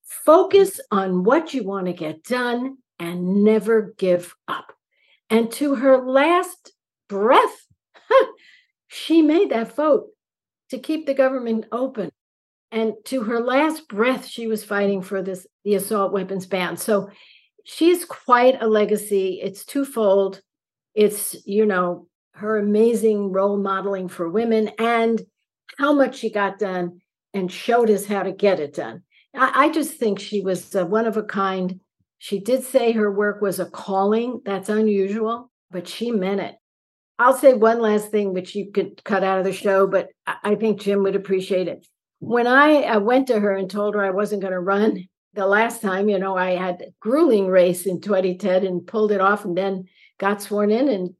Focus 0.09 0.81
on 0.91 1.23
what 1.23 1.53
you 1.53 1.65
want 1.65 1.87
to 1.87 1.93
get 1.93 2.25
done 2.25 2.79
and 2.99 3.45
never 3.45 3.95
give 3.99 4.35
up. 4.49 4.73
And 5.31 5.53
to 5.53 5.75
her 5.77 5.99
last 5.99 6.73
breath, 7.09 7.67
she 8.89 9.21
made 9.21 9.51
that 9.51 9.77
vote 9.77 10.07
to 10.71 10.79
keep 10.79 11.07
the 11.07 11.15
government 11.15 11.67
open. 11.73 12.11
And 12.71 12.95
to 13.07 13.23
her 13.25 13.41
last 13.41 13.89
breath, 13.89 14.27
she 14.27 14.47
was 14.47 14.65
fighting 14.65 15.03
for 15.03 15.23
this 15.23 15.47
the 15.65 15.75
assault 15.75 16.13
weapons 16.13 16.47
ban. 16.47 16.77
So 16.77 17.11
she's 17.65 18.05
quite 18.05 18.61
a 18.63 18.67
legacy. 18.67 19.41
It's 19.43 19.65
twofold. 19.65 20.41
It's, 20.95 21.37
you 21.47 21.67
know, 21.67 22.09
her 22.33 22.59
amazing 22.59 23.33
role 23.33 23.59
modeling 23.59 24.09
for 24.09 24.29
women 24.29 24.71
and 24.79 25.21
how 25.79 25.93
much 25.93 26.19
she 26.19 26.31
got 26.31 26.59
done 26.59 27.01
and 27.35 27.53
showed 27.53 27.91
us 27.91 28.07
how 28.07 28.23
to 28.23 28.33
get 28.33 28.61
it 28.61 28.75
done. 28.75 29.03
I, 29.35 29.67
I 29.67 29.69
just 29.71 29.95
think 29.95 30.19
she 30.19 30.41
was 30.41 30.75
uh, 30.75 30.87
one 30.87 31.07
of 31.07 31.17
a 31.17 31.23
kind. 31.23 31.81
She 32.19 32.41
did 32.41 32.65
say 32.65 32.93
her 32.93 33.11
work 33.11 33.41
was 33.41 33.61
a 33.61 33.67
calling. 33.67 34.41
That's 34.45 34.69
unusual, 34.69 35.51
but 35.71 35.87
she 35.87 36.11
meant 36.11 36.41
it. 36.41 36.57
I'll 37.19 37.37
say 37.37 37.55
one 37.55 37.81
last 37.81 38.11
thing, 38.11 38.33
which 38.33 38.55
you 38.55 38.71
could 38.73 39.03
cut 39.05 39.25
out 39.25 39.39
of 39.39 39.45
the 39.45 39.53
show, 39.53 39.87
but 39.87 40.09
I 40.27 40.55
think 40.55 40.81
Jim 40.81 41.03
would 41.03 41.17
appreciate 41.17 41.67
it. 41.67 41.85
When 42.21 42.47
I, 42.47 42.83
I 42.83 42.97
went 42.99 43.27
to 43.29 43.41
her 43.41 43.53
and 43.53 43.69
told 43.69 43.95
her 43.95 44.05
I 44.05 44.11
wasn't 44.11 44.43
going 44.43 44.53
to 44.53 44.61
run 44.61 45.09
the 45.35 45.47
last 45.47 45.83
time, 45.83 46.09
you 46.09 46.19
know, 46.19 46.37
I 46.37 46.53
had 46.53 46.81
a 46.81 46.93
grueling 47.01 47.49
race 47.49 47.87
in 47.87 48.01
2010 48.01 48.65
and 48.65 48.87
pulled 48.87 49.13
it 49.13 49.21
off 49.21 49.45
and 49.45 49.57
then 49.57 49.89
got 50.19 50.43
sworn 50.43 50.71
in 50.71 50.89
and 50.89 51.15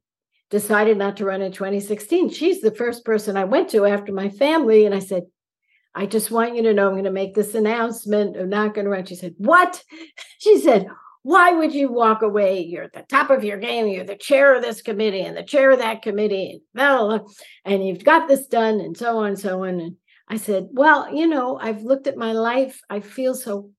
decided 0.49 0.97
not 0.97 1.17
to 1.17 1.25
run 1.25 1.41
in 1.41 1.51
2016. 1.51 2.29
She's 2.29 2.61
the 2.61 2.75
first 2.75 3.05
person 3.05 3.37
I 3.37 3.43
went 3.43 3.69
to 3.69 3.85
after 3.85 4.11
my 4.11 4.29
family. 4.29 4.85
And 4.85 4.95
I 4.95 4.99
said, 4.99 5.23
I 5.99 6.05
just 6.05 6.31
want 6.31 6.55
you 6.55 6.63
to 6.63 6.73
know 6.73 6.87
I'm 6.87 6.93
going 6.93 7.03
to 7.03 7.11
make 7.11 7.35
this 7.35 7.53
announcement. 7.55 8.37
I'm 8.37 8.47
not 8.47 8.73
going 8.73 8.85
to 8.85 8.89
run. 8.89 9.05
She 9.05 9.15
said, 9.15 9.35
What? 9.37 9.83
She 10.39 10.57
said, 10.57 10.87
Why 11.23 11.51
would 11.51 11.73
you 11.73 11.91
walk 11.91 12.21
away? 12.21 12.61
You're 12.61 12.85
at 12.85 12.93
the 12.93 13.01
top 13.01 13.29
of 13.29 13.43
your 13.43 13.57
game. 13.57 13.87
You're 13.87 14.05
the 14.05 14.15
chair 14.15 14.55
of 14.55 14.61
this 14.61 14.81
committee 14.81 15.19
and 15.19 15.35
the 15.35 15.43
chair 15.43 15.71
of 15.71 15.79
that 15.79 16.01
committee. 16.01 16.61
And 16.77 17.85
you've 17.85 18.05
got 18.05 18.29
this 18.29 18.47
done 18.47 18.79
and 18.79 18.95
so 18.95 19.17
on 19.17 19.27
and 19.27 19.39
so 19.39 19.65
on. 19.65 19.81
And 19.81 19.95
I 20.29 20.37
said, 20.37 20.69
Well, 20.71 21.13
you 21.13 21.27
know, 21.27 21.59
I've 21.59 21.83
looked 21.83 22.07
at 22.07 22.15
my 22.15 22.31
life. 22.31 22.79
I 22.89 23.01
feel 23.01 23.35
so 23.35 23.71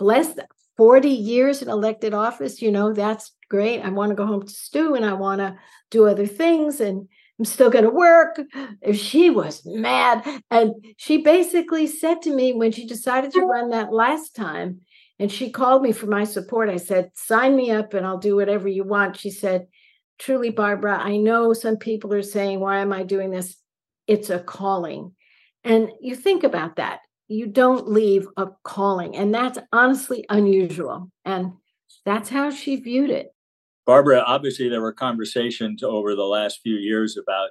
blessed. 0.00 0.40
40 0.76 1.08
years 1.08 1.62
in 1.62 1.68
elected 1.68 2.14
office, 2.14 2.60
you 2.60 2.72
know, 2.72 2.92
that's 2.92 3.30
great. 3.48 3.80
I 3.80 3.90
want 3.90 4.10
to 4.10 4.16
go 4.16 4.26
home 4.26 4.44
to 4.44 4.52
Stu 4.52 4.96
and 4.96 5.04
I 5.04 5.12
want 5.12 5.40
to 5.40 5.54
do 5.92 6.08
other 6.08 6.26
things. 6.26 6.80
And 6.80 7.06
I'm 7.42 7.46
still 7.46 7.70
going 7.70 7.84
to 7.84 7.90
work. 7.90 8.40
If 8.80 8.96
she 8.96 9.28
was 9.28 9.62
mad. 9.66 10.24
And 10.48 10.74
she 10.96 11.18
basically 11.18 11.88
said 11.88 12.22
to 12.22 12.32
me 12.32 12.52
when 12.52 12.70
she 12.70 12.86
decided 12.86 13.32
to 13.32 13.40
run 13.40 13.70
that 13.70 13.92
last 13.92 14.36
time, 14.36 14.82
and 15.18 15.30
she 15.30 15.50
called 15.50 15.82
me 15.82 15.90
for 15.90 16.06
my 16.06 16.22
support. 16.22 16.68
I 16.68 16.76
said, 16.76 17.10
sign 17.14 17.56
me 17.56 17.70
up 17.70 17.94
and 17.94 18.06
I'll 18.06 18.18
do 18.18 18.36
whatever 18.36 18.68
you 18.68 18.84
want. 18.84 19.16
She 19.16 19.30
said, 19.30 19.66
truly, 20.18 20.50
Barbara, 20.50 20.98
I 20.98 21.16
know 21.16 21.52
some 21.52 21.76
people 21.76 22.14
are 22.14 22.22
saying, 22.22 22.60
why 22.60 22.78
am 22.78 22.92
I 22.92 23.02
doing 23.02 23.30
this? 23.30 23.56
it's 24.06 24.30
a 24.30 24.38
calling. 24.38 25.12
And 25.64 25.90
you 26.00 26.16
think 26.16 26.44
about 26.44 26.76
that. 26.76 27.00
You 27.28 27.46
don't 27.46 27.88
leave 27.88 28.26
a 28.36 28.48
calling. 28.62 29.16
And 29.16 29.34
that's 29.34 29.58
honestly 29.72 30.24
unusual. 30.28 31.10
And 31.24 31.52
that's 32.04 32.28
how 32.28 32.50
she 32.50 32.76
viewed 32.76 33.10
it. 33.10 33.31
Barbara, 33.86 34.22
obviously, 34.26 34.68
there 34.68 34.80
were 34.80 34.92
conversations 34.92 35.82
over 35.82 36.14
the 36.14 36.24
last 36.24 36.60
few 36.62 36.76
years 36.76 37.16
about, 37.16 37.50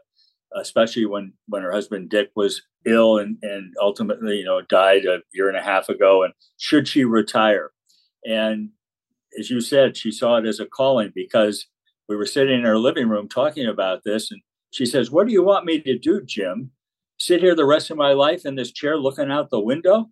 especially 0.55 1.05
when 1.05 1.33
when 1.47 1.63
her 1.63 1.71
husband 1.71 2.09
Dick 2.09 2.31
was 2.35 2.61
ill 2.85 3.17
and 3.17 3.37
and 3.41 3.73
ultimately, 3.81 4.37
you 4.37 4.45
know, 4.45 4.61
died 4.61 5.05
a 5.05 5.19
year 5.33 5.49
and 5.49 5.57
a 5.57 5.61
half 5.61 5.89
ago, 5.89 6.23
and 6.23 6.33
should 6.57 6.87
she 6.87 7.03
retire? 7.03 7.71
And 8.25 8.69
as 9.39 9.49
you 9.49 9.61
said, 9.61 9.97
she 9.97 10.11
saw 10.11 10.37
it 10.37 10.45
as 10.45 10.59
a 10.59 10.65
calling 10.65 11.11
because 11.13 11.67
we 12.07 12.15
were 12.15 12.25
sitting 12.25 12.59
in 12.59 12.65
her 12.65 12.77
living 12.77 13.09
room 13.09 13.27
talking 13.29 13.67
about 13.67 14.03
this, 14.03 14.31
and 14.31 14.41
she 14.71 14.85
says, 14.85 15.11
"What 15.11 15.27
do 15.27 15.33
you 15.33 15.43
want 15.43 15.65
me 15.65 15.79
to 15.81 15.97
do, 15.97 16.21
Jim? 16.21 16.71
Sit 17.17 17.41
here 17.41 17.55
the 17.55 17.65
rest 17.65 17.91
of 17.91 17.97
my 17.97 18.13
life 18.13 18.45
in 18.45 18.55
this 18.55 18.71
chair 18.71 18.97
looking 18.97 19.31
out 19.31 19.49
the 19.49 19.59
window?" 19.59 20.09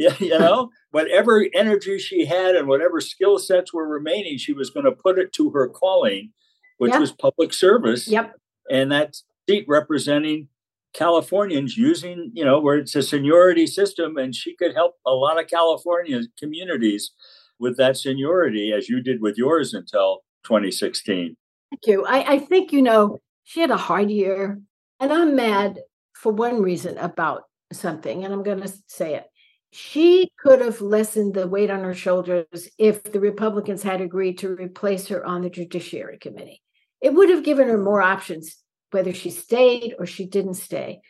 Yeah, 0.00 0.14
you 0.18 0.38
know, 0.38 0.70
whatever 0.92 1.46
energy 1.52 1.98
she 1.98 2.24
had 2.24 2.56
and 2.56 2.66
whatever 2.66 3.02
skill 3.02 3.38
sets 3.38 3.74
were 3.74 3.86
remaining, 3.86 4.38
she 4.38 4.54
was 4.54 4.70
going 4.70 4.86
to 4.86 4.92
put 4.92 5.18
it 5.18 5.30
to 5.34 5.50
her 5.50 5.68
calling, 5.68 6.32
which 6.78 6.92
yep. 6.92 7.00
was 7.00 7.12
public 7.12 7.52
service. 7.52 8.08
Yep. 8.08 8.34
And 8.70 8.90
that 8.92 9.16
seat 9.46 9.66
representing 9.68 10.48
Californians 10.94 11.76
using, 11.76 12.30
you 12.32 12.46
know, 12.46 12.60
where 12.60 12.78
it's 12.78 12.96
a 12.96 13.02
seniority 13.02 13.66
system, 13.66 14.16
and 14.16 14.34
she 14.34 14.56
could 14.56 14.74
help 14.74 14.94
a 15.06 15.10
lot 15.10 15.38
of 15.38 15.48
California 15.48 16.22
communities 16.38 17.10
with 17.58 17.76
that 17.76 17.98
seniority, 17.98 18.72
as 18.72 18.88
you 18.88 19.02
did 19.02 19.20
with 19.20 19.36
yours 19.36 19.74
until 19.74 20.20
2016. 20.44 21.36
Thank 21.70 21.86
you. 21.86 22.06
I, 22.06 22.32
I 22.32 22.38
think, 22.38 22.72
you 22.72 22.80
know, 22.80 23.18
she 23.44 23.60
had 23.60 23.70
a 23.70 23.76
hard 23.76 24.10
year, 24.10 24.62
and 24.98 25.12
I'm 25.12 25.36
mad 25.36 25.78
for 26.14 26.32
one 26.32 26.62
reason 26.62 26.96
about 26.96 27.42
something, 27.70 28.24
and 28.24 28.32
I'm 28.32 28.42
going 28.42 28.62
to 28.62 28.72
say 28.86 29.16
it 29.16 29.26
she 29.72 30.30
could 30.38 30.60
have 30.60 30.80
lessened 30.80 31.34
the 31.34 31.46
weight 31.46 31.70
on 31.70 31.84
her 31.84 31.94
shoulders 31.94 32.68
if 32.76 33.02
the 33.04 33.20
Republicans 33.20 33.82
had 33.82 34.00
agreed 34.00 34.38
to 34.38 34.48
replace 34.48 35.08
her 35.08 35.24
on 35.24 35.42
the 35.42 35.50
Judiciary 35.50 36.18
Committee. 36.18 36.60
It 37.00 37.14
would 37.14 37.30
have 37.30 37.44
given 37.44 37.68
her 37.68 37.78
more 37.78 38.02
options, 38.02 38.56
whether 38.90 39.12
she 39.12 39.30
stayed 39.30 39.94
or 39.98 40.06
she 40.06 40.26
didn't 40.26 40.54
stay. 40.54 41.00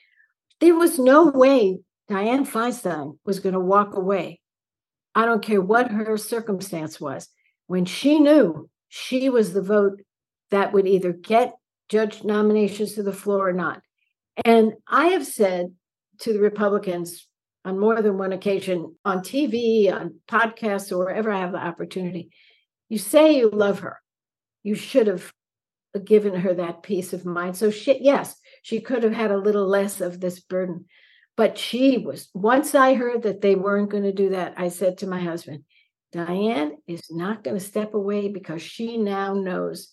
There 0.60 0.74
was 0.74 0.98
no 0.98 1.26
way 1.26 1.78
Dianne 2.10 2.46
Feinstein 2.46 3.18
was 3.24 3.40
going 3.40 3.54
to 3.54 3.60
walk 3.60 3.96
away. 3.96 4.40
I 5.14 5.24
don't 5.24 5.42
care 5.42 5.62
what 5.62 5.90
her 5.90 6.16
circumstance 6.16 7.00
was. 7.00 7.28
When 7.66 7.84
she 7.84 8.20
knew 8.20 8.68
she 8.88 9.30
was 9.30 9.52
the 9.52 9.62
vote 9.62 10.02
that 10.50 10.72
would 10.72 10.86
either 10.86 11.12
get 11.12 11.54
judge 11.88 12.24
nominations 12.24 12.94
to 12.94 13.02
the 13.02 13.12
floor 13.12 13.48
or 13.48 13.52
not. 13.52 13.80
And 14.44 14.74
I 14.86 15.06
have 15.08 15.26
said 15.26 15.72
to 16.20 16.32
the 16.32 16.40
Republicans 16.40 17.26
on 17.64 17.78
more 17.78 18.00
than 18.00 18.18
one 18.18 18.32
occasion 18.32 18.96
on 19.04 19.20
TV, 19.20 19.92
on 19.92 20.14
podcasts, 20.28 20.92
or 20.92 20.98
wherever 20.98 21.30
I 21.30 21.40
have 21.40 21.52
the 21.52 21.58
opportunity. 21.58 22.30
You 22.88 22.98
say 22.98 23.36
you 23.36 23.50
love 23.50 23.80
her. 23.80 24.00
You 24.62 24.74
should 24.74 25.06
have 25.06 25.32
given 26.04 26.34
her 26.34 26.54
that 26.54 26.82
peace 26.82 27.12
of 27.12 27.26
mind. 27.26 27.56
So 27.56 27.70
she, 27.70 28.02
yes, 28.02 28.36
she 28.62 28.80
could 28.80 29.02
have 29.02 29.12
had 29.12 29.30
a 29.30 29.38
little 29.38 29.66
less 29.66 30.00
of 30.00 30.20
this 30.20 30.40
burden. 30.40 30.86
But 31.36 31.58
she 31.58 31.98
was, 31.98 32.28
once 32.34 32.74
I 32.74 32.94
heard 32.94 33.22
that 33.22 33.40
they 33.40 33.54
weren't 33.54 33.90
going 33.90 34.02
to 34.02 34.12
do 34.12 34.30
that, 34.30 34.54
I 34.56 34.68
said 34.68 34.98
to 34.98 35.06
my 35.06 35.20
husband, 35.20 35.64
Dianne 36.14 36.72
is 36.86 37.02
not 37.10 37.44
going 37.44 37.58
to 37.58 37.64
step 37.64 37.94
away 37.94 38.28
because 38.28 38.62
she 38.62 38.98
now 38.98 39.34
knows 39.34 39.92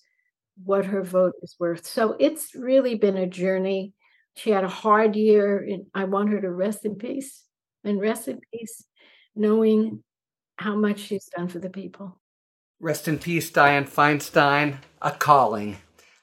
what 0.63 0.85
her 0.85 1.03
vote 1.03 1.33
is 1.41 1.55
worth. 1.59 1.85
So 1.85 2.15
it's 2.19 2.55
really 2.55 2.95
been 2.95 3.17
a 3.17 3.27
journey. 3.27 3.93
She 4.35 4.49
had 4.49 4.63
a 4.63 4.69
hard 4.69 5.15
year, 5.15 5.59
and 5.59 5.85
I 5.93 6.05
want 6.05 6.29
her 6.29 6.41
to 6.41 6.51
rest 6.51 6.85
in 6.85 6.95
peace 6.95 7.43
and 7.83 8.01
rest 8.01 8.27
in 8.27 8.39
peace, 8.53 8.85
knowing 9.35 10.03
how 10.57 10.75
much 10.75 10.99
she's 10.99 11.29
done 11.35 11.47
for 11.47 11.59
the 11.59 11.69
people. 11.69 12.19
Rest 12.79 13.07
in 13.07 13.17
peace, 13.17 13.49
Dianne 13.49 13.89
Feinstein. 13.89 14.77
A 15.01 15.11
calling. 15.11 15.77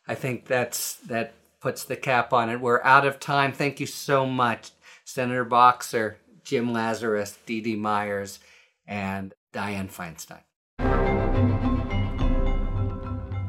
I 0.07 0.15
think 0.15 0.47
that's 0.47 0.95
that 0.97 1.35
puts 1.61 1.85
the 1.85 1.97
cap 1.97 2.33
on 2.33 2.51
it. 2.51 2.61
We're 2.61 2.83
out 2.83 3.07
of 3.07 3.19
time. 3.19 3.53
Thank 3.53 3.81
you 3.81 3.87
so 3.87 4.27
much, 4.27 4.71
Senator 5.05 5.45
Boxer, 5.45 6.19
Jim 6.45 6.73
Lazarus, 6.73 7.39
Dee 7.47 7.61
Dee 7.61 7.77
Myers, 7.77 8.39
and 8.87 9.35
Dianne 9.53 9.91
Feinstein. 9.91 10.43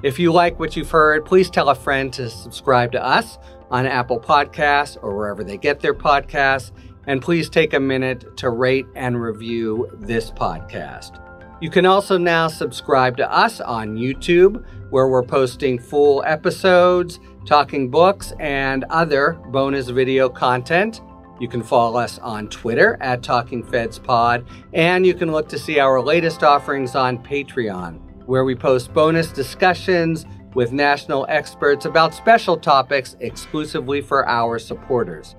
If 0.01 0.19
you 0.19 0.31
like 0.31 0.59
what 0.59 0.75
you've 0.75 0.91
heard, 0.91 1.25
please 1.25 1.49
tell 1.49 1.69
a 1.69 1.75
friend 1.75 2.13
to 2.13 2.29
subscribe 2.29 2.91
to 2.91 3.03
us 3.03 3.37
on 3.71 3.87
Apple 3.87 4.19
Podcasts 4.19 4.97
or 5.01 5.15
wherever 5.15 5.43
they 5.43 5.57
get 5.57 5.79
their 5.79 5.95
podcasts. 5.95 6.71
And 7.07 7.21
please 7.21 7.49
take 7.49 7.73
a 7.73 7.79
minute 7.79 8.37
to 8.37 8.49
rate 8.49 8.87
and 8.95 9.21
review 9.21 9.89
this 9.93 10.31
podcast. 10.31 11.21
You 11.61 11.69
can 11.69 11.85
also 11.85 12.17
now 12.17 12.47
subscribe 12.47 13.15
to 13.17 13.31
us 13.31 13.61
on 13.61 13.95
YouTube, 13.95 14.65
where 14.89 15.07
we're 15.07 15.23
posting 15.23 15.79
full 15.79 16.23
episodes, 16.25 17.19
talking 17.45 17.89
books, 17.89 18.33
and 18.39 18.83
other 18.89 19.39
bonus 19.51 19.87
video 19.87 20.27
content. 20.27 21.01
You 21.39 21.47
can 21.47 21.63
follow 21.63 21.99
us 21.99 22.19
on 22.19 22.49
Twitter 22.49 22.97
at 23.01 23.23
Talking 23.23 23.63
Feds 23.63 23.99
Pod, 23.99 24.45
and 24.73 25.05
you 25.05 25.13
can 25.13 25.31
look 25.31 25.47
to 25.49 25.59
see 25.59 25.79
our 25.79 26.01
latest 26.01 26.43
offerings 26.43 26.95
on 26.95 27.17
Patreon, 27.23 27.99
where 28.25 28.45
we 28.45 28.55
post 28.55 28.93
bonus 28.93 29.31
discussions 29.31 30.25
with 30.55 30.71
national 30.71 31.25
experts 31.29 31.85
about 31.85 32.13
special 32.13 32.57
topics 32.57 33.15
exclusively 33.19 34.01
for 34.01 34.27
our 34.27 34.57
supporters. 34.57 35.35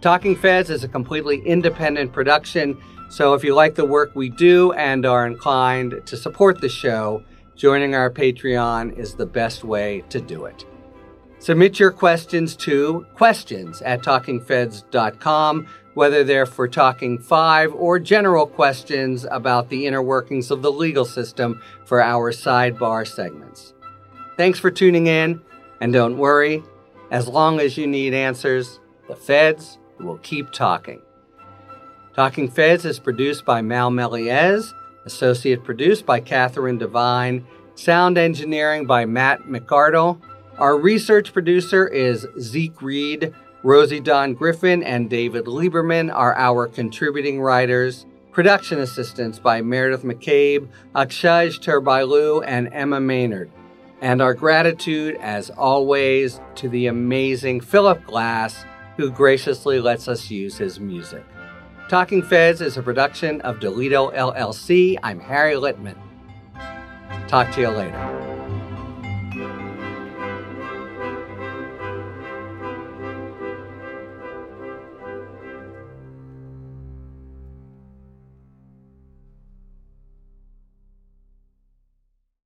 Talking 0.00 0.36
Feds 0.36 0.70
is 0.70 0.84
a 0.84 0.88
completely 0.88 1.40
independent 1.40 2.12
production, 2.12 2.80
so 3.08 3.34
if 3.34 3.42
you 3.42 3.52
like 3.52 3.74
the 3.74 3.84
work 3.84 4.14
we 4.14 4.28
do 4.28 4.70
and 4.72 5.04
are 5.04 5.26
inclined 5.26 6.02
to 6.06 6.16
support 6.16 6.60
the 6.60 6.68
show, 6.68 7.24
joining 7.56 7.96
our 7.96 8.08
Patreon 8.08 8.96
is 8.96 9.14
the 9.14 9.26
best 9.26 9.64
way 9.64 10.04
to 10.10 10.20
do 10.20 10.44
it. 10.44 10.64
Submit 11.40 11.80
your 11.80 11.90
questions 11.90 12.54
to 12.56 13.06
questions 13.14 13.82
at 13.82 14.02
talkingfeds.com, 14.02 15.66
whether 15.94 16.22
they're 16.22 16.46
for 16.46 16.68
Talking 16.68 17.18
5 17.18 17.74
or 17.74 17.98
general 17.98 18.46
questions 18.46 19.26
about 19.32 19.68
the 19.68 19.84
inner 19.84 20.02
workings 20.02 20.52
of 20.52 20.62
the 20.62 20.70
legal 20.70 21.04
system 21.04 21.60
for 21.84 22.00
our 22.00 22.32
sidebar 22.32 23.04
segments. 23.04 23.74
Thanks 24.36 24.60
for 24.60 24.70
tuning 24.70 25.08
in, 25.08 25.40
and 25.80 25.92
don't 25.92 26.18
worry, 26.18 26.62
as 27.10 27.26
long 27.26 27.58
as 27.58 27.76
you 27.76 27.88
need 27.88 28.14
answers, 28.14 28.78
the 29.08 29.16
feds 29.16 29.78
will 30.00 30.18
keep 30.18 30.52
talking. 30.52 31.02
Talking 32.14 32.50
Feds 32.50 32.84
is 32.84 32.98
produced 32.98 33.44
by 33.44 33.62
Mal 33.62 33.90
Meliez, 33.90 34.72
associate 35.04 35.62
produced 35.64 36.04
by 36.04 36.20
Catherine 36.20 36.78
Devine, 36.78 37.46
sound 37.74 38.18
engineering 38.18 38.86
by 38.86 39.04
Matt 39.04 39.42
McArdle. 39.42 40.20
Our 40.58 40.76
research 40.76 41.32
producer 41.32 41.86
is 41.86 42.26
Zeke 42.40 42.82
Reed. 42.82 43.32
Rosie 43.62 44.00
Don 44.00 44.34
Griffin 44.34 44.82
and 44.82 45.08
David 45.08 45.44
Lieberman 45.46 46.12
are 46.12 46.34
our 46.36 46.66
contributing 46.66 47.40
writers. 47.40 48.06
Production 48.32 48.78
assistants 48.80 49.38
by 49.38 49.62
Meredith 49.62 50.02
McCabe, 50.02 50.68
Akshaj 50.94 51.60
Terbailu, 51.60 52.44
and 52.46 52.68
Emma 52.72 53.00
Maynard. 53.00 53.50
And 54.00 54.22
our 54.22 54.34
gratitude, 54.34 55.16
as 55.20 55.50
always, 55.50 56.40
to 56.56 56.68
the 56.68 56.86
amazing 56.86 57.60
Philip 57.60 58.04
Glass 58.06 58.64
who 58.98 59.10
graciously 59.12 59.80
lets 59.80 60.08
us 60.08 60.28
use 60.28 60.58
his 60.58 60.80
music. 60.80 61.24
Talking 61.88 62.20
Feds 62.20 62.60
is 62.60 62.76
a 62.76 62.82
production 62.82 63.40
of 63.42 63.60
Delito 63.60 64.12
LLC. 64.12 64.96
I'm 65.04 65.20
Harry 65.20 65.54
Littman. 65.54 65.96
Talk 67.28 67.50
to 67.52 67.60
you 67.60 67.68
later. 67.68 68.37